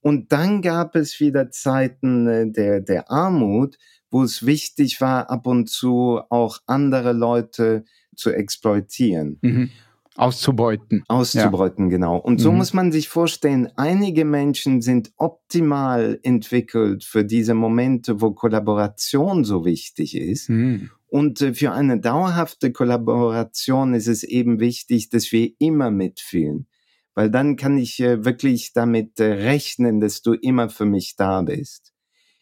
Und 0.00 0.32
dann 0.32 0.62
gab 0.62 0.96
es 0.96 1.20
wieder 1.20 1.50
Zeiten 1.50 2.26
äh, 2.26 2.50
der, 2.50 2.80
der 2.80 3.10
Armut, 3.10 3.76
wo 4.10 4.22
es 4.22 4.46
wichtig 4.46 5.00
war, 5.00 5.30
ab 5.30 5.46
und 5.46 5.68
zu 5.68 6.20
auch 6.30 6.60
andere 6.66 7.12
Leute 7.12 7.84
zu 8.16 8.30
exploitieren. 8.30 9.38
Mhm. 9.42 9.70
Auszubeuten. 10.18 11.04
Auszubeuten, 11.06 11.86
ja. 11.86 11.90
genau. 11.90 12.16
Und 12.16 12.40
so 12.40 12.50
mhm. 12.50 12.58
muss 12.58 12.74
man 12.74 12.90
sich 12.90 13.08
vorstellen, 13.08 13.68
einige 13.76 14.24
Menschen 14.24 14.82
sind 14.82 15.12
optimal 15.16 16.18
entwickelt 16.22 17.04
für 17.04 17.24
diese 17.24 17.54
Momente, 17.54 18.20
wo 18.20 18.32
Kollaboration 18.32 19.44
so 19.44 19.64
wichtig 19.64 20.16
ist. 20.16 20.48
Mhm. 20.50 20.90
Und 21.06 21.40
äh, 21.40 21.54
für 21.54 21.72
eine 21.72 22.00
dauerhafte 22.00 22.72
Kollaboration 22.72 23.94
ist 23.94 24.08
es 24.08 24.24
eben 24.24 24.58
wichtig, 24.58 25.08
dass 25.08 25.30
wir 25.30 25.52
immer 25.58 25.90
mitfühlen. 25.92 26.66
Weil 27.14 27.30
dann 27.30 27.56
kann 27.56 27.78
ich 27.78 28.00
äh, 28.00 28.24
wirklich 28.24 28.72
damit 28.72 29.20
äh, 29.20 29.24
rechnen, 29.24 30.00
dass 30.00 30.22
du 30.22 30.34
immer 30.34 30.68
für 30.68 30.84
mich 30.84 31.14
da 31.16 31.42
bist. 31.42 31.92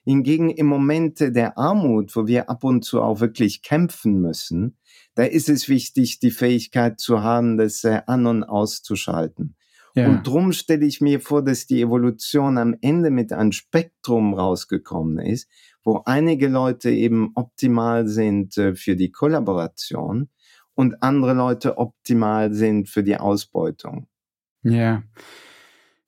Hingegen 0.06 0.50
im 0.50 0.66
Momente 0.66 1.32
der 1.32 1.58
Armut, 1.58 2.14
wo 2.14 2.28
wir 2.28 2.48
ab 2.48 2.62
und 2.62 2.84
zu 2.84 3.02
auch 3.02 3.18
wirklich 3.18 3.62
kämpfen 3.62 4.20
müssen, 4.20 4.76
da 5.16 5.24
ist 5.24 5.48
es 5.48 5.68
wichtig, 5.68 6.20
die 6.20 6.30
Fähigkeit 6.30 7.00
zu 7.00 7.22
haben, 7.22 7.58
das 7.58 7.82
äh, 7.82 8.02
an- 8.06 8.26
und 8.26 8.44
auszuschalten. 8.44 9.56
Ja. 9.96 10.08
Und 10.08 10.26
drum 10.26 10.52
stelle 10.52 10.86
ich 10.86 11.00
mir 11.00 11.20
vor, 11.20 11.42
dass 11.42 11.66
die 11.66 11.80
Evolution 11.80 12.56
am 12.56 12.76
Ende 12.82 13.10
mit 13.10 13.32
einem 13.32 13.50
Spektrum 13.50 14.34
rausgekommen 14.34 15.18
ist, 15.18 15.48
wo 15.82 16.02
einige 16.04 16.48
Leute 16.48 16.90
eben 16.90 17.32
optimal 17.34 18.06
sind 18.06 18.56
äh, 18.58 18.76
für 18.76 18.94
die 18.94 19.10
Kollaboration 19.10 20.28
und 20.74 21.02
andere 21.02 21.32
Leute 21.32 21.78
optimal 21.78 22.52
sind 22.52 22.88
für 22.88 23.02
die 23.02 23.16
Ausbeutung. 23.16 24.06
Ja. 24.62 25.02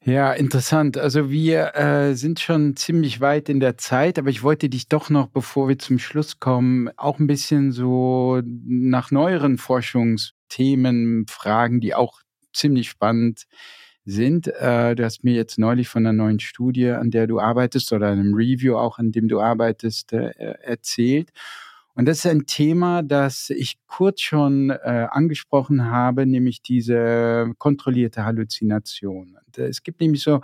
Ja, 0.08 0.32
interessant. 0.32 0.96
Also 0.96 1.28
wir 1.28 1.74
äh, 1.76 2.14
sind 2.14 2.40
schon 2.40 2.76
ziemlich 2.76 3.20
weit 3.20 3.50
in 3.50 3.60
der 3.60 3.76
Zeit, 3.76 4.18
aber 4.18 4.30
ich 4.30 4.42
wollte 4.42 4.70
dich 4.70 4.88
doch 4.88 5.10
noch, 5.10 5.26
bevor 5.28 5.68
wir 5.68 5.78
zum 5.78 5.98
Schluss 5.98 6.40
kommen, 6.40 6.88
auch 6.96 7.18
ein 7.18 7.26
bisschen 7.26 7.72
so 7.72 8.40
nach 8.46 9.10
neueren 9.10 9.58
Forschungsthemen 9.58 11.26
fragen, 11.28 11.80
die 11.82 11.94
auch 11.94 12.22
ziemlich 12.54 12.88
spannend 12.88 13.44
sind. 14.06 14.46
Äh, 14.46 14.94
du 14.94 15.04
hast 15.04 15.24
mir 15.24 15.34
jetzt 15.34 15.58
neulich 15.58 15.88
von 15.90 16.06
einer 16.06 16.14
neuen 16.14 16.40
Studie, 16.40 16.88
an 16.88 17.10
der 17.10 17.26
du 17.26 17.38
arbeitest, 17.38 17.92
oder 17.92 18.06
einem 18.08 18.32
Review 18.32 18.78
auch, 18.78 18.98
an 18.98 19.12
dem 19.12 19.28
du 19.28 19.40
arbeitest, 19.40 20.14
äh, 20.14 20.30
erzählt. 20.62 21.32
Und 21.98 22.06
das 22.06 22.18
ist 22.18 22.26
ein 22.26 22.46
Thema, 22.46 23.02
das 23.02 23.50
ich 23.50 23.76
kurz 23.88 24.20
schon 24.20 24.70
äh, 24.70 25.08
angesprochen 25.10 25.90
habe, 25.90 26.26
nämlich 26.26 26.62
diese 26.62 27.50
kontrollierte 27.58 28.24
Halluzination. 28.24 29.36
Und, 29.44 29.58
äh, 29.58 29.66
es 29.66 29.82
gibt 29.82 30.00
nämlich 30.00 30.22
so 30.22 30.40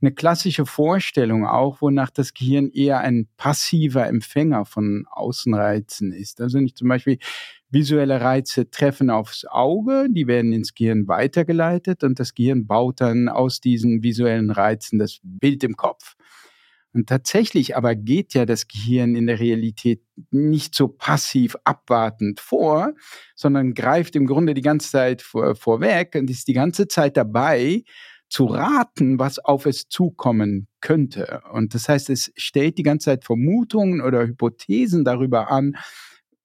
eine 0.00 0.12
klassische 0.12 0.64
Vorstellung 0.64 1.46
auch, 1.46 1.82
wonach 1.82 2.08
das 2.08 2.32
Gehirn 2.32 2.70
eher 2.70 3.00
ein 3.00 3.28
passiver 3.36 4.06
Empfänger 4.06 4.64
von 4.64 5.04
Außenreizen 5.10 6.10
ist. 6.10 6.40
Also 6.40 6.58
nicht 6.58 6.78
zum 6.78 6.88
Beispiel 6.88 7.18
visuelle 7.68 8.22
Reize 8.22 8.70
treffen 8.70 9.10
aufs 9.10 9.44
Auge, 9.44 10.06
die 10.08 10.26
werden 10.26 10.54
ins 10.54 10.72
Gehirn 10.72 11.06
weitergeleitet 11.06 12.02
und 12.02 12.18
das 12.18 12.34
Gehirn 12.34 12.66
baut 12.66 13.02
dann 13.02 13.28
aus 13.28 13.60
diesen 13.60 14.02
visuellen 14.02 14.50
Reizen 14.50 14.98
das 14.98 15.18
Bild 15.22 15.64
im 15.64 15.76
Kopf. 15.76 16.16
Und 16.94 17.08
tatsächlich 17.08 17.76
aber 17.76 17.96
geht 17.96 18.34
ja 18.34 18.46
das 18.46 18.68
Gehirn 18.68 19.16
in 19.16 19.26
der 19.26 19.40
Realität 19.40 20.00
nicht 20.30 20.74
so 20.74 20.88
passiv 20.88 21.56
abwartend 21.64 22.40
vor, 22.40 22.94
sondern 23.34 23.74
greift 23.74 24.14
im 24.14 24.26
Grunde 24.26 24.54
die 24.54 24.62
ganze 24.62 24.90
Zeit 24.90 25.20
vor, 25.20 25.56
vorweg 25.56 26.14
und 26.14 26.30
ist 26.30 26.46
die 26.46 26.52
ganze 26.52 26.86
Zeit 26.86 27.16
dabei, 27.16 27.82
zu 28.30 28.46
raten, 28.46 29.18
was 29.18 29.38
auf 29.38 29.66
es 29.66 29.88
zukommen 29.88 30.66
könnte. 30.80 31.42
Und 31.52 31.74
das 31.74 31.88
heißt, 31.88 32.10
es 32.10 32.32
stellt 32.36 32.78
die 32.78 32.82
ganze 32.82 33.06
Zeit 33.06 33.24
Vermutungen 33.24 34.00
oder 34.00 34.26
Hypothesen 34.26 35.04
darüber 35.04 35.50
an, 35.50 35.76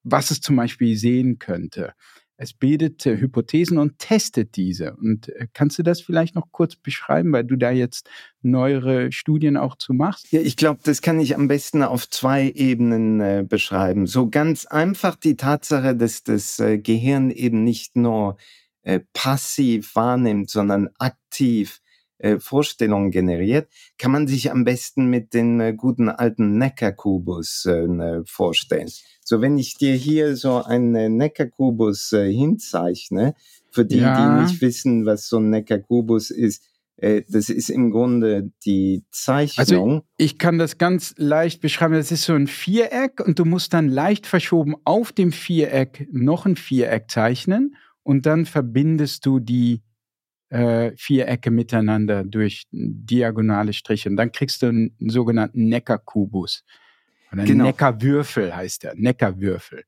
was 0.04 0.30
es 0.30 0.42
zum 0.42 0.56
Beispiel 0.56 0.96
sehen 0.98 1.40
könnte. 1.40 1.94
Es 2.42 2.54
bildet 2.54 3.06
äh, 3.06 3.18
Hypothesen 3.18 3.78
und 3.78 4.00
testet 4.00 4.56
diese. 4.56 4.96
Und 4.96 5.28
äh, 5.28 5.48
kannst 5.54 5.78
du 5.78 5.84
das 5.84 6.00
vielleicht 6.00 6.36
noch 6.36 6.54
kurz 6.54 6.78
beschreiben, 6.78 7.34
weil 7.34 7.44
du 7.44 7.58
da 7.58 7.70
jetzt 7.70 8.10
neuere 8.42 9.12
Studien 9.12 9.58
auch 9.58 9.76
zu 9.76 9.94
machst? 9.94 10.32
Ja, 10.32 10.40
ich 10.40 10.56
glaube, 10.56 10.80
das 10.84 11.02
kann 11.02 11.20
ich 11.20 11.36
am 11.36 11.50
besten 11.50 11.84
auf 11.84 12.10
zwei 12.10 12.50
Ebenen 12.50 13.20
äh, 13.20 13.46
beschreiben. 13.48 14.08
So 14.08 14.30
ganz 14.30 14.66
einfach 14.66 15.18
die 15.18 15.36
Tatsache, 15.36 15.98
dass 15.98 16.24
das 16.24 16.60
äh, 16.60 16.78
Gehirn 16.80 17.30
eben 17.30 17.64
nicht 17.64 17.98
nur 17.98 18.38
passiv 19.14 19.94
wahrnimmt, 19.94 20.50
sondern 20.50 20.90
aktiv 20.98 21.80
äh, 22.20 22.40
Vorstellungen 22.40 23.12
generiert, 23.12 23.68
kann 23.98 24.12
man 24.12 24.28
sich 24.28 24.52
am 24.52 24.64
besten 24.64 25.08
mit 25.08 25.34
den 25.34 25.60
äh, 25.60 25.74
guten 25.74 26.10
alten 26.10 26.58
Neckar-Kubus 26.58 27.66
äh, 27.66 28.22
vorstellen. 28.26 28.90
So, 29.30 29.42
wenn 29.42 29.58
ich 29.58 29.76
dir 29.76 29.94
hier 29.94 30.36
so 30.36 30.64
einen 30.64 31.18
Neckarkubus 31.18 32.14
äh, 32.14 32.34
hinzeichne, 32.34 33.36
für 33.72 33.86
die, 33.86 34.00
ja. 34.00 34.16
die 34.16 34.44
nicht 34.44 34.60
wissen, 34.62 35.06
was 35.06 35.28
so 35.28 35.38
ein 35.38 35.52
Neckarkubus 35.52 36.32
ist, 36.32 36.64
äh, 36.98 37.22
das 37.30 37.50
ist 37.50 37.70
im 37.70 37.92
Grunde 37.92 38.52
die 38.66 39.04
Zeichnung. 39.12 39.60
Also 39.60 40.02
ich 40.18 40.40
kann 40.40 40.58
das 40.58 40.80
ganz 40.80 41.14
leicht 41.18 41.62
beschreiben. 41.62 41.94
Das 41.94 42.12
ist 42.12 42.24
so 42.24 42.34
ein 42.34 42.48
Viereck 42.48 43.22
und 43.24 43.38
du 43.38 43.46
musst 43.46 43.74
dann 43.74 43.88
leicht 43.88 44.26
verschoben 44.26 44.76
auf 44.84 45.12
dem 45.12 45.32
Viereck 45.32 46.08
noch 46.12 46.48
ein 46.48 46.56
Viereck 46.56 47.12
zeichnen 47.12 47.76
und 48.04 48.26
dann 48.26 48.46
verbindest 48.46 49.26
du 49.28 49.40
die 49.40 49.84
äh, 50.50 50.92
Vierecke 50.96 51.52
miteinander 51.52 52.24
durch 52.24 52.68
diagonale 52.72 53.74
Striche 53.74 54.10
und 54.10 54.18
dann 54.18 54.32
kriegst 54.32 54.62
du 54.62 54.68
einen 54.68 54.96
sogenannten 55.00 55.68
Neckarkubus. 55.68 56.64
Oder 57.32 57.44
genau. 57.44 57.66
Neckarwürfel 57.66 58.56
heißt 58.56 58.84
der. 58.84 58.96
Neckarwürfel. 58.96 59.84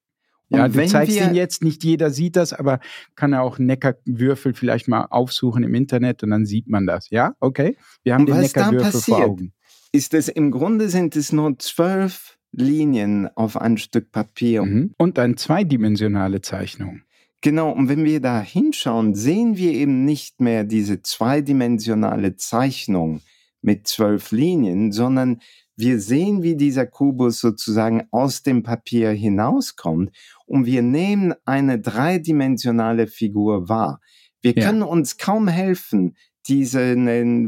Ja, 0.50 0.68
du 0.68 0.86
zeigst 0.86 1.16
ihn 1.16 1.34
jetzt, 1.34 1.64
nicht 1.64 1.84
jeder 1.84 2.12
sieht 2.12 2.36
das, 2.36 2.52
aber 2.52 2.82
kann 3.16 3.32
er 3.32 3.42
auch 3.42 3.58
Neckarwürfel 3.58 4.54
vielleicht 4.54 4.90
mal 4.90 5.06
aufsuchen 5.06 5.64
im 5.64 5.74
Internet 5.74 6.24
und 6.24 6.30
dann 6.30 6.46
sieht 6.46 6.68
man 6.68 6.86
das. 6.86 7.10
Ja, 7.10 7.36
okay. 7.40 7.78
Wir 8.04 8.16
haben 8.16 8.22
und 8.22 8.32
den 8.32 8.42
Neckarwürfel 8.42 9.00
vor 9.00 9.24
Augen. 9.24 9.54
Ist 9.94 10.14
es 10.14 10.28
im 10.28 10.52
Grunde 10.52 10.90
sind 10.90 11.16
es 11.16 11.32
nur 11.32 11.58
zwölf 11.58 12.38
Linien 12.52 13.30
auf 13.36 13.58
ein 13.58 13.78
Stück 13.78 14.12
Papier. 14.12 14.64
Mhm. 14.64 14.94
Und 14.98 15.18
eine 15.20 15.36
zweidimensionale 15.36 16.42
Zeichnung. 16.42 17.02
Genau, 17.42 17.72
und 17.72 17.90
wenn 17.90 18.06
wir 18.06 18.22
da 18.22 18.40
hinschauen, 18.40 19.16
sehen 19.16 19.58
wir 19.58 19.72
eben 19.72 20.06
nicht 20.06 20.42
mehr 20.42 20.64
diese 20.64 21.02
zweidimensionale 21.02 22.36
Zeichnung 22.36 23.22
mit 23.62 23.88
zwölf 23.88 24.32
Linien, 24.32 24.92
sondern 24.92 25.42
wir 25.76 26.00
sehen, 26.00 26.44
wie 26.44 26.56
dieser 26.56 26.86
Kubus 26.86 27.40
sozusagen 27.40 28.04
aus 28.12 28.44
dem 28.44 28.62
Papier 28.62 29.10
hinauskommt 29.12 30.16
und 30.46 30.68
wir 30.68 30.84
nehmen 30.84 31.34
eine 31.46 31.80
dreidimensionale 31.80 33.08
Figur 33.08 33.68
wahr. 33.68 34.00
Wir 34.42 34.54
ja. 34.56 34.66
können 34.66 34.84
uns 34.84 35.18
kaum 35.18 35.48
helfen, 35.48 36.16
diese 36.48 36.96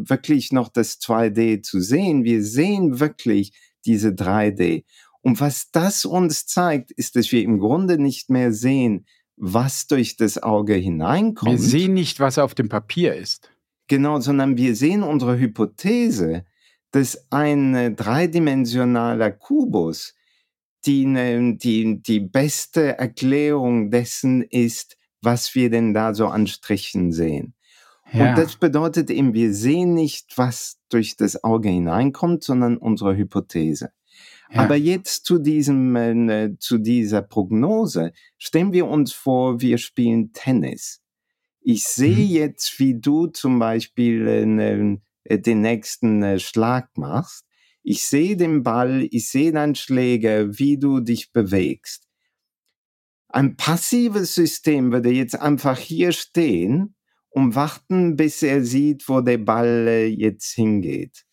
wirklich 0.07 0.51
noch 0.51 0.69
das 0.69 0.99
2D 0.99 1.61
zu 1.61 1.79
sehen. 1.79 2.23
Wir 2.23 2.43
sehen 2.43 2.99
wirklich 2.99 3.53
diese 3.85 4.09
3D. 4.09 4.85
Und 5.21 5.39
was 5.39 5.69
das 5.71 6.05
uns 6.05 6.45
zeigt, 6.45 6.91
ist, 6.91 7.15
dass 7.15 7.31
wir 7.31 7.43
im 7.43 7.59
Grunde 7.59 7.99
nicht 7.99 8.29
mehr 8.29 8.51
sehen, 8.51 9.05
was 9.35 9.87
durch 9.87 10.15
das 10.15 10.41
Auge 10.41 10.75
hineinkommt. 10.75 11.51
Wir 11.51 11.59
sehen 11.59 11.93
nicht, 11.93 12.19
was 12.19 12.37
auf 12.37 12.55
dem 12.55 12.69
Papier 12.69 13.15
ist. 13.15 13.49
Genau, 13.87 14.19
sondern 14.19 14.57
wir 14.57 14.75
sehen 14.75 15.03
unsere 15.03 15.37
Hypothese, 15.37 16.45
dass 16.91 17.31
ein 17.31 17.95
dreidimensionaler 17.95 19.31
Kubus 19.31 20.13
die, 20.85 21.05
ne, 21.05 21.55
die, 21.55 22.01
die 22.01 22.19
beste 22.19 22.97
Erklärung 22.97 23.89
dessen 23.89 24.43
ist, 24.43 24.97
was 25.21 25.55
wir 25.55 25.69
denn 25.69 25.93
da 25.93 26.13
so 26.13 26.27
an 26.27 26.47
Strichen 26.47 27.11
sehen. 27.11 27.53
Ja. 28.11 28.29
Und 28.29 28.37
das 28.37 28.57
bedeutet 28.57 29.09
eben, 29.09 29.33
wir 29.33 29.53
sehen 29.53 29.93
nicht, 29.93 30.37
was 30.37 30.79
durch 30.89 31.15
das 31.15 31.43
Auge 31.43 31.69
hineinkommt, 31.69 32.43
sondern 32.43 32.77
unsere 32.77 33.15
Hypothese. 33.15 33.91
Ja. 34.53 34.61
Aber 34.61 34.75
jetzt 34.75 35.25
zu 35.25 35.39
diesem, 35.39 35.95
äh, 35.95 36.57
zu 36.59 36.77
dieser 36.77 37.23
Prognose. 37.23 38.13
Stellen 38.37 38.71
wir 38.71 38.87
uns 38.87 39.11
vor, 39.11 39.61
wir 39.61 39.79
spielen 39.79 40.31
Tennis. 40.31 41.01
Ich 41.61 41.85
sehe 41.85 42.15
mhm. 42.15 42.31
jetzt, 42.31 42.79
wie 42.79 42.99
du 42.99 43.27
zum 43.27 43.57
Beispiel 43.57 44.27
äh, 44.27 44.97
äh, 45.23 45.39
den 45.39 45.61
nächsten 45.61 46.21
äh, 46.21 46.39
Schlag 46.39 46.89
machst. 46.97 47.45
Ich 47.81 48.05
sehe 48.05 48.37
den 48.37 48.63
Ball, 48.63 49.07
ich 49.11 49.29
sehe 49.29 49.51
deinen 49.51 49.75
Schläger, 49.75 50.57
wie 50.57 50.77
du 50.77 50.99
dich 50.99 51.31
bewegst. 51.31 52.07
Ein 53.29 53.57
passives 53.57 54.35
System 54.35 54.91
würde 54.91 55.09
jetzt 55.09 55.39
einfach 55.39 55.79
hier 55.79 56.11
stehen 56.11 56.95
und 57.29 57.55
warten, 57.55 58.15
bis 58.15 58.43
er 58.43 58.63
sieht, 58.63 59.09
wo 59.09 59.21
der 59.21 59.39
Ball 59.39 59.87
äh, 59.87 60.05
jetzt 60.05 60.51
hingeht. 60.53 61.25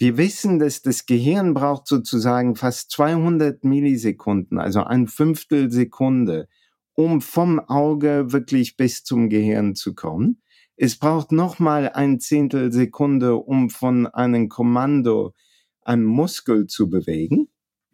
Wir 0.00 0.16
wissen, 0.16 0.58
dass 0.58 0.80
das 0.80 1.04
Gehirn 1.04 1.52
braucht 1.52 1.86
sozusagen 1.86 2.56
fast 2.56 2.90
200 2.92 3.64
Millisekunden, 3.64 4.58
also 4.58 4.82
ein 4.82 5.08
Fünftel 5.08 5.70
Sekunde, 5.70 6.48
um 6.94 7.20
vom 7.20 7.60
Auge 7.60 8.32
wirklich 8.32 8.78
bis 8.78 9.04
zum 9.04 9.28
Gehirn 9.28 9.74
zu 9.74 9.94
kommen. 9.94 10.40
Es 10.76 10.98
braucht 10.98 11.32
nochmal 11.32 11.90
ein 11.90 12.18
Zehntel 12.18 12.72
Sekunde, 12.72 13.36
um 13.36 13.68
von 13.68 14.06
einem 14.06 14.48
Kommando 14.48 15.34
einen 15.82 16.06
Muskel 16.06 16.66
zu 16.66 16.88
bewegen. 16.88 17.48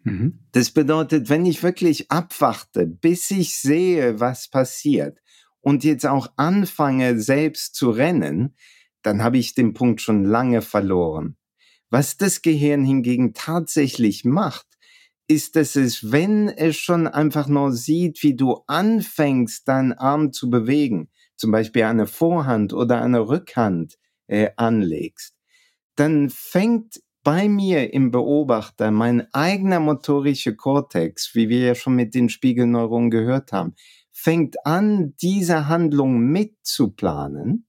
Mhm. 0.05 0.47
Das 0.53 0.71
bedeutet, 0.71 1.29
wenn 1.29 1.45
ich 1.45 1.65
wirklich 1.65 2.09
abwarte, 2.13 2.87
bis 2.87 3.33
ich 3.33 3.57
sehe, 3.57 4.21
was 4.21 4.47
passiert, 4.47 5.19
und 5.61 5.83
jetzt 5.83 6.07
auch 6.07 6.29
anfange, 6.37 7.19
selbst 7.19 7.75
zu 7.75 7.91
rennen, 7.91 8.55
dann 9.03 9.25
habe 9.25 9.39
ich 9.39 9.57
den 9.57 9.75
Punkt 9.75 10.01
schon 10.01 10.23
lange 10.23 10.63
verloren. 10.63 11.37
Was 11.91 12.16
das 12.16 12.43
Gehirn 12.43 12.84
hingegen 12.84 13.32
tatsächlich 13.34 14.24
macht, 14.24 14.66
ist, 15.28 15.57
dass 15.57 15.76
es, 15.76 16.12
wenn 16.12 16.49
es 16.49 16.76
schon 16.76 17.07
einfach 17.07 17.49
nur 17.49 17.72
sieht, 17.72 18.22
wie 18.22 18.34
du 18.34 18.62
anfängst, 18.66 19.66
deinen 19.66 19.93
Arm 19.93 20.32
zu 20.32 20.51
bewegen, 20.51 21.11
zum 21.37 21.51
Beispiel 21.51 21.84
eine 21.84 22.07
Vorhand 22.07 22.72
oder 22.72 23.03
eine 23.03 23.28
Rückhand 23.28 23.99
äh, 24.28 24.51
anlegst, 24.57 25.34
dann 25.97 26.30
fängt 26.30 27.01
bei 27.24 27.49
mir 27.49 27.93
im 27.93 28.12
Beobachter 28.12 28.93
mein 28.93 29.26
eigener 29.34 29.80
motorischer 29.80 30.53
Kortex, 30.53 31.34
wie 31.34 31.49
wir 31.49 31.59
ja 31.59 31.74
schon 31.74 31.97
mit 31.97 32.14
den 32.14 32.28
Spiegelneuronen 32.28 33.11
gehört 33.11 33.53
haben, 33.53 33.74
fängt 34.12 34.64
an, 34.64 35.14
diese 35.20 35.66
Handlung 35.66 36.20
mitzuplanen. 36.20 37.66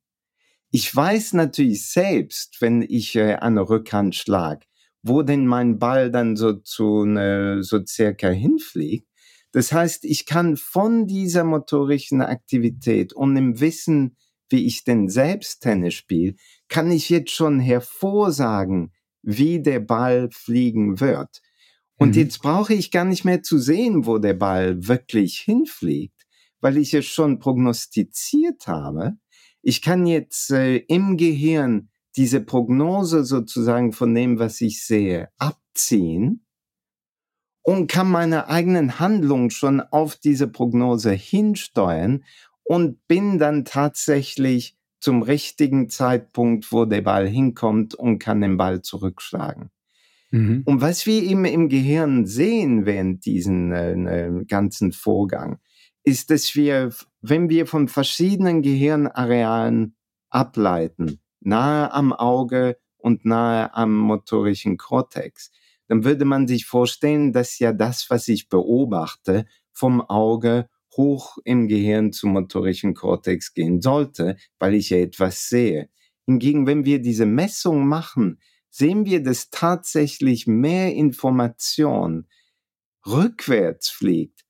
Ich 0.71 0.93
weiß 0.93 1.33
natürlich 1.33 1.89
selbst, 1.89 2.61
wenn 2.61 2.81
ich 2.81 3.15
äh, 3.15 3.35
eine 3.35 3.69
Rückhand 3.69 4.15
schlag, 4.15 4.65
wo 5.01 5.21
denn 5.21 5.47
mein 5.47 5.79
Ball 5.79 6.11
dann 6.11 6.35
so 6.35 6.53
zu 6.53 7.05
ne, 7.05 7.63
so 7.63 7.79
circa 7.85 8.29
hinfliegt. 8.29 9.07
Das 9.53 9.71
heißt, 9.71 10.03
ich 10.03 10.25
kann 10.25 10.57
von 10.57 11.07
dieser 11.07 11.43
motorischen 11.43 12.21
Aktivität 12.21 13.13
und 13.13 13.35
dem 13.35 13.59
Wissen, 13.59 14.17
wie 14.49 14.65
ich 14.65 14.83
denn 14.83 15.09
selbst 15.09 15.61
Tennis 15.61 15.93
spiele, 15.93 16.35
kann 16.67 16.91
ich 16.91 17.09
jetzt 17.09 17.31
schon 17.31 17.59
hervorsagen, 17.59 18.91
wie 19.21 19.61
der 19.61 19.79
Ball 19.79 20.29
fliegen 20.31 20.99
wird. 20.99 21.41
Und 21.97 22.09
mhm. 22.09 22.21
jetzt 22.21 22.41
brauche 22.41 22.73
ich 22.73 22.91
gar 22.91 23.05
nicht 23.05 23.25
mehr 23.25 23.41
zu 23.41 23.57
sehen, 23.57 24.05
wo 24.05 24.17
der 24.19 24.35
Ball 24.35 24.87
wirklich 24.87 25.39
hinfliegt, 25.39 26.25
weil 26.59 26.77
ich 26.77 26.93
es 26.93 27.05
schon 27.05 27.39
prognostiziert 27.39 28.67
habe. 28.67 29.17
Ich 29.67 29.81
kann 29.81 30.05
jetzt 30.05 30.49
äh, 30.51 30.77
im 30.77 31.17
Gehirn 31.17 31.89
diese 32.15 32.39
Prognose 32.39 33.25
sozusagen 33.25 33.91
von 33.91 34.15
dem, 34.15 34.39
was 34.39 34.61
ich 34.61 34.85
sehe, 34.85 35.27
abziehen 35.37 36.45
und 37.63 37.91
kann 37.91 38.07
meine 38.07 38.47
eigenen 38.47 38.97
Handlungen 38.97 39.49
schon 39.49 39.81
auf 39.81 40.15
diese 40.15 40.47
Prognose 40.47 41.11
hinsteuern 41.11 42.23
und 42.63 43.05
bin 43.09 43.39
dann 43.39 43.65
tatsächlich 43.65 44.77
zum 45.01 45.21
richtigen 45.21 45.89
Zeitpunkt, 45.89 46.71
wo 46.71 46.85
der 46.85 47.01
Ball 47.01 47.27
hinkommt 47.27 47.93
und 47.93 48.19
kann 48.19 48.39
den 48.39 48.55
Ball 48.55 48.83
zurückschlagen. 48.83 49.69
Mhm. 50.31 50.61
Und 50.63 50.79
was 50.79 51.05
wir 51.05 51.21
eben 51.21 51.43
im 51.43 51.67
Gehirn 51.67 52.25
sehen 52.25 52.85
während 52.85 53.25
diesen 53.25 53.73
äh, 53.73 54.27
äh, 54.27 54.45
ganzen 54.45 54.93
Vorgang, 54.93 55.59
ist, 56.07 56.29
dass 56.29 56.55
wir, 56.55 56.93
wenn 57.19 57.49
wir 57.49 57.67
von 57.67 57.89
verschiedenen 57.89 58.61
Gehirnarealen 58.61 59.97
ableiten, 60.29 61.19
nahe 61.41 61.91
am 61.91 62.13
Auge 62.13 62.77
und 62.95 63.25
nahe 63.25 63.73
am 63.73 63.93
motorischen 63.93 64.77
Kortex, 64.77 65.51
dann 65.89 66.05
würde 66.05 66.23
man 66.23 66.47
sich 66.47 66.65
vorstellen, 66.65 67.33
dass 67.33 67.59
ja 67.59 67.73
das, 67.73 68.09
was 68.09 68.29
ich 68.29 68.47
beobachte, 68.47 69.47
vom 69.73 69.99
Auge 69.99 70.69
hoch 70.95 71.39
im 71.43 71.67
Gehirn 71.67 72.13
zum 72.13 72.31
motorischen 72.31 72.93
Kortex 72.93 73.53
gehen 73.53 73.81
sollte, 73.81 74.37
weil 74.59 74.75
ich 74.75 74.91
ja 74.91 74.99
etwas 74.99 75.49
sehe. 75.49 75.89
Hingegen, 76.25 76.67
wenn 76.67 76.85
wir 76.85 77.01
diese 77.01 77.25
Messung 77.25 77.85
machen, 77.85 78.39
sehen 78.69 79.05
wir, 79.05 79.21
dass 79.21 79.49
tatsächlich 79.49 80.47
mehr 80.47 80.93
Information 80.95 82.27
rückwärts 83.05 83.89
fliegt 83.89 84.46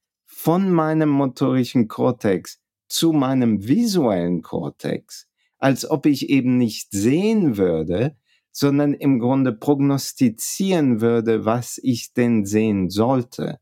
von 0.48 0.72
meinem 0.72 1.10
motorischen 1.10 1.88
Kortex 1.88 2.58
zu 2.88 3.12
meinem 3.12 3.68
visuellen 3.68 4.40
Kortex, 4.40 5.28
als 5.58 5.90
ob 5.90 6.06
ich 6.06 6.30
eben 6.30 6.56
nicht 6.56 6.90
sehen 6.90 7.58
würde, 7.58 8.16
sondern 8.50 8.94
im 8.94 9.18
Grunde 9.18 9.52
prognostizieren 9.52 11.02
würde, 11.02 11.44
was 11.44 11.78
ich 11.82 12.14
denn 12.14 12.46
sehen 12.46 12.88
sollte. 12.88 13.58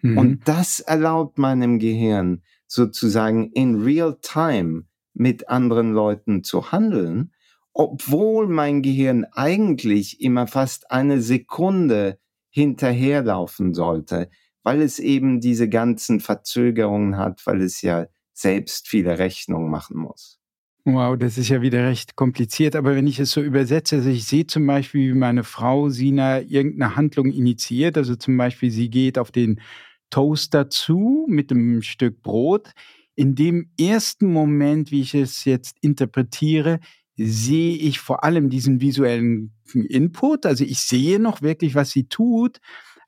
Mhm. 0.00 0.16
Und 0.16 0.48
das 0.48 0.80
erlaubt 0.80 1.36
meinem 1.36 1.78
Gehirn 1.78 2.40
sozusagen 2.66 3.52
in 3.52 3.82
real 3.82 4.16
time 4.22 4.84
mit 5.12 5.50
anderen 5.50 5.92
Leuten 5.92 6.42
zu 6.42 6.72
handeln, 6.72 7.34
obwohl 7.74 8.46
mein 8.46 8.80
Gehirn 8.80 9.26
eigentlich 9.32 10.22
immer 10.22 10.46
fast 10.46 10.90
eine 10.90 11.20
Sekunde 11.20 12.18
hinterherlaufen 12.48 13.74
sollte, 13.74 14.30
weil 14.62 14.82
es 14.82 14.98
eben 14.98 15.40
diese 15.40 15.68
ganzen 15.68 16.20
Verzögerungen 16.20 17.16
hat, 17.16 17.46
weil 17.46 17.62
es 17.62 17.82
ja 17.82 18.06
selbst 18.32 18.88
viele 18.88 19.18
Rechnungen 19.18 19.70
machen 19.70 19.96
muss. 19.96 20.40
Wow, 20.86 21.16
das 21.18 21.36
ist 21.36 21.50
ja 21.50 21.60
wieder 21.60 21.86
recht 21.86 22.16
kompliziert. 22.16 22.74
Aber 22.74 22.94
wenn 22.96 23.06
ich 23.06 23.18
es 23.20 23.32
so 23.32 23.42
übersetze, 23.42 23.96
also 23.96 24.08
ich 24.08 24.24
sehe 24.24 24.46
zum 24.46 24.66
Beispiel, 24.66 25.10
wie 25.10 25.18
meine 25.18 25.44
Frau 25.44 25.90
Sina 25.90 26.40
irgendeine 26.40 26.96
Handlung 26.96 27.30
initiiert. 27.30 27.98
Also 27.98 28.16
zum 28.16 28.36
Beispiel, 28.36 28.70
sie 28.70 28.88
geht 28.88 29.18
auf 29.18 29.30
den 29.30 29.60
Toaster 30.08 30.70
zu 30.70 31.26
mit 31.28 31.50
einem 31.50 31.82
Stück 31.82 32.22
Brot. 32.22 32.72
In 33.14 33.34
dem 33.34 33.70
ersten 33.78 34.32
Moment, 34.32 34.90
wie 34.90 35.02
ich 35.02 35.14
es 35.14 35.44
jetzt 35.44 35.76
interpretiere, 35.82 36.80
sehe 37.16 37.76
ich 37.76 38.00
vor 38.00 38.24
allem 38.24 38.48
diesen 38.48 38.80
visuellen 38.80 39.52
Input. 39.74 40.46
Also 40.46 40.64
ich 40.64 40.78
sehe 40.78 41.20
noch 41.20 41.42
wirklich, 41.42 41.74
was 41.74 41.90
sie 41.90 42.08
tut. 42.08 42.60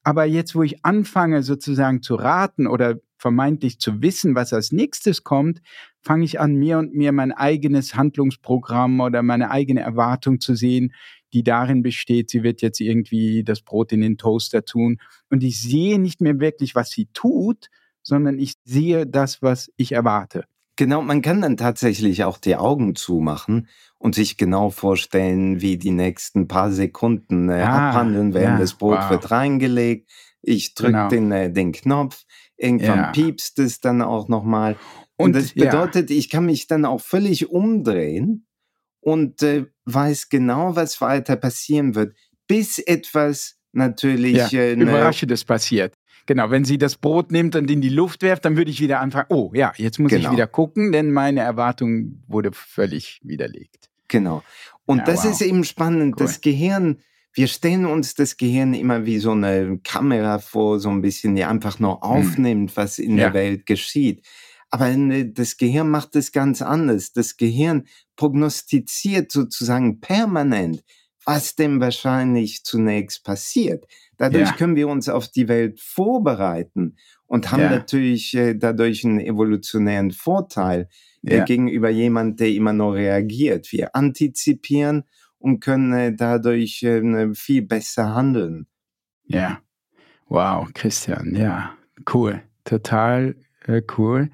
Aber 0.02 0.24
jetzt, 0.24 0.54
wo 0.54 0.62
ich 0.62 0.84
anfange 0.84 1.42
sozusagen 1.42 2.02
zu 2.02 2.16
raten 2.16 2.66
oder 2.66 2.96
vermeintlich 3.18 3.78
zu 3.78 4.02
wissen, 4.02 4.34
was 4.34 4.52
als 4.52 4.72
nächstes 4.72 5.22
kommt, 5.22 5.62
fange 6.00 6.24
ich 6.24 6.40
an, 6.40 6.56
mehr 6.56 6.78
und 6.80 6.92
mehr 6.94 7.12
mein 7.12 7.30
eigenes 7.30 7.94
Handlungsprogramm 7.94 9.00
oder 9.00 9.22
meine 9.22 9.50
eigene 9.50 9.80
Erwartung 9.80 10.40
zu 10.40 10.56
sehen, 10.56 10.92
die 11.32 11.44
darin 11.44 11.82
besteht, 11.82 12.30
sie 12.30 12.42
wird 12.42 12.62
jetzt 12.62 12.80
irgendwie 12.80 13.44
das 13.44 13.62
Brot 13.62 13.92
in 13.92 14.00
den 14.00 14.18
Toaster 14.18 14.64
tun. 14.64 14.98
Und 15.30 15.44
ich 15.44 15.60
sehe 15.60 15.98
nicht 16.00 16.20
mehr 16.20 16.40
wirklich, 16.40 16.74
was 16.74 16.90
sie 16.90 17.06
tut, 17.14 17.68
sondern 18.02 18.38
ich 18.38 18.54
sehe 18.64 19.06
das, 19.06 19.40
was 19.40 19.70
ich 19.76 19.92
erwarte. 19.92 20.44
Genau, 20.82 21.00
man 21.00 21.22
kann 21.22 21.40
dann 21.42 21.56
tatsächlich 21.56 22.24
auch 22.24 22.38
die 22.38 22.56
Augen 22.56 22.96
zumachen 22.96 23.68
und 23.98 24.16
sich 24.16 24.36
genau 24.36 24.70
vorstellen, 24.70 25.60
wie 25.60 25.78
die 25.78 25.92
nächsten 25.92 26.48
paar 26.48 26.72
Sekunden 26.72 27.48
äh, 27.50 27.60
ah, 27.60 27.90
abhandeln 27.90 28.34
werden. 28.34 28.54
Ja, 28.54 28.58
das 28.58 28.74
Brot 28.74 28.98
wow. 28.98 29.10
wird 29.10 29.30
reingelegt, 29.30 30.10
ich 30.40 30.74
drücke 30.74 30.90
genau. 30.90 31.08
den, 31.08 31.30
äh, 31.30 31.52
den 31.52 31.70
Knopf, 31.70 32.24
irgendwann 32.56 32.98
ja. 32.98 33.12
piepst 33.12 33.60
es 33.60 33.78
dann 33.78 34.02
auch 34.02 34.26
nochmal. 34.26 34.74
Und, 35.14 35.26
und 35.26 35.36
das 35.36 35.52
bedeutet, 35.52 36.10
ja. 36.10 36.16
ich 36.16 36.28
kann 36.30 36.46
mich 36.46 36.66
dann 36.66 36.84
auch 36.84 37.00
völlig 37.00 37.48
umdrehen 37.48 38.48
und 38.98 39.40
äh, 39.44 39.66
weiß 39.84 40.30
genau, 40.30 40.74
was 40.74 41.00
weiter 41.00 41.36
passieren 41.36 41.94
wird, 41.94 42.16
bis 42.48 42.80
etwas 42.80 43.56
natürlich 43.70 44.50
ja, 44.50 44.62
äh, 44.62 44.74
ne 44.74 44.82
Überraschendes 44.82 45.44
passiert. 45.44 45.94
Genau, 46.26 46.50
wenn 46.50 46.64
sie 46.64 46.78
das 46.78 46.96
Brot 46.96 47.32
nimmt 47.32 47.56
und 47.56 47.70
in 47.70 47.80
die 47.80 47.88
Luft 47.88 48.22
werft, 48.22 48.44
dann 48.44 48.56
würde 48.56 48.70
ich 48.70 48.80
wieder 48.80 49.00
anfangen, 49.00 49.26
oh 49.28 49.50
ja, 49.54 49.72
jetzt 49.76 49.98
muss 49.98 50.10
genau. 50.10 50.28
ich 50.28 50.32
wieder 50.32 50.46
gucken, 50.46 50.92
denn 50.92 51.12
meine 51.12 51.40
Erwartung 51.40 52.22
wurde 52.28 52.50
völlig 52.52 53.20
widerlegt. 53.24 53.90
Genau. 54.08 54.42
Und 54.86 54.98
ja, 54.98 55.04
das 55.04 55.24
wow. 55.24 55.32
ist 55.32 55.42
eben 55.42 55.64
spannend. 55.64 56.14
Cool. 56.20 56.26
Das 56.26 56.40
Gehirn, 56.40 56.98
wir 57.32 57.48
stellen 57.48 57.86
uns 57.86 58.14
das 58.14 58.36
Gehirn 58.36 58.74
immer 58.74 59.04
wie 59.04 59.18
so 59.18 59.32
eine 59.32 59.78
Kamera 59.82 60.38
vor, 60.38 60.78
so 60.78 60.90
ein 60.90 61.02
bisschen, 61.02 61.34
die 61.34 61.44
einfach 61.44 61.78
nur 61.78 61.94
hm. 61.94 62.02
aufnimmt, 62.02 62.76
was 62.76 62.98
in 62.98 63.16
ja. 63.16 63.24
der 63.24 63.34
Welt 63.34 63.66
geschieht. 63.66 64.24
Aber 64.70 64.90
das 64.90 65.58
Gehirn 65.58 65.90
macht 65.90 66.16
es 66.16 66.32
ganz 66.32 66.62
anders. 66.62 67.12
Das 67.12 67.36
Gehirn 67.36 67.84
prognostiziert 68.16 69.30
sozusagen 69.30 70.00
permanent, 70.00 70.82
was 71.24 71.54
denn 71.54 71.80
wahrscheinlich 71.80 72.64
zunächst 72.64 73.24
passiert. 73.24 73.86
Dadurch 74.16 74.50
ja. 74.50 74.54
können 74.54 74.76
wir 74.76 74.88
uns 74.88 75.08
auf 75.08 75.28
die 75.28 75.48
Welt 75.48 75.80
vorbereiten 75.80 76.96
und 77.26 77.50
haben 77.50 77.62
ja. 77.62 77.70
natürlich 77.70 78.34
äh, 78.34 78.54
dadurch 78.54 79.04
einen 79.04 79.20
evolutionären 79.20 80.10
Vorteil 80.10 80.88
äh, 81.24 81.38
ja. 81.38 81.44
gegenüber 81.44 81.90
jemand, 81.90 82.40
der 82.40 82.50
immer 82.50 82.72
nur 82.72 82.94
reagiert. 82.94 83.72
Wir 83.72 83.94
antizipieren 83.96 85.04
und 85.38 85.60
können 85.60 85.92
äh, 85.92 86.14
dadurch 86.14 86.82
äh, 86.82 87.34
viel 87.34 87.62
besser 87.62 88.14
handeln. 88.14 88.66
Ja, 89.24 89.60
wow, 90.28 90.68
Christian, 90.74 91.34
ja, 91.34 91.76
cool, 92.12 92.42
total 92.64 93.36
äh, 93.66 93.82
cool. 93.96 94.30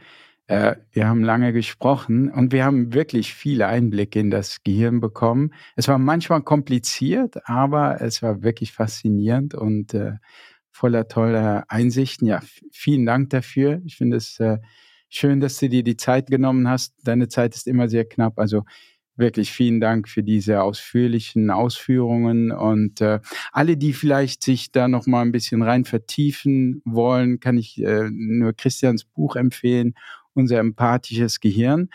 Äh, 0.48 0.76
wir 0.92 1.06
haben 1.06 1.22
lange 1.22 1.52
gesprochen 1.52 2.30
und 2.30 2.52
wir 2.52 2.64
haben 2.64 2.94
wirklich 2.94 3.34
viele 3.34 3.66
Einblicke 3.66 4.18
in 4.18 4.30
das 4.30 4.62
Gehirn 4.64 4.98
bekommen. 4.98 5.52
Es 5.76 5.88
war 5.88 5.98
manchmal 5.98 6.40
kompliziert, 6.40 7.46
aber 7.46 8.00
es 8.00 8.22
war 8.22 8.42
wirklich 8.42 8.72
faszinierend 8.72 9.54
und 9.54 9.92
äh, 9.92 10.12
voller 10.72 11.06
toller 11.06 11.64
Einsichten. 11.68 12.26
Ja, 12.26 12.40
vielen 12.72 13.04
Dank 13.04 13.28
dafür. 13.30 13.82
Ich 13.84 13.96
finde 13.96 14.16
es 14.16 14.40
äh, 14.40 14.56
schön, 15.10 15.40
dass 15.40 15.58
du 15.58 15.68
dir 15.68 15.82
die 15.84 15.98
Zeit 15.98 16.28
genommen 16.30 16.66
hast. 16.66 16.94
Deine 17.04 17.28
Zeit 17.28 17.54
ist 17.54 17.66
immer 17.66 17.88
sehr 17.90 18.06
knapp. 18.06 18.38
Also 18.38 18.64
wirklich 19.16 19.52
vielen 19.52 19.80
Dank 19.80 20.08
für 20.08 20.22
diese 20.22 20.62
ausführlichen 20.62 21.50
Ausführungen 21.50 22.52
und 22.52 23.02
alle, 23.50 23.76
die 23.76 23.92
vielleicht 23.92 24.44
sich 24.44 24.70
da 24.70 24.86
noch 24.86 25.08
mal 25.08 25.22
ein 25.22 25.32
bisschen 25.32 25.62
rein 25.62 25.84
vertiefen 25.84 26.82
wollen, 26.84 27.40
kann 27.40 27.58
ich 27.58 27.82
nur 28.10 28.52
Christians 28.52 29.04
Buch 29.04 29.34
empfehlen 29.34 29.94
unser 30.38 30.58
empathisches 30.58 31.40
Gehirn. 31.40 31.90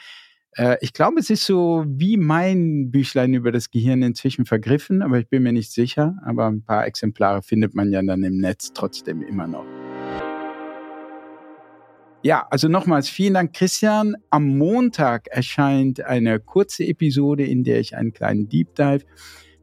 Äh, 0.56 0.78
ich 0.82 0.94
glaube, 0.94 1.20
es 1.20 1.30
ist 1.30 1.46
so 1.46 1.86
wie 1.88 2.18
mein 2.18 2.92
Büchlein 2.92 3.34
über 3.34 3.52
das 3.52 3.72
Gehirn 3.72 4.02
inzwischen 4.04 4.46
vergriffen, 4.46 5.02
aber 5.02 5.20
ich 5.20 5.28
bin 5.28 5.44
mir 5.44 5.54
nicht 5.54 5.72
sicher. 5.72 6.16
Aber 6.26 6.48
ein 6.48 6.64
paar 6.64 6.86
Exemplare 6.86 7.42
findet 7.42 7.74
man 7.74 7.92
ja 7.92 8.02
dann 8.02 8.24
im 8.24 8.38
Netz 8.38 8.72
trotzdem 8.74 9.22
immer 9.22 9.48
noch. 9.48 9.66
Ja, 12.26 12.48
also 12.50 12.70
nochmals 12.70 13.10
vielen 13.10 13.34
Dank, 13.34 13.54
Christian. 13.54 14.16
Am 14.30 14.58
Montag 14.58 15.28
erscheint 15.28 16.00
eine 16.02 16.40
kurze 16.40 16.86
Episode, 16.86 17.44
in 17.44 17.66
der 17.66 17.82
ich 17.82 17.98
einen 17.98 18.14
kleinen 18.14 18.48
Deep 18.48 18.76
Dive 18.76 19.04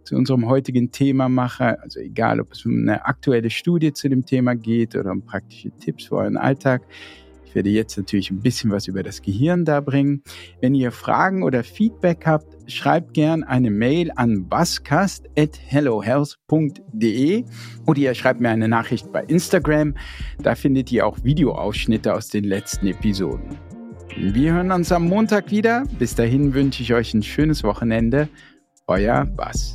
zu 0.04 0.14
unserem 0.14 0.46
heutigen 0.46 0.90
Thema 0.92 1.30
mache. 1.30 1.80
Also 1.80 2.00
egal, 2.00 2.38
ob 2.38 2.52
es 2.52 2.66
um 2.66 2.72
eine 2.82 3.06
aktuelle 3.06 3.48
Studie 3.48 3.94
zu 3.94 4.10
dem 4.10 4.26
Thema 4.26 4.56
geht 4.56 4.94
oder 4.94 5.10
um 5.10 5.24
praktische 5.24 5.70
Tipps 5.70 6.06
für 6.06 6.16
euren 6.16 6.36
Alltag. 6.36 6.82
Ich 7.50 7.54
werde 7.56 7.70
jetzt 7.70 7.96
natürlich 7.96 8.30
ein 8.30 8.40
bisschen 8.40 8.70
was 8.70 8.86
über 8.86 9.02
das 9.02 9.22
Gehirn 9.22 9.64
da 9.64 9.80
bringen. 9.80 10.22
Wenn 10.60 10.76
ihr 10.76 10.92
Fragen 10.92 11.42
oder 11.42 11.64
Feedback 11.64 12.24
habt, 12.24 12.46
schreibt 12.70 13.12
gern 13.12 13.42
eine 13.42 13.72
Mail 13.72 14.12
an 14.14 14.48
buzzcast.hellohealth.de 14.48 17.44
oder 17.86 17.98
ihr 17.98 18.14
schreibt 18.14 18.40
mir 18.40 18.50
eine 18.50 18.68
Nachricht 18.68 19.10
bei 19.10 19.24
Instagram. 19.24 19.96
Da 20.40 20.54
findet 20.54 20.92
ihr 20.92 21.04
auch 21.04 21.24
Videoausschnitte 21.24 22.14
aus 22.14 22.28
den 22.28 22.44
letzten 22.44 22.86
Episoden. 22.86 23.58
Wir 24.16 24.52
hören 24.52 24.70
uns 24.70 24.92
am 24.92 25.08
Montag 25.08 25.50
wieder. 25.50 25.82
Bis 25.98 26.14
dahin 26.14 26.54
wünsche 26.54 26.84
ich 26.84 26.94
euch 26.94 27.12
ein 27.14 27.24
schönes 27.24 27.64
Wochenende. 27.64 28.28
Euer 28.86 29.24
Bass. 29.24 29.72